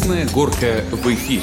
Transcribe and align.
Красная 0.00 0.26
горка 0.32 0.82
в 0.92 1.06
эфире. 1.12 1.42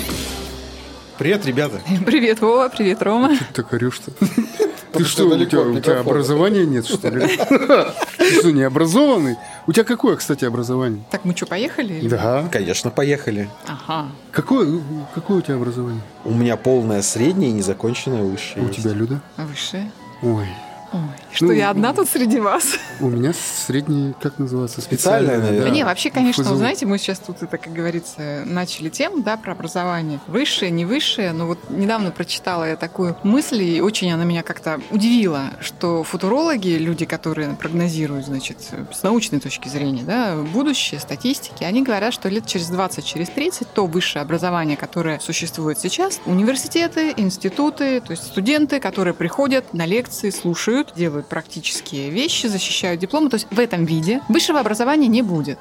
Привет, 1.20 1.46
ребята. 1.46 1.80
Привет, 2.08 2.42
Вова, 2.42 2.70
привет, 2.70 3.04
Рома. 3.04 3.36
Что 3.36 3.46
ты 3.46 3.54
так 3.54 3.72
орешь-то? 3.72 4.12
Ты 4.94 5.06
что, 5.06 5.26
у 5.28 5.46
тебя, 5.46 5.62
у 5.62 5.80
тебя 5.80 6.00
образования 6.00 6.66
нет, 6.66 6.88
что 6.88 7.08
ли? 7.10 7.28
Ты 8.18 8.40
что, 8.40 8.52
не 8.52 8.64
образованный? 8.64 9.36
У 9.68 9.74
тебя 9.74 9.84
какое, 9.84 10.16
кстати, 10.16 10.44
образование? 10.44 11.04
Так, 11.12 11.24
мы 11.24 11.36
что, 11.36 11.46
поехали? 11.46 12.08
Да. 12.08 12.50
Конечно, 12.52 12.90
поехали. 12.90 13.48
Ага. 13.68 14.10
Какое, 14.32 14.82
какое 15.14 15.38
у 15.38 15.42
тебя 15.42 15.58
образование? 15.58 16.02
У 16.26 16.34
меня 16.34 16.58
полное 16.58 17.04
среднее 17.04 17.52
и 17.52 17.54
незаконченное 17.54 18.24
высшее. 18.24 18.66
У 18.66 18.70
есть. 18.70 18.82
тебя, 18.82 18.94
Люда? 18.94 19.22
Высшее. 19.38 19.92
Ой. 20.24 20.48
Ой, 20.94 21.00
что 21.32 21.46
Ну, 21.46 21.52
я 21.52 21.70
одна 21.70 21.94
тут 21.94 22.08
среди 22.10 22.40
вас? 22.40 22.78
У 23.00 23.10
меня 23.10 23.34
средний, 23.34 24.14
как 24.22 24.40
называется? 24.40 24.82
Специальное, 24.82 25.38
наверное. 25.38 25.64
Да 25.64 25.70
не, 25.70 25.84
вообще, 25.84 26.10
конечно, 26.10 26.44
ФЗУ. 26.44 26.54
вы 26.54 26.60
знаете, 26.60 26.86
мы 26.86 26.98
сейчас 26.98 27.20
тут, 27.20 27.42
это, 27.42 27.58
как 27.58 27.74
говорится, 27.74 28.44
начали 28.46 28.90
тему, 28.90 29.22
да, 29.22 29.38
про 29.38 29.52
образование. 29.52 30.20
Высшее, 30.28 30.72
не 30.72 30.86
высшее, 30.86 31.34
но 31.34 31.48
вот 31.48 31.60
недавно 31.70 32.12
прочитала 32.12 32.64
я 32.64 32.76
такую 32.76 33.18
мысль, 33.24 33.62
и 33.64 33.82
очень 33.82 34.12
она 34.12 34.24
меня 34.24 34.44
как-то 34.44 34.80
удивила, 34.92 35.52
что 35.60 36.04
футурологи, 36.04 36.70
люди, 36.70 37.06
которые 37.06 37.50
прогнозируют, 37.56 38.26
значит, 38.26 38.58
с 38.92 39.04
научной 39.04 39.40
точки 39.40 39.68
зрения, 39.68 40.04
да, 40.04 40.36
будущее, 40.54 41.00
статистики, 41.00 41.64
они 41.64 41.84
говорят, 41.84 42.14
что 42.14 42.30
лет 42.30 42.46
через 42.46 42.68
20, 42.68 43.04
через 43.04 43.30
30 43.30 43.68
то 43.74 43.86
высшее 43.86 44.24
образование, 44.24 44.78
которое 44.78 45.20
существует 45.20 45.80
сейчас, 45.80 46.22
университеты, 46.26 47.14
институты, 47.18 48.00
то 48.00 48.12
есть 48.12 48.24
студенты, 48.24 48.80
которые 48.80 49.14
приходят 49.14 49.74
на 49.74 49.86
лекции, 49.86 50.30
слушают, 50.30 50.77
делают 50.96 51.28
практические 51.28 52.10
вещи, 52.10 52.48
защищают 52.48 53.00
дипломы, 53.02 53.30
то 53.30 53.36
есть 53.36 53.48
в 53.50 53.60
этом 53.60 53.86
виде 53.86 54.22
высшего 54.30 54.60
образования 54.60 55.08
не 55.08 55.22
будет. 55.22 55.60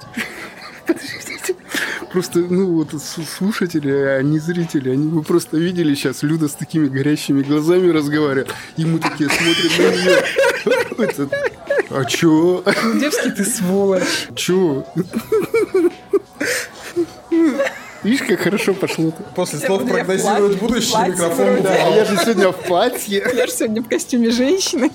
Просто, 2.12 2.38
ну 2.38 2.72
вот 2.72 2.90
слушатели, 3.02 3.90
а 3.90 4.22
не 4.22 4.38
зрители, 4.38 4.90
они 4.90 5.08
бы 5.08 5.22
просто 5.22 5.58
видели 5.58 5.94
сейчас 5.94 6.22
Люда 6.22 6.48
с 6.48 6.54
такими 6.54 6.88
горящими 6.88 7.42
глазами 7.42 7.90
разговаривает. 7.90 8.54
Ему 8.76 8.98
такие 8.98 9.28
смотрят 9.28 9.78
на 9.78 9.90
нее. 10.02 10.24
Этот, 10.98 11.32
А 11.90 12.04
чё? 12.04 12.64
Девский 12.98 13.30
ты 13.32 13.44
сволочь. 13.44 14.02
Чё? 14.34 14.86
Видишь, 18.06 18.26
как 18.26 18.40
хорошо 18.40 18.72
пошло-то. 18.72 19.22
После 19.34 19.58
слов 19.58 19.82
я 19.88 20.04
платье, 20.04 20.56
будущее, 20.60 20.92
платье 20.92 21.12
микрофон 21.12 21.44
вроде. 21.46 21.62
Да, 21.62 21.74
упал. 21.74 21.92
а 21.92 21.96
я 21.96 22.04
же 22.04 22.16
сегодня 22.16 22.48
в 22.50 22.56
платье. 22.62 23.30
Я 23.34 23.46
же 23.46 23.52
сегодня 23.52 23.82
в 23.82 23.88
костюме 23.88 24.30
женщины. 24.30 24.90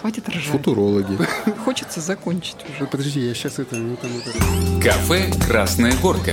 Хватит 0.00 0.28
ржать. 0.28 0.44
Футурологи. 0.46 1.18
Хочется 1.64 2.00
закончить 2.00 2.56
уже. 2.68 2.88
Подожди, 2.88 3.20
я 3.20 3.34
сейчас 3.34 3.60
это, 3.60 3.76
ну 3.76 3.96
там 3.96 4.10
это. 4.18 4.82
Кафе 4.82 5.30
«Красная 5.46 5.92
горка». 6.02 6.32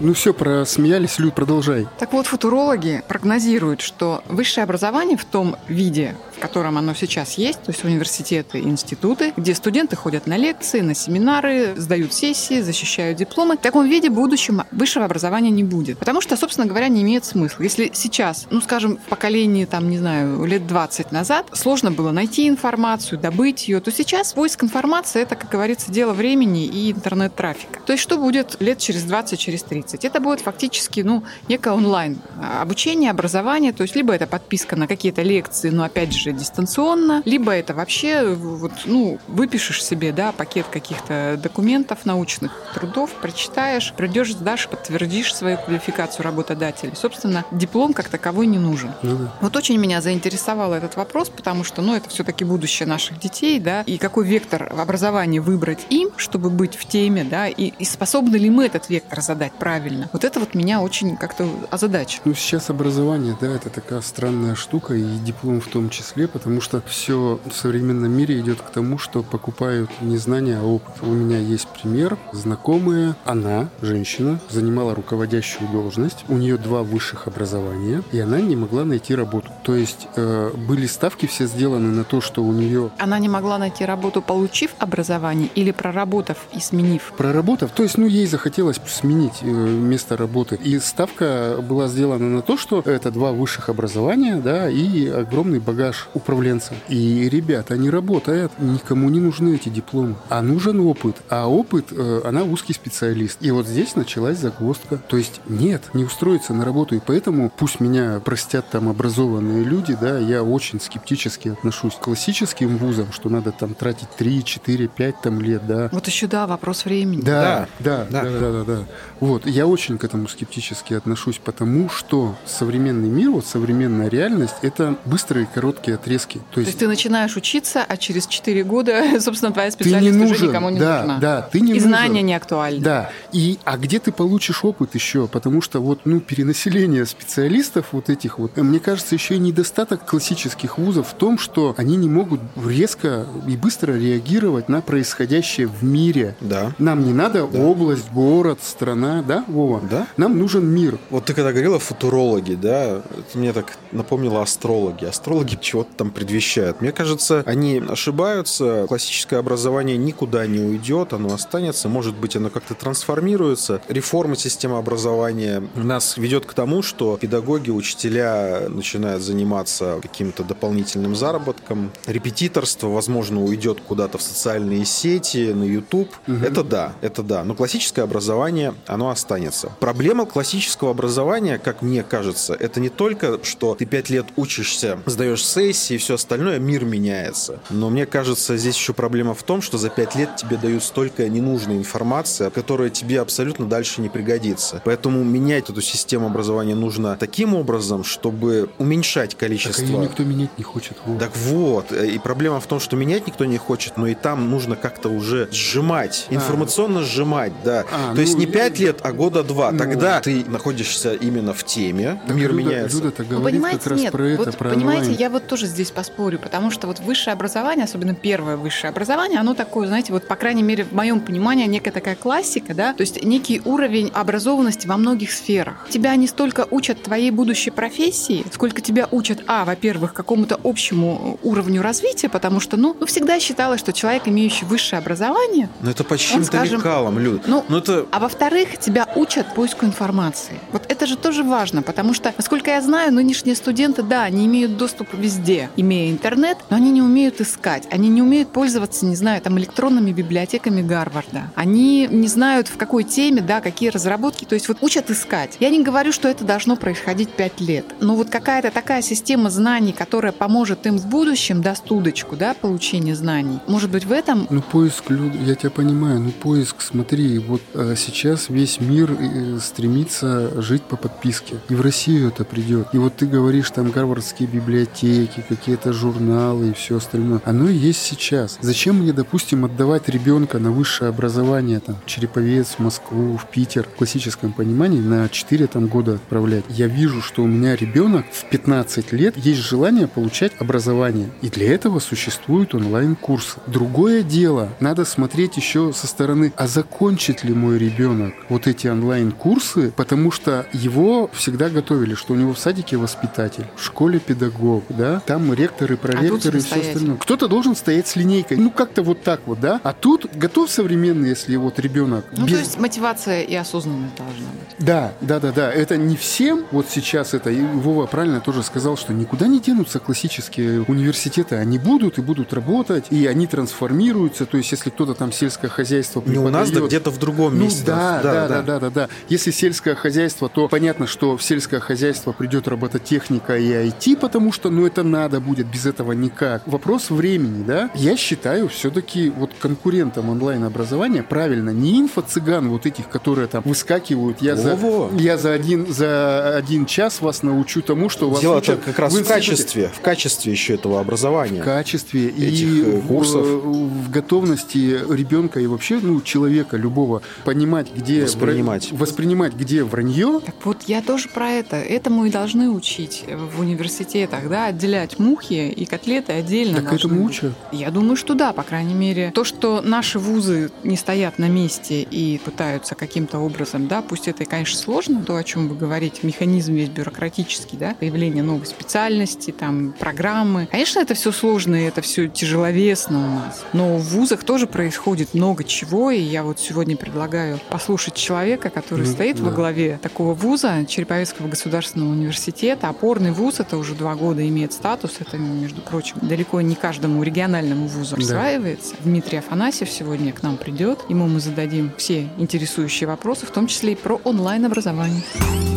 Ну 0.00 0.14
все, 0.14 0.32
просмеялись, 0.32 1.18
Люд, 1.18 1.34
продолжай. 1.34 1.86
Так 1.98 2.14
вот, 2.14 2.26
футурологи 2.26 3.02
прогнозируют, 3.06 3.82
что 3.82 4.24
высшее 4.28 4.64
образование 4.64 5.18
в 5.18 5.26
том 5.26 5.56
виде, 5.68 6.16
котором 6.40 6.78
оно 6.78 6.94
сейчас 6.94 7.34
есть, 7.34 7.62
то 7.62 7.70
есть 7.70 7.84
университеты 7.84 8.58
институты, 8.58 9.32
где 9.36 9.54
студенты 9.54 9.96
ходят 9.96 10.26
на 10.26 10.36
лекции, 10.36 10.80
на 10.80 10.94
семинары, 10.94 11.74
сдают 11.76 12.12
сессии, 12.12 12.60
защищают 12.60 13.18
дипломы, 13.18 13.56
в 13.56 13.60
таком 13.60 13.86
виде 13.86 14.10
в 14.10 14.14
будущем 14.14 14.62
высшего 14.72 15.04
образования 15.04 15.50
не 15.50 15.62
будет. 15.62 15.98
Потому 15.98 16.20
что, 16.20 16.36
собственно 16.36 16.66
говоря, 16.66 16.88
не 16.88 17.02
имеет 17.02 17.24
смысла. 17.24 17.62
Если 17.62 17.90
сейчас, 17.94 18.46
ну, 18.50 18.60
скажем, 18.60 18.96
в 18.96 19.08
поколении, 19.08 19.64
там, 19.64 19.88
не 19.88 19.98
знаю, 19.98 20.44
лет 20.44 20.66
20 20.66 21.12
назад 21.12 21.46
сложно 21.52 21.90
было 21.90 22.10
найти 22.10 22.48
информацию, 22.48 23.18
добыть 23.18 23.68
ее, 23.68 23.80
то 23.80 23.92
сейчас 23.92 24.32
поиск 24.32 24.64
информации— 24.64 25.22
это, 25.22 25.36
как 25.36 25.50
говорится, 25.50 25.92
дело 25.92 26.12
времени 26.12 26.64
и 26.64 26.90
интернет-трафика. 26.90 27.80
То 27.86 27.92
есть 27.92 28.02
что 28.02 28.16
будет 28.16 28.56
лет 28.60 28.78
через 28.78 29.04
20, 29.04 29.38
через 29.38 29.62
30? 29.62 30.04
Это 30.04 30.20
будет 30.20 30.40
фактически, 30.40 31.00
ну, 31.00 31.22
некое 31.48 31.74
онлайн 31.74 32.18
а, 32.40 32.62
обучение, 32.62 33.10
образование, 33.10 33.72
то 33.72 33.82
есть 33.82 33.94
либо 33.94 34.14
это 34.14 34.26
подписка 34.26 34.76
на 34.76 34.86
какие-то 34.86 35.22
лекции, 35.22 35.70
но 35.70 35.84
опять 35.84 36.12
же 36.12 36.29
дистанционно, 36.32 37.22
либо 37.24 37.52
это 37.52 37.74
вообще 37.74 38.34
вот, 38.34 38.72
ну, 38.84 39.18
выпишешь 39.28 39.84
себе, 39.84 40.12
да, 40.12 40.32
пакет 40.32 40.66
каких-то 40.70 41.38
документов 41.42 42.04
научных, 42.04 42.52
трудов, 42.74 43.10
прочитаешь, 43.10 43.92
придешь, 43.96 44.32
сдашь, 44.32 44.68
подтвердишь 44.68 45.34
свою 45.34 45.58
квалификацию 45.58 46.24
работодателя. 46.24 46.94
Собственно, 46.94 47.44
диплом 47.50 47.92
как 47.92 48.08
таковой 48.08 48.46
не 48.46 48.58
нужен. 48.58 48.92
Ну 49.02 49.16
да. 49.16 49.32
Вот 49.40 49.56
очень 49.56 49.78
меня 49.78 50.00
заинтересовал 50.00 50.72
этот 50.72 50.96
вопрос, 50.96 51.28
потому 51.28 51.64
что, 51.64 51.82
ну, 51.82 51.94
это 51.94 52.08
все-таки 52.08 52.44
будущее 52.44 52.86
наших 52.86 53.18
детей, 53.18 53.58
да, 53.60 53.82
и 53.82 53.98
какой 53.98 54.26
вектор 54.26 54.72
образования 54.76 55.40
выбрать 55.40 55.86
им, 55.90 56.10
чтобы 56.16 56.50
быть 56.50 56.76
в 56.76 56.86
теме, 56.86 57.24
да, 57.24 57.48
и, 57.48 57.72
и 57.78 57.84
способны 57.84 58.36
ли 58.36 58.50
мы 58.50 58.66
этот 58.66 58.88
вектор 58.88 59.20
задать 59.20 59.52
правильно. 59.52 60.08
Вот 60.12 60.24
это 60.24 60.40
вот 60.40 60.54
меня 60.54 60.80
очень 60.80 61.16
как-то 61.16 61.48
озадачило. 61.70 62.22
Ну, 62.24 62.34
сейчас 62.34 62.70
образование, 62.70 63.36
да, 63.40 63.48
это 63.48 63.70
такая 63.70 64.00
странная 64.00 64.54
штука, 64.54 64.94
и 64.94 65.18
диплом 65.18 65.60
в 65.60 65.66
том 65.68 65.90
числе, 65.90 66.19
потому 66.28 66.60
что 66.60 66.82
все 66.86 67.40
в 67.44 67.52
современном 67.54 68.10
мире 68.10 68.40
идет 68.40 68.60
к 68.60 68.70
тому, 68.70 68.98
что 68.98 69.22
покупают 69.22 69.90
не 70.00 70.16
знания, 70.16 70.58
а 70.58 70.64
опыт. 70.64 70.94
У 71.02 71.06
меня 71.06 71.38
есть 71.38 71.68
пример. 71.68 72.18
Знакомая, 72.32 73.16
она, 73.24 73.68
женщина, 73.82 74.40
занимала 74.48 74.94
руководящую 74.94 75.68
должность, 75.70 76.24
у 76.28 76.36
нее 76.36 76.56
два 76.56 76.82
высших 76.82 77.26
образования, 77.26 78.02
и 78.12 78.20
она 78.20 78.40
не 78.40 78.56
могла 78.56 78.84
найти 78.84 79.14
работу. 79.14 79.48
То 79.62 79.74
есть 79.74 80.08
э, 80.16 80.50
были 80.68 80.86
ставки 80.86 81.26
все 81.26 81.46
сделаны 81.46 81.88
на 81.88 82.04
то, 82.04 82.20
что 82.20 82.42
у 82.42 82.52
нее 82.52 82.90
Она 82.98 83.18
не 83.18 83.28
могла 83.28 83.58
найти 83.58 83.84
работу, 83.84 84.22
получив 84.22 84.70
образование 84.78 85.48
или 85.54 85.70
проработав 85.70 86.38
и 86.54 86.60
сменив. 86.60 87.12
проработав, 87.16 87.70
то 87.70 87.82
есть, 87.82 87.98
ну, 87.98 88.06
ей 88.06 88.26
захотелось 88.26 88.80
сменить 88.86 89.42
э, 89.42 89.46
место 89.46 90.16
работы. 90.16 90.56
И 90.56 90.78
ставка 90.78 91.56
была 91.62 91.88
сделана 91.88 92.28
на 92.28 92.42
то, 92.42 92.56
что 92.56 92.80
это 92.80 93.10
два 93.10 93.32
высших 93.32 93.68
образования, 93.68 94.36
да, 94.36 94.68
и 94.68 95.08
огромный 95.08 95.58
багаж 95.60 96.08
управленца. 96.14 96.74
И, 96.88 97.28
ребята, 97.28 97.76
не 97.76 97.90
работают, 97.90 98.52
никому 98.58 99.08
не 99.10 99.20
нужны 99.20 99.54
эти 99.54 99.68
дипломы. 99.68 100.16
А 100.28 100.42
нужен 100.42 100.80
опыт. 100.80 101.16
А 101.28 101.48
опыт, 101.48 101.86
э, 101.90 102.22
она 102.24 102.42
узкий 102.44 102.72
специалист. 102.72 103.38
И 103.40 103.50
вот 103.50 103.66
здесь 103.66 103.96
началась 103.96 104.38
загвоздка. 104.38 104.96
То 105.08 105.16
есть, 105.16 105.40
нет, 105.48 105.82
не 105.94 106.04
устроиться 106.04 106.54
на 106.54 106.64
работу. 106.64 106.94
И 106.94 107.00
поэтому, 107.04 107.50
пусть 107.54 107.80
меня 107.80 108.20
простят 108.24 108.68
там 108.70 108.88
образованные 108.88 109.64
люди, 109.64 109.96
да, 110.00 110.18
я 110.18 110.42
очень 110.42 110.80
скептически 110.80 111.48
отношусь 111.48 111.94
к 111.94 112.00
классическим 112.00 112.76
вузам, 112.76 113.12
что 113.12 113.28
надо 113.28 113.52
там 113.52 113.74
тратить 113.74 114.08
3, 114.18 114.44
4, 114.44 114.88
5 114.88 115.20
там 115.22 115.40
лет, 115.40 115.66
да, 115.66 115.88
Вот 115.92 116.06
еще, 116.06 116.26
да, 116.26 116.46
вопрос 116.46 116.84
времени. 116.84 117.22
да, 117.22 117.68
да, 117.78 118.06
Да. 118.10 118.22
да, 118.24 118.30
да, 118.30 118.52
да, 118.52 118.64
да. 118.64 118.78
Вот, 119.20 119.46
я 119.46 119.66
очень 119.66 119.98
к 119.98 120.04
этому 120.04 120.28
скептически 120.28 120.94
отношусь, 120.94 121.38
потому 121.42 121.88
что 121.88 122.36
современный 122.46 123.08
мир, 123.08 123.30
вот 123.30 123.46
современная 123.46 124.08
реальность, 124.08 124.56
это 124.62 124.96
быстрые 125.04 125.46
короткие 125.52 125.96
отрезки. 126.00 126.38
То 126.38 126.54
То 126.54 126.60
есть, 126.60 126.68
есть 126.70 126.78
ты 126.78 126.88
начинаешь 126.88 127.36
учиться, 127.36 127.84
а 127.86 127.96
через 127.96 128.26
4 128.26 128.64
года, 128.64 129.02
собственно, 129.20 129.52
твоя 129.52 129.70
ты 129.70 129.84
не 129.84 129.84
специальность 129.84 130.16
уже 130.16 130.28
нужен, 130.28 130.48
никому 130.48 130.70
не 130.70 130.80
да, 130.80 130.98
нужна. 130.98 131.18
да, 131.18 131.42
ты 131.42 131.60
не 131.60 131.72
и 131.72 131.74
нужен. 131.74 131.88
знания 131.88 132.22
не 132.22 132.34
актуальны. 132.34 132.80
Да, 132.80 133.10
и 133.32 133.58
а 133.64 133.76
где 133.76 133.98
ты 133.98 134.12
получишь 134.12 134.64
опыт 134.64 134.94
еще? 134.94 135.28
Потому 135.28 135.62
что 135.62 135.80
вот, 135.80 136.00
ну, 136.04 136.20
перенаселение 136.20 137.06
специалистов 137.06 137.86
вот 137.92 138.10
этих 138.10 138.38
вот, 138.38 138.56
мне 138.56 138.80
кажется, 138.80 139.14
еще 139.14 139.36
и 139.36 139.38
недостаток 139.38 140.04
классических 140.06 140.78
вузов 140.78 141.08
в 141.08 141.14
том, 141.14 141.38
что 141.38 141.74
они 141.76 141.96
не 141.96 142.08
могут 142.08 142.40
резко 142.56 143.26
и 143.46 143.56
быстро 143.56 143.92
реагировать 143.92 144.68
на 144.68 144.80
происходящее 144.80 145.66
в 145.66 145.82
мире. 145.82 146.36
Да. 146.40 146.72
Нам 146.78 147.04
не 147.04 147.12
надо 147.12 147.44
область, 147.44 148.10
город, 148.12 148.60
страна, 148.62 149.22
да, 149.22 149.44
Вова? 149.46 149.80
Да. 149.90 150.06
Нам 150.16 150.38
нужен 150.38 150.66
мир. 150.66 150.98
Вот 151.10 151.24
ты 151.26 151.34
когда 151.34 151.52
говорила 151.52 151.78
футурологи, 151.78 152.54
да, 152.54 152.98
это 152.98 153.38
мне 153.38 153.52
так 153.52 153.76
напомнило 153.92 154.42
астрологи. 154.42 155.04
Астрологи 155.04 155.56
чего-то 155.80 155.96
там 155.96 156.10
предвещают. 156.10 156.80
Мне 156.80 156.92
кажется, 156.92 157.42
они 157.46 157.82
ошибаются. 157.88 158.86
Классическое 158.88 159.38
образование 159.38 159.96
никуда 159.96 160.46
не 160.46 160.60
уйдет, 160.60 161.12
оно 161.12 161.32
останется. 161.34 161.88
Может 161.88 162.14
быть, 162.16 162.36
оно 162.36 162.50
как-то 162.50 162.74
трансформируется. 162.74 163.80
Реформа 163.88 164.36
системы 164.36 164.78
образования 164.78 165.62
нас 165.74 166.16
ведет 166.16 166.44
к 166.44 166.52
тому, 166.52 166.82
что 166.82 167.16
педагоги, 167.16 167.70
учителя 167.70 168.68
начинают 168.68 169.22
заниматься 169.22 169.98
каким-то 170.02 170.44
дополнительным 170.44 171.16
заработком. 171.16 171.90
Репетиторство, 172.06 172.88
возможно, 172.88 173.42
уйдет 173.42 173.80
куда-то 173.80 174.18
в 174.18 174.22
социальные 174.22 174.84
сети, 174.84 175.52
на 175.52 175.64
YouTube. 175.64 176.10
Это 176.26 176.62
да, 176.62 176.92
это 177.00 177.22
да. 177.22 177.44
Но 177.44 177.54
классическое 177.54 178.04
образование, 178.04 178.74
оно 178.86 179.08
останется. 179.08 179.72
Проблема 179.80 180.26
классического 180.26 180.90
образования, 180.90 181.58
как 181.58 181.82
мне 181.82 182.02
кажется, 182.02 182.54
это 182.54 182.80
не 182.80 182.88
только, 182.90 183.42
что 183.44 183.74
ты 183.74 183.86
пять 183.86 184.10
лет 184.10 184.26
учишься, 184.36 184.98
сдаешь 185.06 185.44
сессии, 185.44 185.69
сессии 185.72 185.94
и 185.94 185.98
все 185.98 186.14
остальное, 186.14 186.58
мир 186.58 186.84
меняется. 186.84 187.60
Но 187.70 187.90
мне 187.90 188.06
кажется, 188.06 188.56
здесь 188.56 188.76
еще 188.76 188.92
проблема 188.92 189.34
в 189.34 189.42
том, 189.42 189.62
что 189.62 189.78
за 189.78 189.88
пять 189.88 190.14
лет 190.14 190.36
тебе 190.36 190.56
дают 190.56 190.82
столько 190.82 191.28
ненужной 191.28 191.76
информации, 191.76 192.50
которая 192.50 192.90
тебе 192.90 193.20
абсолютно 193.20 193.66
дальше 193.66 194.00
не 194.00 194.08
пригодится. 194.08 194.82
Поэтому 194.84 195.22
менять 195.24 195.70
эту 195.70 195.80
систему 195.80 196.26
образования 196.26 196.74
нужно 196.74 197.16
таким 197.18 197.54
образом, 197.54 198.04
чтобы 198.04 198.70
уменьшать 198.78 199.34
количество... 199.34 199.84
Так 199.84 199.94
ее 199.94 199.98
никто 199.98 200.24
менять 200.24 200.58
не 200.58 200.64
хочет. 200.64 200.96
Вот. 201.04 201.18
Так 201.18 201.36
вот, 201.36 201.92
и 201.92 202.18
проблема 202.18 202.60
в 202.60 202.66
том, 202.66 202.80
что 202.80 202.96
менять 202.96 203.26
никто 203.26 203.44
не 203.44 203.58
хочет, 203.58 203.96
но 203.96 204.06
и 204.06 204.14
там 204.14 204.50
нужно 204.50 204.76
как-то 204.76 205.08
уже 205.08 205.48
сжимать, 205.52 206.26
а. 206.28 206.34
информационно 206.34 207.02
сжимать, 207.02 207.52
да. 207.64 207.84
А, 207.90 208.10
То 208.10 208.16
ну, 208.16 208.20
есть 208.20 208.36
не 208.36 208.46
пять 208.46 208.78
лет, 208.78 209.00
а 209.02 209.12
года 209.12 209.42
два. 209.42 209.72
Ну, 209.72 209.78
Тогда 209.78 210.20
ты 210.20 210.44
находишься 210.46 211.14
именно 211.14 211.54
в 211.54 211.64
теме, 211.64 212.20
так 212.26 212.36
мир 212.36 212.52
Люда, 212.52 212.62
меняется. 212.62 212.96
Люда-то 212.96 213.24
говорит 213.24 213.62
как 213.62 213.86
раз 213.86 214.00
нет, 214.00 214.12
про 214.12 214.28
это, 214.28 214.44
вот, 214.44 214.56
про 214.56 214.70
Понимаете, 214.70 215.02
онлайн. 215.02 215.20
я 215.20 215.30
вот 215.30 215.46
тоже 215.46 215.59
здесь 215.66 215.90
поспорю, 215.90 216.38
потому 216.38 216.70
что 216.70 216.86
вот 216.86 217.00
высшее 217.00 217.34
образование, 217.34 217.84
особенно 217.84 218.14
первое 218.14 218.56
высшее 218.56 218.90
образование, 218.90 219.40
оно 219.40 219.54
такое, 219.54 219.86
знаете, 219.86 220.12
вот 220.12 220.26
по 220.26 220.36
крайней 220.36 220.62
мере 220.62 220.84
в 220.84 220.92
моем 220.92 221.20
понимании 221.20 221.66
некая 221.66 221.90
такая 221.90 222.14
классика, 222.16 222.74
да, 222.74 222.94
то 222.94 223.02
есть 223.02 223.22
некий 223.24 223.60
уровень 223.64 224.10
образованности 224.14 224.86
во 224.86 224.96
многих 224.96 225.32
сферах. 225.32 225.86
Тебя 225.90 226.14
не 226.16 226.26
столько 226.26 226.66
учат 226.70 227.02
твоей 227.02 227.30
будущей 227.30 227.70
профессии, 227.70 228.44
сколько 228.52 228.80
тебя 228.80 229.08
учат, 229.10 229.42
а, 229.46 229.64
во-первых, 229.64 230.12
какому-то 230.12 230.58
общему 230.62 231.38
уровню 231.42 231.82
развития, 231.82 232.28
потому 232.28 232.60
что, 232.60 232.76
ну, 232.76 232.96
ну 232.98 233.06
всегда 233.06 233.40
считалось, 233.40 233.80
что 233.80 233.92
человек, 233.92 234.26
имеющий 234.26 234.64
высшее 234.64 235.00
образование, 235.00 235.68
ну 235.80 235.90
это 235.90 236.04
почти 236.04 236.30
чьим-то 236.30 236.46
скажем, 236.46 236.78
лекалом, 236.78 237.18
Люд. 237.18 237.42
Ну, 237.46 237.64
ну 237.68 237.78
это... 237.78 238.06
А 238.10 238.18
во-вторых, 238.18 238.78
тебя 238.78 239.06
учат 239.16 239.54
поиску 239.54 239.86
информации. 239.86 240.58
Вот 240.72 240.84
это 240.88 241.06
же 241.06 241.16
тоже 241.16 241.42
важно, 241.42 241.82
потому 241.82 242.14
что, 242.14 242.32
насколько 242.36 242.70
я 242.70 242.80
знаю, 242.80 243.12
нынешние 243.12 243.54
студенты, 243.54 244.02
да, 244.02 244.24
они 244.24 244.46
имеют 244.46 244.76
доступ 244.76 245.08
везде, 245.14 245.49
имея 245.76 246.10
интернет, 246.10 246.58
но 246.70 246.76
они 246.76 246.90
не 246.90 247.02
умеют 247.02 247.40
искать, 247.40 247.86
они 247.90 248.08
не 248.08 248.22
умеют 248.22 248.50
пользоваться, 248.50 249.06
не 249.06 249.16
знаю, 249.16 249.40
там 249.40 249.58
электронными 249.58 250.12
библиотеками 250.12 250.82
Гарварда. 250.82 251.50
Они 251.54 252.06
не 252.10 252.28
знают, 252.28 252.68
в 252.68 252.76
какой 252.76 253.04
теме, 253.04 253.40
да, 253.40 253.60
какие 253.60 253.88
разработки, 253.88 254.44
то 254.44 254.54
есть 254.54 254.68
вот 254.68 254.78
учат 254.80 255.10
искать. 255.10 255.56
Я 255.60 255.70
не 255.70 255.82
говорю, 255.82 256.12
что 256.12 256.28
это 256.28 256.44
должно 256.44 256.76
происходить 256.76 257.30
пять 257.30 257.60
лет, 257.60 257.84
но 258.00 258.14
вот 258.16 258.30
какая-то 258.30 258.70
такая 258.70 259.02
система 259.02 259.50
знаний, 259.50 259.92
которая 259.92 260.32
поможет 260.32 260.86
им 260.86 260.98
в 260.98 261.06
будущем 261.06 261.62
даст 261.62 261.90
удочку, 261.90 262.36
да, 262.36 262.54
получения 262.54 263.14
знаний. 263.14 263.58
Может 263.66 263.90
быть, 263.90 264.04
в 264.04 264.12
этом... 264.12 264.46
Ну, 264.50 264.62
поиск, 264.62 265.04
я 265.10 265.54
тебя 265.54 265.70
понимаю, 265.70 266.20
ну, 266.20 266.30
поиск, 266.30 266.80
смотри, 266.80 267.38
вот 267.38 267.62
а 267.74 267.94
сейчас 267.96 268.48
весь 268.48 268.80
мир 268.80 269.16
э, 269.18 269.58
стремится 269.60 270.60
жить 270.60 270.82
по 270.82 270.96
подписке. 270.96 271.56
И 271.68 271.74
в 271.74 271.80
Россию 271.80 272.28
это 272.28 272.44
придет. 272.44 272.88
И 272.92 272.98
вот 272.98 273.16
ты 273.16 273.26
говоришь, 273.26 273.70
там, 273.70 273.90
гарвардские 273.90 274.48
библиотеки, 274.48 275.39
какие-то 275.48 275.92
журналы 275.92 276.70
и 276.70 276.72
все 276.72 276.96
остальное. 276.96 277.40
Оно 277.44 277.68
и 277.68 277.74
есть 277.74 278.02
сейчас. 278.02 278.58
Зачем 278.60 278.96
мне, 278.96 279.12
допустим, 279.12 279.64
отдавать 279.64 280.08
ребенка 280.08 280.58
на 280.58 280.70
высшее 280.70 281.08
образование, 281.08 281.80
там, 281.80 281.96
Череповец, 282.06 282.76
в 282.76 282.78
Москву, 282.80 283.36
в 283.36 283.46
Питер, 283.50 283.84
в 283.84 283.96
классическом 283.96 284.52
понимании, 284.52 285.00
на 285.00 285.28
4 285.28 285.66
там, 285.66 285.86
года 285.86 286.14
отправлять? 286.14 286.64
Я 286.68 286.86
вижу, 286.86 287.22
что 287.22 287.42
у 287.42 287.46
меня 287.46 287.76
ребенок 287.76 288.26
в 288.32 288.48
15 288.48 289.12
лет 289.12 289.36
есть 289.36 289.60
желание 289.60 290.08
получать 290.08 290.52
образование. 290.58 291.30
И 291.42 291.48
для 291.48 291.72
этого 291.72 291.98
существуют 291.98 292.74
онлайн-курсы. 292.74 293.58
Другое 293.66 294.22
дело, 294.22 294.68
надо 294.80 295.04
смотреть 295.04 295.56
еще 295.56 295.92
со 295.92 296.06
стороны, 296.06 296.52
а 296.56 296.66
закончит 296.66 297.44
ли 297.44 297.54
мой 297.54 297.78
ребенок 297.78 298.34
вот 298.48 298.66
эти 298.66 298.86
онлайн-курсы, 298.88 299.92
потому 299.96 300.30
что 300.30 300.66
его 300.72 301.30
всегда 301.32 301.68
готовили, 301.68 302.14
что 302.14 302.34
у 302.34 302.36
него 302.36 302.54
в 302.54 302.58
садике 302.58 302.96
воспитатель, 302.96 303.66
в 303.76 303.84
школе 303.84 304.18
педагог, 304.18 304.84
да, 304.88 305.20
там 305.30 305.54
ректоры, 305.54 305.96
проректоры 305.96 306.58
а 306.58 306.60
и 306.60 306.60
все 306.60 306.80
остальное. 306.80 307.16
Кто-то 307.18 307.46
должен 307.46 307.76
стоять 307.76 308.08
с 308.08 308.16
линейкой, 308.16 308.56
ну 308.56 308.72
как-то 308.72 309.04
вот 309.04 309.22
так 309.22 309.42
вот, 309.46 309.60
да, 309.60 309.80
а 309.84 309.92
тут 309.92 310.26
готов 310.34 310.68
современный, 310.68 311.28
если 311.28 311.54
вот 311.54 311.78
ребенок. 311.78 312.24
Ну 312.36 312.46
без... 312.46 312.52
то 312.54 312.58
есть 312.58 312.78
мотивация 312.80 313.42
и 313.42 313.54
осознанность 313.54 314.16
должна 314.16 314.48
быть. 314.50 314.84
Да, 314.84 315.12
да, 315.20 315.38
да, 315.38 315.52
да, 315.52 315.70
это 315.70 315.96
не 315.96 316.16
всем, 316.16 316.64
вот 316.72 316.86
сейчас 316.88 317.32
это, 317.32 317.50
и 317.50 317.62
Вова 317.62 318.06
правильно 318.06 318.40
тоже 318.40 318.64
сказал, 318.64 318.96
что 318.96 319.12
никуда 319.12 319.46
не 319.46 319.60
денутся 319.60 320.00
классические 320.00 320.82
университеты, 320.82 321.54
они 321.54 321.78
будут 321.78 322.18
и 322.18 322.22
будут 322.22 322.52
работать, 322.52 323.04
и 323.10 323.24
они 323.28 323.46
трансформируются, 323.46 324.46
то 324.46 324.56
есть 324.56 324.72
если 324.72 324.90
кто-то 324.90 325.14
там 325.14 325.30
сельское 325.30 325.68
хозяйство 325.68 326.24
Не 326.26 326.38
у 326.38 326.48
нас, 326.48 326.72
да 326.72 326.80
где-то 326.80 327.12
в 327.12 327.18
другом 327.20 327.56
ну, 327.56 327.66
месте. 327.66 327.84
Да 327.86 328.20
да, 328.20 328.32
да, 328.32 328.48
да, 328.48 328.62
да, 328.62 328.80
да, 328.80 328.90
да. 328.90 329.08
Если 329.28 329.52
сельское 329.52 329.94
хозяйство, 329.94 330.48
то 330.48 330.66
понятно, 330.66 331.06
что 331.06 331.36
в 331.36 331.42
сельское 331.44 331.78
хозяйство 331.78 332.32
придет 332.32 332.66
робототехника 332.66 333.56
и 333.56 333.70
IT, 333.70 334.16
потому 334.16 334.50
что, 334.50 334.70
ну, 334.70 334.86
это 334.86 335.04
надо 335.20 335.40
будет, 335.40 335.66
без 335.66 335.86
этого 335.86 336.12
никак. 336.12 336.62
Вопрос 336.66 337.10
времени, 337.10 337.62
да. 337.62 337.90
Я 337.94 338.16
считаю 338.16 338.68
все-таки 338.68 339.30
вот 339.30 339.50
конкурентом 339.58 340.30
онлайн-образования 340.30 341.22
правильно, 341.22 341.70
не 341.70 342.00
инфо-цыган 342.00 342.68
вот 342.68 342.86
этих, 342.86 343.08
которые 343.08 343.48
там 343.48 343.62
выскакивают, 343.64 344.40
я 344.40 344.56
за, 344.56 344.78
я 345.18 345.36
за 345.36 345.52
один, 345.52 345.92
за 345.92 346.56
один 346.56 346.86
час 346.86 347.20
вас 347.20 347.42
научу 347.42 347.82
тому, 347.82 348.08
что 348.08 348.28
у 348.28 348.30
вас 348.30 348.40
Дело 348.40 348.58
учат 348.58 348.80
как 348.84 348.98
раз 348.98 349.14
в 349.14 349.26
качестве, 349.26 349.90
в 349.94 350.00
качестве 350.00 350.52
еще 350.52 350.74
этого 350.74 351.00
образования. 351.00 351.60
В 351.60 351.64
качестве 351.64 352.28
этих 352.28 352.68
и 352.68 352.82
э, 352.82 353.00
курсов. 353.06 353.46
В, 353.46 354.04
в 354.04 354.10
готовности 354.10 355.00
ребенка 355.10 355.60
и 355.60 355.66
вообще, 355.66 355.98
ну, 356.00 356.20
человека 356.20 356.76
любого 356.76 357.22
понимать, 357.44 357.88
где 357.94 358.22
воспринимать, 358.22 358.90
вра... 358.90 358.98
воспринимать, 359.00 359.54
где 359.54 359.84
вранье. 359.84 360.40
Так 360.44 360.54
вот, 360.64 360.78
я 360.86 361.02
тоже 361.02 361.28
про 361.28 361.50
это. 361.50 361.76
Этому 361.76 362.24
и 362.24 362.30
должны 362.30 362.70
учить 362.70 363.24
в 363.28 363.60
университетах, 363.60 364.48
да, 364.48 364.66
отделять 364.66 365.09
мухи 365.18 365.68
и 365.68 365.84
котлеты 365.86 366.32
отдельно. 366.32 366.82
Так 366.82 366.92
этому 366.92 367.24
учат? 367.24 367.52
Я 367.72 367.90
думаю, 367.90 368.16
что 368.16 368.34
да, 368.34 368.52
по 368.52 368.62
крайней 368.62 368.94
мере. 368.94 369.32
То, 369.34 369.44
что 369.44 369.80
наши 369.82 370.18
вузы 370.18 370.70
не 370.84 370.96
стоят 370.96 371.38
на 371.38 371.48
месте 371.48 372.02
и 372.02 372.38
пытаются 372.44 372.94
каким-то 372.94 373.38
образом, 373.38 373.88
да, 373.88 374.02
пусть 374.02 374.28
это, 374.28 374.44
конечно, 374.44 374.78
сложно, 374.78 375.22
то, 375.22 375.36
о 375.36 375.44
чем 375.44 375.68
вы 375.68 375.76
говорите, 375.76 376.20
механизм 376.22 376.74
весь 376.74 376.88
бюрократический, 376.88 377.78
да, 377.78 377.94
появление 377.98 378.42
новой 378.42 378.66
специальности, 378.66 379.50
там, 379.50 379.94
программы. 379.98 380.68
Конечно, 380.70 381.00
это 381.00 381.14
все 381.14 381.32
сложно, 381.32 381.76
и 381.76 381.84
это 381.84 382.00
все 382.02 382.28
тяжеловесно 382.28 383.18
у 383.18 383.30
нас. 383.30 383.64
Но 383.72 383.96
в 383.96 384.04
вузах 384.10 384.44
тоже 384.44 384.66
происходит 384.66 385.34
много 385.34 385.64
чего, 385.64 386.10
и 386.10 386.20
я 386.20 386.42
вот 386.42 386.60
сегодня 386.60 386.96
предлагаю 386.96 387.58
послушать 387.70 388.14
человека, 388.14 388.70
который 388.70 389.06
ну, 389.06 389.12
стоит 389.12 389.36
да. 389.36 389.44
во 389.44 389.50
главе 389.50 389.98
такого 390.02 390.34
вуза, 390.34 390.84
Череповецкого 390.86 391.48
государственного 391.48 392.10
университета. 392.10 392.88
Опорный 392.88 393.32
вуз, 393.32 393.60
это 393.60 393.76
уже 393.76 393.94
два 393.94 394.14
года 394.14 394.46
имеет 394.46 394.72
статус, 394.72 394.89
это, 395.20 395.38
между 395.38 395.80
прочим, 395.80 396.16
далеко 396.22 396.60
не 396.60 396.74
каждому 396.74 397.22
региональному 397.22 397.86
вузу 397.86 398.16
присваивается. 398.16 398.94
Да. 398.98 399.04
Дмитрий 399.04 399.38
Афанасьев 399.38 399.90
сегодня 399.90 400.32
к 400.32 400.42
нам 400.42 400.56
придет. 400.56 401.00
Ему 401.08 401.26
мы 401.26 401.40
зададим 401.40 401.92
все 401.96 402.28
интересующие 402.38 403.06
вопросы, 403.06 403.46
в 403.46 403.50
том 403.50 403.66
числе 403.66 403.92
и 403.92 403.96
про 403.96 404.20
онлайн-образование. 404.24 405.22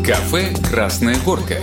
Кафе 0.05 0.53
«Красная 0.69 1.17
горка». 1.25 1.57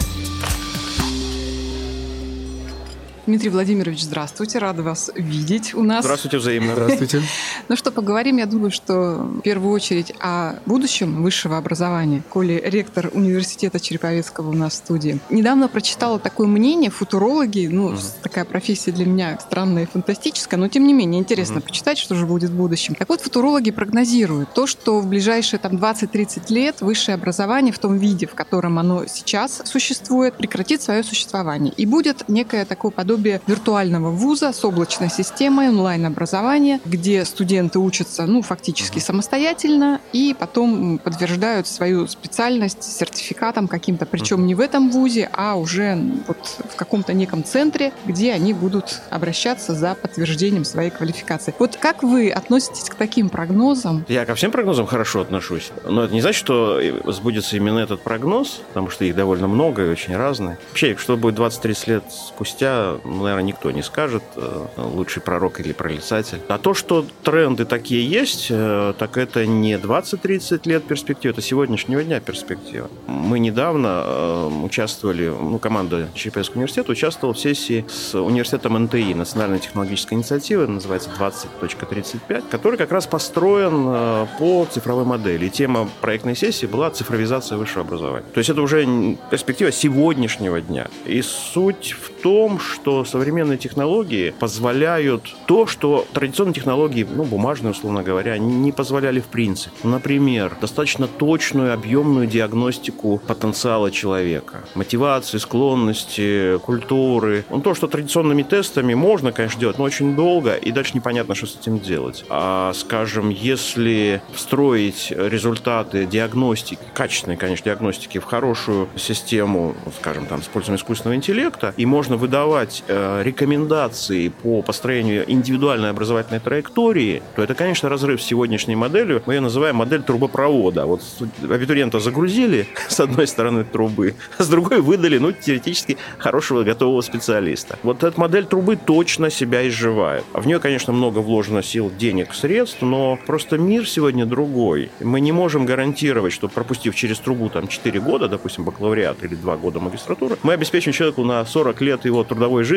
Дмитрий 3.27 3.51
Владимирович, 3.51 4.03
здравствуйте, 4.03 4.59
рада 4.59 4.83
вас 4.83 5.11
видеть 5.15 5.75
у 5.75 5.83
нас. 5.83 6.05
Здравствуйте, 6.05 6.39
взаимно. 6.39 6.73
Здравствуйте. 6.73 7.23
Ну 7.69 7.77
что, 7.77 7.93
поговорим, 7.93 8.39
я 8.39 8.47
думаю, 8.47 8.73
что 8.73 9.19
в 9.19 9.41
первую 9.43 9.73
очередь 9.73 10.13
о 10.19 10.55
будущем 10.67 11.23
высшего 11.23 11.57
образования. 11.57 12.23
Коли 12.29 12.61
ректор 12.65 13.11
университета 13.13 13.79
Череповецкого 13.79 14.51
у 14.51 14.55
нас 14.55 14.73
в 14.73 14.77
студии. 14.77 15.21
Недавно 15.31 15.69
прочитала 15.69 16.19
такое 16.19 16.49
мнение, 16.49 16.91
футурологи, 16.91 17.69
ну, 17.71 17.95
такая 18.23 18.45
профессия 18.45 18.91
для 18.91 19.07
меня 19.07 19.39
странная 19.41 19.85
и 19.85 19.87
фантастическая, 19.87 20.59
но 20.59 20.67
тем 20.67 20.85
не 20.85 20.93
менее 20.93 21.21
интересно 21.21 21.61
почитать, 21.61 21.99
что 21.99 22.17
же 22.17 22.27
будет 22.27 22.51
в 22.51 22.57
будущем. 22.57 22.97
Так 22.97 23.09
вот, 23.09 23.21
футурологи 23.21 23.71
прогнозируют 23.71 24.53
то, 24.53 24.67
что 24.67 24.99
в 24.99 25.07
ближайшие 25.07 25.61
там 25.61 25.77
20-30 25.77 26.53
лет 26.53 26.81
высшее 26.81 27.15
образование 27.15 27.73
в 27.73 27.79
том 27.79 27.99
виде, 27.99 28.27
в 28.27 28.35
котором 28.35 28.79
оно 28.79 29.05
сейчас 29.07 29.63
существует, 29.65 30.35
прекратит 30.35 30.83
свое 30.83 31.05
существование. 31.05 31.73
И 31.77 31.87
будет 31.87 32.29
некое 32.29 32.65
такое 32.65 32.91
подобие 32.91 33.10
подобие 33.11 33.41
виртуального 33.49 34.11
вуза 34.11 34.53
с 34.53 34.65
облачной 34.65 35.11
системой 35.11 35.69
онлайн-образования, 35.71 36.81
где 36.85 37.25
студенты 37.25 37.81
учатся, 37.81 38.25
ну, 38.27 38.41
фактически 38.41 39.01
самостоятельно 39.01 40.01
и 40.13 40.33
потом 40.39 40.99
подтверждают 40.99 41.67
свою 41.67 42.07
специальность 42.07 42.85
сертификатом 42.85 43.67
каким-то, 43.67 44.07
причем 44.07 44.47
не 44.47 44.55
в 44.55 44.61
этом 44.61 44.93
вузе, 44.93 45.29
а 45.33 45.57
уже 45.57 45.99
вот 46.29 46.37
в 46.73 46.77
каком-то 46.77 47.13
неком 47.13 47.43
центре, 47.43 47.93
где 48.07 48.33
они 48.33 48.53
будут 48.53 49.01
обращаться 49.11 49.75
за 49.75 49.97
подтверждением 49.97 50.65
своей 50.65 50.91
квалификации. 50.91 51.53
Вот 51.59 51.79
как 51.79 52.05
вы 52.05 52.31
относитесь 52.31 52.89
к 52.91 52.95
таким 52.95 53.29
прогнозам? 53.29 54.05
Я 54.07 54.25
ко 54.25 54.37
всем 54.37 54.53
прогнозам 54.53 54.87
хорошо 54.87 55.23
отношусь, 55.23 55.73
но 55.85 56.05
это 56.05 56.15
не 56.15 56.21
значит, 56.21 56.39
что 56.39 56.81
сбудется 57.07 57.57
именно 57.57 57.81
этот 57.81 58.03
прогноз, 58.03 58.61
потому 58.69 58.89
что 58.89 59.05
их 59.05 59.17
довольно 59.17 59.49
много 59.49 59.87
и 59.87 59.89
очень 59.89 60.15
разные. 60.15 60.59
Вообще, 60.69 60.97
что 60.97 61.17
будет 61.17 61.37
20-30 61.37 61.91
лет 61.91 62.05
спустя, 62.09 63.00
наверное, 63.05 63.43
никто 63.43 63.71
не 63.71 63.83
скажет, 63.83 64.23
э, 64.37 64.67
лучший 64.77 65.23
пророк 65.23 65.61
или 65.61 65.73
прорицатель. 65.73 66.41
А 66.49 66.59
то, 66.59 66.75
что 66.75 67.05
тренды 67.23 67.65
такие 67.65 68.09
есть, 68.09 68.49
э, 68.51 68.95
так 68.99 69.17
это 69.17 69.47
не 69.47 69.79
20-30 69.79 70.67
лет 70.67 70.85
перспектива, 70.85 71.33
это 71.33 71.43
сегодняшнего 71.43 72.03
дня 72.03 72.21
перспектива. 72.21 72.89
Мы 73.07 73.39
недавно 73.39 74.03
э, 74.05 74.51
участвовали, 74.65 75.29
ну, 75.29 75.59
команда 75.59 76.09
Чепецкого 76.15 76.59
университета 76.59 76.93
участвовала 76.93 77.35
в 77.35 77.39
сессии 77.39 77.85
с 77.89 78.15
университетом 78.15 78.83
НТИ, 78.85 79.15
Национальной 79.15 79.59
технологической 79.59 80.17
инициативы, 80.17 80.67
называется 80.67 81.11
20.35, 81.19 82.45
который 82.51 82.79
как 82.79 82.93
раз 82.93 83.07
построен 83.07 84.27
по 84.39 84.67
цифровой 84.71 85.05
модели. 85.05 85.47
И 85.47 85.51
тема 85.51 85.89
проектной 86.01 86.37
сессии 86.37 86.67
была 86.67 86.91
цифровизация 86.91 87.59
высшего 87.59 87.83
образования. 87.83 88.27
То 88.33 88.39
есть 88.39 88.51
это 88.51 88.63
уже 88.63 89.17
перспектива 89.31 89.73
сегодняшнего 89.73 90.61
дня. 90.61 90.89
И 91.07 91.23
суть 91.23 91.95
в 91.99 92.23
том, 92.23 92.59
что 92.59 92.90
современные 93.05 93.59
технологии 93.59 94.35
позволяют 94.39 95.35
то, 95.47 95.67
что 95.67 96.07
традиционные 96.13 96.55
технологии, 96.55 97.07
ну, 97.09 97.25
бумажные, 97.25 97.73
условно 97.73 98.03
говоря, 98.03 98.39
не 98.39 98.73
позволяли 98.73 99.21
в 99.21 99.27
принципе. 99.27 99.77
Например, 99.83 100.57
достаточно 100.61 101.07
точную, 101.07 101.73
объемную 101.73 102.27
диагностику 102.27 103.21
потенциала 103.27 103.91
человека. 103.91 104.65
Мотивации, 104.75 105.39
склонности, 105.39 106.59
культуры. 106.59 107.45
Ну, 107.51 107.61
то, 107.61 107.75
что 107.75 107.87
традиционными 107.87 108.43
тестами 108.43 108.95
можно, 108.95 109.33
конечно, 109.33 109.61
делать, 109.61 109.79
но 109.79 109.85
очень 109.85 110.17
долго, 110.17 110.55
и 110.55 110.71
дальше 110.73 110.93
непонятно, 110.95 111.35
что 111.35 111.47
с 111.47 111.57
этим 111.57 111.79
делать. 111.79 112.25
А, 112.29 112.73
скажем, 112.75 113.31
если 113.31 114.23
встроить 114.33 115.11
результаты 115.11 116.07
диагностики, 116.07 116.81
качественной, 116.95 117.37
конечно, 117.37 117.65
диагностики 117.65 118.19
в 118.19 118.25
хорошую 118.25 118.89
систему, 118.97 119.75
скажем, 119.99 120.27
там, 120.27 120.43
с 120.43 120.45
использованием 120.45 120.81
искусственного 120.81 121.17
интеллекта, 121.17 121.75
и 121.77 121.87
можно 121.87 122.17
выдавать 122.17 122.80
э, 122.89 123.23
рекомендации 123.25 124.29
по 124.29 124.63
построению 124.63 125.31
индивидуальной 125.31 125.91
образовательной 125.91 126.41
траектории, 126.41 127.23
то 127.37 127.43
это, 127.43 127.55
конечно, 127.55 127.89
разрыв 127.89 128.21
с 128.23 128.25
сегодняшней 128.25 128.77
моделью. 128.77 129.23
Мы 129.27 129.35
ее 129.35 129.41
называем 129.41 129.77
модель 129.77 130.03
трубопровода. 130.03 130.87
Вот 130.87 131.03
абитуриента 131.43 132.01
загрузили 132.01 132.69
с 132.89 133.01
одной 133.01 133.27
стороны 133.27 133.65
трубы, 133.65 134.15
а 134.39 134.43
с 134.43 134.49
другой 134.49 134.81
выдали, 134.81 135.19
ну, 135.19 135.33
теоретически, 135.33 135.97
хорошего 136.19 136.63
готового 136.63 137.01
специалиста. 137.01 137.79
Вот 137.83 138.03
эта 138.05 138.19
модель 138.19 138.47
трубы 138.47 138.77
точно 138.77 139.31
себя 139.31 139.67
изживает. 139.69 140.25
В 140.33 140.47
нее, 140.47 140.59
конечно, 140.59 140.93
много 140.93 141.19
вложено 141.19 141.63
сил, 141.63 141.91
денег, 141.99 142.35
средств, 142.35 142.83
но 142.83 143.19
просто 143.27 143.59
мир 143.59 143.89
сегодня 143.89 144.27
другой. 144.27 144.91
Мы 145.01 145.21
не 145.21 145.33
можем 145.33 145.67
гарантировать, 145.67 146.33
что 146.33 146.49
пропустив 146.49 146.95
через 146.95 147.19
трубу 147.19 147.49
там 147.49 147.69
4 147.69 148.01
года, 148.01 148.29
допустим, 148.29 148.65
бакалавриат 148.65 149.23
или 149.23 149.35
2 149.35 149.57
года 149.57 149.81
магистратуры, 149.81 150.37
мы 150.43 150.53
обеспечим 150.55 150.93
человеку 150.93 151.25
на 151.25 151.45
40 151.45 151.81
лет 151.83 152.05
его 152.05 152.25
трудовой 152.25 152.65
жизни 152.65 152.70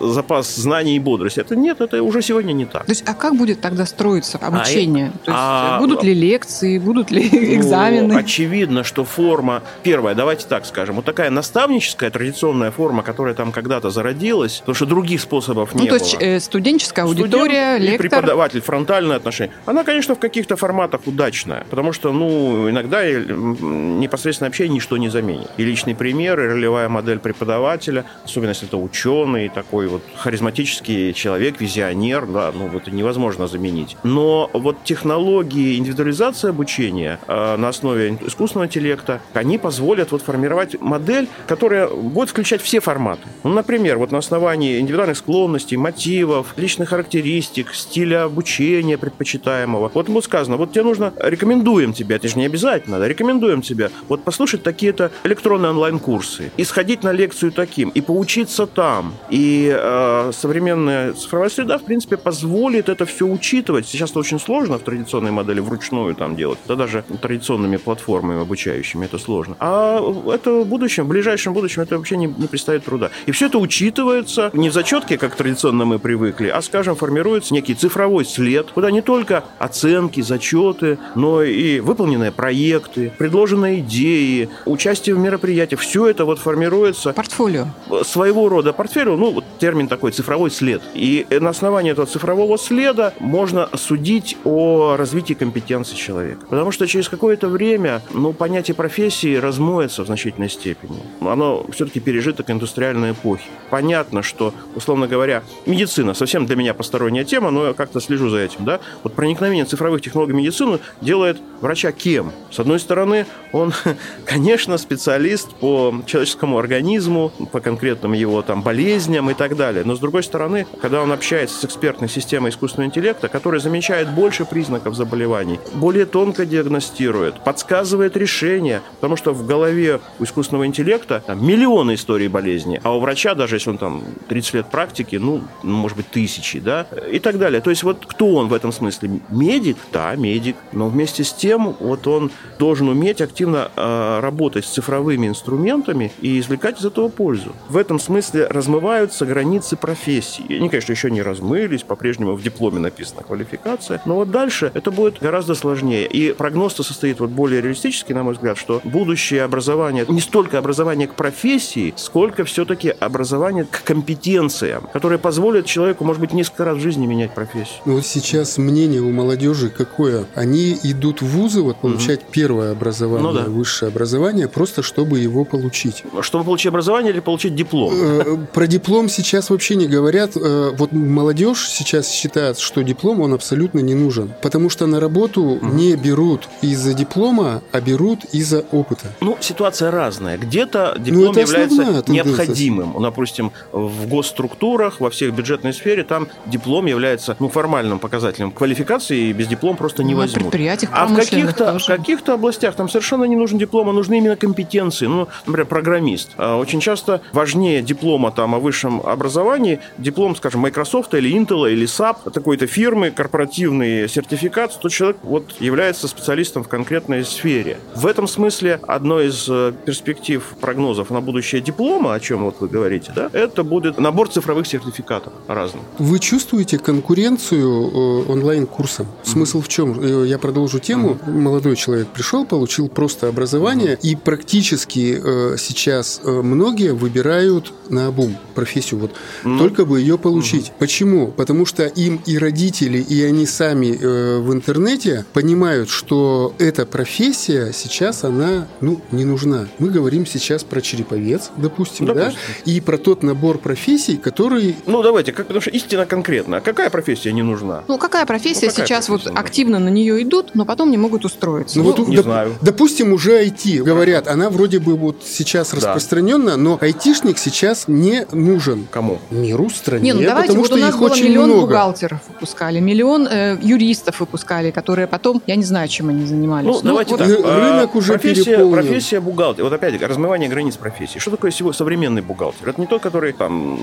запас 0.00 0.54
знаний 0.54 0.96
и 0.96 0.98
бодрости. 0.98 1.40
Это 1.40 1.56
нет, 1.56 1.80
это 1.80 2.02
уже 2.02 2.22
сегодня 2.22 2.52
не 2.52 2.66
так. 2.66 2.84
То 2.84 2.92
есть, 2.92 3.04
а 3.06 3.14
как 3.14 3.36
будет 3.36 3.60
тогда 3.60 3.86
строиться 3.86 4.38
обучение? 4.38 5.06
А, 5.06 5.24
То 5.24 5.30
есть, 5.30 5.40
а, 5.40 5.78
будут 5.78 6.02
ли 6.02 6.14
лекции, 6.14 6.78
будут 6.78 7.10
ли 7.10 7.28
экзамены? 7.56 8.14
Ну, 8.14 8.18
очевидно, 8.18 8.84
что 8.84 9.04
форма... 9.04 9.62
Первое, 9.82 10.14
давайте 10.14 10.46
так 10.46 10.66
скажем. 10.66 10.96
Вот 10.96 11.04
такая 11.04 11.30
наставническая 11.30 12.10
традиционная 12.10 12.70
форма, 12.70 13.02
которая 13.02 13.34
там 13.34 13.52
когда-то 13.52 13.90
зародилась, 13.90 14.60
потому 14.60 14.74
что 14.74 14.86
других 14.86 15.20
способов 15.20 15.74
не 15.74 15.82
ну, 15.82 15.88
было. 15.88 15.98
то 15.98 16.04
есть, 16.04 16.16
э, 16.20 16.40
студенческая 16.40 17.02
аудитория, 17.02 17.74
Студент 17.74 17.82
и 17.82 17.86
лектор... 17.86 18.08
преподаватель, 18.08 18.60
фронтальное 18.60 19.16
отношение. 19.16 19.54
Она, 19.66 19.84
конечно, 19.84 20.14
в 20.14 20.18
каких-то 20.18 20.56
форматах 20.56 21.02
удачная, 21.06 21.66
потому 21.70 21.92
что, 21.92 22.12
ну, 22.12 22.68
иногда 22.70 23.04
непосредственное 23.04 24.48
общение 24.48 24.76
ничто 24.76 24.96
не 24.96 25.08
заменит. 25.08 25.50
И 25.56 25.64
личный 25.64 25.94
пример, 25.94 26.40
и 26.40 26.46
ролевая 26.46 26.88
модель 26.88 27.18
преподавателя, 27.18 28.04
особенно 28.24 28.50
если 28.50 28.68
это 28.68 28.76
ученый, 28.76 29.33
такой 29.48 29.88
вот 29.88 30.02
харизматический 30.16 31.12
человек, 31.12 31.60
визионер, 31.60 32.26
да, 32.26 32.52
ну, 32.54 32.68
это 32.76 32.90
невозможно 32.90 33.46
заменить. 33.46 33.96
Но 34.02 34.50
вот 34.52 34.84
технологии 34.84 35.76
индивидуализации 35.76 36.50
обучения 36.50 37.18
э, 37.26 37.56
на 37.56 37.68
основе 37.68 38.18
искусственного 38.26 38.66
интеллекта, 38.66 39.20
они 39.32 39.58
позволят 39.58 40.12
вот 40.12 40.22
формировать 40.22 40.80
модель, 40.80 41.28
которая 41.46 41.88
будет 41.88 42.30
включать 42.30 42.62
все 42.62 42.80
форматы. 42.80 43.22
Ну, 43.42 43.50
например, 43.50 43.98
вот 43.98 44.12
на 44.12 44.18
основании 44.18 44.80
индивидуальных 44.80 45.16
склонностей, 45.16 45.76
мотивов, 45.76 46.54
личных 46.56 46.88
характеристик, 46.90 47.74
стиля 47.74 48.24
обучения 48.24 48.98
предпочитаемого. 48.98 49.90
Вот 49.92 50.08
будет 50.08 50.24
сказано, 50.24 50.56
вот 50.56 50.72
тебе 50.72 50.84
нужно, 50.84 51.12
рекомендуем 51.20 51.92
тебе, 51.92 52.16
это 52.16 52.28
же 52.28 52.38
не 52.38 52.46
обязательно, 52.46 52.98
да, 52.98 53.08
рекомендуем 53.08 53.62
тебе, 53.62 53.90
вот 54.08 54.24
послушать 54.24 54.62
такие-то 54.62 55.10
электронные 55.24 55.70
онлайн-курсы, 55.70 56.50
и 56.56 56.64
сходить 56.64 57.02
на 57.02 57.12
лекцию 57.12 57.52
таким, 57.52 57.90
и 57.90 58.00
поучиться 58.00 58.66
там. 58.66 59.14
И 59.30 59.74
э, 59.74 60.30
современная 60.32 61.12
цифровая 61.12 61.48
среда, 61.48 61.78
в 61.78 61.84
принципе, 61.84 62.16
позволит 62.16 62.88
это 62.88 63.06
все 63.06 63.26
учитывать. 63.26 63.86
Сейчас 63.86 64.10
это 64.10 64.20
очень 64.20 64.40
сложно 64.40 64.78
в 64.78 64.82
традиционной 64.82 65.30
модели 65.30 65.60
вручную 65.60 66.14
там 66.14 66.36
делать, 66.36 66.58
да 66.66 66.76
даже 66.76 67.04
традиционными 67.22 67.76
платформами 67.76 68.42
обучающими 68.42 69.06
это 69.06 69.18
сложно. 69.18 69.56
А 69.60 70.00
это 70.32 70.60
в 70.60 70.66
будущем, 70.66 71.04
в 71.04 71.08
ближайшем 71.08 71.54
будущем 71.54 71.82
это 71.82 71.96
вообще 71.96 72.16
не, 72.16 72.26
не 72.26 72.46
представит 72.46 72.84
труда. 72.84 73.10
И 73.26 73.32
все 73.32 73.46
это 73.46 73.58
учитывается 73.58 74.50
не 74.52 74.70
в 74.70 74.72
зачетке, 74.72 75.18
как 75.18 75.34
традиционно 75.36 75.84
мы 75.84 75.98
привыкли, 75.98 76.48
а, 76.48 76.60
скажем, 76.62 76.96
формируется 76.96 77.54
некий 77.54 77.74
цифровой 77.74 78.24
след, 78.24 78.70
куда 78.70 78.90
не 78.90 79.02
только 79.02 79.44
оценки, 79.58 80.20
зачеты, 80.20 80.98
но 81.14 81.42
и 81.42 81.80
выполненные 81.80 82.32
проекты, 82.32 83.12
предложенные 83.16 83.80
идеи, 83.80 84.48
участие 84.66 85.14
в 85.14 85.18
мероприятиях. 85.18 85.80
Все 85.80 86.06
это 86.06 86.24
вот 86.24 86.38
формируется 86.38 87.12
Портфолио. 87.12 87.66
своего 88.04 88.48
рода 88.48 88.72
портфелю, 89.14 89.16
ну, 89.16 89.30
вот 89.32 89.44
термин 89.58 89.88
такой 89.88 90.12
цифровой 90.12 90.50
след. 90.50 90.82
И 90.94 91.26
на 91.30 91.50
основании 91.50 91.92
этого 91.92 92.06
цифрового 92.06 92.58
следа 92.58 93.12
можно 93.20 93.68
судить 93.76 94.36
о 94.44 94.96
развитии 94.96 95.34
компетенции 95.34 95.96
человека. 95.96 96.46
Потому 96.48 96.72
что 96.72 96.86
через 96.86 97.08
какое-то 97.08 97.48
время, 97.48 98.00
ну, 98.12 98.32
понятие 98.32 98.74
профессии 98.74 99.36
размоется 99.36 100.02
в 100.02 100.06
значительной 100.06 100.50
степени. 100.50 100.98
Оно 101.20 101.66
все-таки 101.72 102.00
пережиток 102.00 102.50
индустриальной 102.50 103.12
эпохи. 103.12 103.44
Понятно, 103.70 104.22
что, 104.22 104.52
условно 104.76 105.06
говоря, 105.06 105.42
медицина 105.66 106.14
совсем 106.14 106.46
для 106.46 106.56
меня 106.56 106.74
посторонняя 106.74 107.24
тема, 107.24 107.50
но 107.50 107.66
я 107.66 107.72
как-то 107.72 108.00
слежу 108.00 108.28
за 108.28 108.38
этим, 108.38 108.64
да. 108.64 108.80
Вот 109.02 109.14
проникновение 109.14 109.64
цифровых 109.64 110.02
технологий 110.02 110.32
в 110.32 110.36
медицину 110.36 110.80
делает 111.00 111.38
врача 111.60 111.92
кем? 111.92 112.32
С 112.50 112.60
одной 112.60 112.78
стороны, 112.78 113.26
он, 113.52 113.72
конечно, 114.26 114.78
специалист 114.78 115.54
по 115.60 115.94
человеческому 116.06 116.58
организму, 116.58 117.32
по 117.52 117.60
конкретным 117.60 118.12
его 118.12 118.42
там 118.42 118.62
болезням 118.62 119.03
и 119.30 119.34
так 119.34 119.56
далее. 119.56 119.84
Но 119.84 119.94
с 119.94 120.00
другой 120.00 120.22
стороны, 120.22 120.66
когда 120.80 121.02
он 121.02 121.12
общается 121.12 121.60
с 121.60 121.64
экспертной 121.64 122.08
системой 122.08 122.50
искусственного 122.50 122.88
интеллекта, 122.88 123.28
которая 123.28 123.60
замечает 123.60 124.08
больше 124.10 124.44
признаков 124.44 124.94
заболеваний, 124.94 125.60
более 125.74 126.06
тонко 126.06 126.46
диагностирует, 126.46 127.42
подсказывает 127.44 128.16
решения, 128.16 128.82
потому 128.96 129.16
что 129.16 129.32
в 129.32 129.46
голове 129.46 130.00
у 130.18 130.24
искусственного 130.24 130.66
интеллекта 130.66 131.22
там, 131.26 131.44
миллионы 131.44 131.94
историй 131.94 132.28
болезни, 132.28 132.80
а 132.82 132.96
у 132.96 133.00
врача, 133.00 133.34
даже 133.34 133.56
если 133.56 133.70
он 133.70 133.78
там 133.78 134.02
30 134.28 134.54
лет 134.54 134.66
практики, 134.70 135.16
ну, 135.16 135.42
может 135.62 135.96
быть, 135.96 136.08
тысячи, 136.10 136.58
да, 136.58 136.86
и 137.10 137.18
так 137.18 137.38
далее. 137.38 137.60
То 137.60 137.70
есть 137.70 137.82
вот 137.82 138.06
кто 138.06 138.34
он 138.34 138.48
в 138.48 138.54
этом 138.54 138.72
смысле? 138.72 139.20
Медик? 139.30 139.76
Да, 139.92 140.14
медик. 140.16 140.56
Но 140.72 140.88
вместе 140.88 141.24
с 141.24 141.32
тем 141.32 141.76
вот 141.80 142.06
он 142.06 142.30
должен 142.58 142.88
уметь 142.88 143.20
активно 143.20 143.70
э, 143.76 144.20
работать 144.20 144.64
с 144.64 144.68
цифровыми 144.68 145.26
инструментами 145.26 146.12
и 146.20 146.38
извлекать 146.38 146.80
из 146.80 146.84
этого 146.84 147.08
пользу. 147.08 147.52
В 147.68 147.76
этом 147.76 147.98
смысле 147.98 148.46
размываются 148.84 149.24
границы 149.24 149.76
профессии. 149.76 150.44
Они, 150.56 150.68
конечно, 150.68 150.92
еще 150.92 151.10
не 151.10 151.22
размылись, 151.22 151.82
по-прежнему 151.82 152.34
в 152.34 152.42
дипломе 152.42 152.78
написана 152.78 153.22
квалификация, 153.22 154.02
но 154.04 154.16
вот 154.16 154.30
дальше 154.30 154.70
это 154.74 154.90
будет 154.90 155.20
гораздо 155.20 155.54
сложнее. 155.54 156.06
И 156.06 156.32
прогноз-то 156.32 156.82
состоит 156.82 157.18
вот 157.20 157.30
более 157.30 157.62
реалистический, 157.62 158.14
на 158.14 158.22
мой 158.22 158.34
взгляд, 158.34 158.58
что 158.58 158.82
будущее 158.84 159.42
образование 159.42 160.04
не 160.08 160.20
столько 160.20 160.58
образование 160.58 161.08
к 161.08 161.14
профессии, 161.14 161.94
сколько 161.96 162.44
все-таки 162.44 162.90
образование 162.90 163.64
к 163.64 163.82
компетенциям, 163.84 164.86
которые 164.92 165.18
позволят 165.18 165.64
человеку, 165.64 166.04
может 166.04 166.20
быть, 166.20 166.34
несколько 166.34 166.66
раз 166.66 166.76
в 166.76 166.80
жизни 166.80 167.06
менять 167.06 167.32
профессию. 167.32 167.80
Ну 167.86 167.94
вот 167.94 168.06
сейчас 168.06 168.58
мнение 168.58 169.00
у 169.00 169.10
молодежи 169.10 169.70
какое? 169.70 170.26
Они 170.34 170.76
идут 170.82 171.22
в 171.22 171.26
вузы 171.26 171.62
вот 171.62 171.76
получать 171.78 172.20
угу. 172.20 172.28
первое 172.32 172.72
образование, 172.72 173.32
ну, 173.32 173.32
да. 173.32 173.44
высшее 173.44 173.88
образование, 173.88 174.46
просто 174.46 174.82
чтобы 174.82 175.20
его 175.20 175.44
получить. 175.44 176.04
Чтобы 176.20 176.44
получить 176.44 176.66
образование 176.66 177.12
или 177.12 177.20
получить 177.20 177.54
диплом? 177.54 177.94
Э, 177.94 178.36
про 178.52 178.66
диплом 178.74 179.08
сейчас 179.08 179.50
вообще 179.50 179.76
не 179.76 179.86
говорят. 179.86 180.32
Э, 180.36 180.72
вот 180.76 180.90
молодежь 180.92 181.68
сейчас 181.68 182.10
считает, 182.10 182.58
что 182.58 182.82
диплом 182.82 183.20
он 183.20 183.32
абсолютно 183.32 183.78
не 183.78 183.94
нужен, 183.94 184.32
потому 184.42 184.68
что 184.68 184.86
на 184.86 184.98
работу 184.98 185.42
угу. 185.42 185.66
не 185.66 185.94
берут 185.94 186.48
из-за 186.60 186.92
диплома, 186.92 187.62
а 187.70 187.80
берут 187.80 188.24
из-за 188.32 188.64
опыта. 188.72 189.06
Ну, 189.20 189.36
ситуация 189.40 189.92
разная. 189.92 190.38
Где-то 190.38 190.94
ну, 190.98 191.04
диплом 191.04 191.34
ну, 191.34 191.40
является 191.40 192.04
необходимым. 192.08 193.00
Допустим, 193.00 193.52
в 193.70 194.08
госструктурах, 194.08 195.00
во 195.00 195.10
всех 195.10 195.32
бюджетной 195.34 195.72
сфере, 195.72 196.02
там 196.02 196.26
диплом 196.46 196.86
является 196.86 197.36
ну, 197.38 197.48
формальным 197.48 198.00
показателем 198.00 198.50
квалификации, 198.50 199.28
и 199.28 199.32
без 199.32 199.46
диплома 199.46 199.76
просто 199.76 200.02
не 200.02 200.14
ну, 200.14 200.20
возьмут. 200.20 200.50
предприятиях 200.50 200.90
а 200.92 201.06
в 201.06 201.14
каких-то, 201.14 201.78
в 201.78 201.86
каких-то 201.86 202.34
областях 202.34 202.74
там 202.74 202.88
совершенно 202.88 203.24
не 203.24 203.36
нужен 203.36 203.56
диплом, 203.58 203.88
а 203.88 203.92
нужны 203.92 204.18
именно 204.18 204.36
компетенции. 204.36 205.06
Ну, 205.06 205.28
например, 205.46 205.66
программист. 205.66 206.30
А 206.38 206.56
очень 206.56 206.80
часто 206.80 207.20
важнее 207.32 207.82
диплома 207.82 208.32
там, 208.32 208.54
о 208.54 208.63
высшем 208.64 209.00
образовании 209.04 209.80
диплом, 209.98 210.34
скажем, 210.34 210.62
Microsoft 210.62 211.14
или 211.14 211.30
Intel 211.30 211.70
или 211.70 211.86
SAP, 211.86 212.30
такой-то 212.32 212.66
фирмы, 212.66 213.10
корпоративный 213.10 214.08
сертификат, 214.08 214.78
то 214.80 214.88
человек 214.88 215.18
вот 215.22 215.52
является 215.60 216.08
специалистом 216.08 216.64
в 216.64 216.68
конкретной 216.68 217.24
сфере. 217.24 217.78
В 217.94 218.06
этом 218.06 218.26
смысле 218.26 218.80
одной 218.88 219.28
из 219.28 219.46
э, 219.48 219.72
перспектив 219.84 220.42
прогнозов 220.60 221.10
на 221.10 221.20
будущее 221.20 221.60
диплома, 221.60 222.14
о 222.14 222.20
чем 222.20 222.44
вот 222.44 222.56
вы 222.60 222.68
говорите, 222.68 223.12
да, 223.14 223.30
это 223.32 223.62
будет 223.62 223.98
набор 223.98 224.28
цифровых 224.28 224.66
сертификатов 224.66 225.32
разных. 225.46 225.82
Вы 225.98 226.18
чувствуете 226.18 226.78
конкуренцию 226.78 227.68
э, 227.70 228.32
онлайн-курсом? 228.32 229.06
Смысл 229.22 229.60
в 229.60 229.68
чем? 229.68 230.00
Э, 230.00 230.26
я 230.26 230.38
продолжу 230.38 230.78
тему. 230.80 231.18
Молодой 231.26 231.76
человек 231.76 232.08
пришел, 232.08 232.46
получил 232.46 232.88
просто 232.88 233.28
образование, 233.28 233.98
и 234.02 234.16
практически 234.16 235.20
сейчас 235.58 236.20
многие 236.24 236.94
выбирают 236.94 237.72
на 237.90 238.06
обум 238.06 238.36
профессию, 238.54 239.00
вот 239.00 239.12
Ну, 239.44 239.58
только 239.58 239.84
бы 239.84 240.00
ее 240.00 240.16
получить. 240.18 240.72
Почему? 240.78 241.28
Потому 241.28 241.66
что 241.66 241.84
им 241.86 242.20
и 242.26 242.38
родители, 242.38 242.98
и 242.98 243.22
они 243.22 243.46
сами 243.46 243.98
э, 244.00 244.38
в 244.38 244.52
интернете 244.52 245.24
понимают, 245.32 245.88
что 245.90 246.54
эта 246.58 246.86
профессия 246.86 247.72
сейчас 247.72 248.24
она 248.24 248.66
ну 248.80 249.00
не 249.12 249.24
нужна. 249.24 249.66
Мы 249.78 249.90
говорим 249.90 250.26
сейчас 250.26 250.64
про 250.64 250.80
череповец, 250.80 251.50
допустим, 251.56 252.06
да, 252.06 252.14
Допустим. 252.14 252.40
и 252.64 252.80
про 252.80 252.98
тот 252.98 253.22
набор 253.22 253.58
профессий, 253.58 254.16
который 254.16 254.76
Ну, 254.86 255.02
давайте, 255.02 255.32
как, 255.32 255.46
потому 255.46 255.60
что 255.60 255.70
истина 255.70 256.06
конкретна. 256.06 256.60
Какая 256.60 256.90
профессия 256.90 257.32
не 257.32 257.42
нужна? 257.42 257.84
Ну, 257.88 257.98
какая 257.98 258.26
профессия 258.26 258.66
Ну, 258.66 258.70
какая 258.72 258.86
сейчас 258.86 259.06
профессия 259.06 259.12
вот 259.12 259.24
нужна? 259.26 259.40
активно 259.40 259.78
на 259.78 259.88
нее 259.88 260.22
идут, 260.22 260.54
но 260.54 260.64
потом 260.64 260.90
не 260.90 260.96
могут 260.96 261.24
устроиться? 261.24 261.78
Ну, 261.78 261.84
вот, 261.84 261.98
не 262.08 262.16
доп- 262.16 262.22
знаю. 262.22 262.54
Допустим, 262.62 263.12
уже 263.12 263.44
IT, 263.44 263.82
говорят, 263.82 264.28
она 264.28 264.50
вроде 264.50 264.78
бы 264.78 264.94
вот 264.96 265.22
сейчас 265.24 265.70
Да. 265.70 265.76
распространенна, 265.76 266.56
но 266.56 266.78
айтишник 266.80 267.38
сейчас 267.38 267.88
не 267.88 268.26
нужен 268.44 268.86
Кому? 268.90 269.18
миру, 269.30 269.68
стране, 269.70 270.04
Не, 270.04 270.12
ну 270.12 270.22
давайте, 270.22 270.48
потому 270.48 270.60
вот 270.60 270.66
что 270.66 270.76
у 270.76 270.80
нас 270.80 270.94
их 270.94 270.98
было 271.00 271.10
очень 271.10 271.24
миллион 271.24 271.48
много. 271.50 271.66
бухгалтеров 271.66 272.20
выпускали, 272.28 272.80
миллион 272.80 273.26
э, 273.26 273.58
юристов 273.62 274.20
выпускали, 274.20 274.70
которые 274.70 275.06
потом, 275.06 275.42
я 275.46 275.56
не 275.56 275.64
знаю, 275.64 275.88
чем 275.88 276.08
они 276.08 276.26
занимались. 276.26 276.66
Ну, 276.66 276.80
давайте 276.82 277.10
вот 277.12 277.18
так. 277.18 277.28
А, 277.44 277.60
рынок 277.60 277.94
уже 277.94 278.12
профессия, 278.12 278.44
переполнен. 278.44 278.72
профессия 278.72 279.20
бухгалтера. 279.20 279.64
Вот 279.64 279.72
опять 279.72 280.00
размывание 280.02 280.48
границ 280.48 280.76
профессии. 280.76 281.18
Что 281.18 281.30
такое 281.32 281.50
сегодня 281.50 281.76
современный 281.76 282.22
бухгалтер? 282.22 282.68
Это 282.68 282.80
не 282.80 282.86
тот, 282.86 283.02
который 283.02 283.32
там 283.32 283.76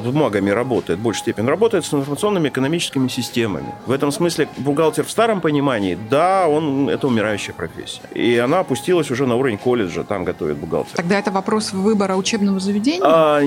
бумагами 0.00 0.50
работает, 0.50 0.98
в 0.98 1.02
большей 1.02 1.20
степени 1.20 1.46
работает 1.46 1.84
с 1.84 1.92
информационными 1.94 2.48
экономическими 2.48 3.08
системами. 3.08 3.66
В 3.86 3.92
этом 3.92 4.12
смысле 4.12 4.48
бухгалтер 4.58 5.04
в 5.04 5.10
старом 5.10 5.40
понимании, 5.40 5.98
да, 6.10 6.48
он 6.48 6.88
это 6.88 7.06
умирающая 7.06 7.54
профессия. 7.54 8.02
И 8.14 8.36
она 8.36 8.60
опустилась 8.60 9.10
уже 9.10 9.26
на 9.26 9.36
уровень 9.36 9.58
колледжа, 9.58 10.04
там 10.04 10.24
готовят 10.24 10.56
бухгалтера. 10.56 10.96
Тогда 10.96 11.18
это 11.18 11.30
вопрос 11.30 11.72
выбора 11.72 12.16
учебного 12.16 12.60
заведения? 12.60 13.02
А, 13.04 13.40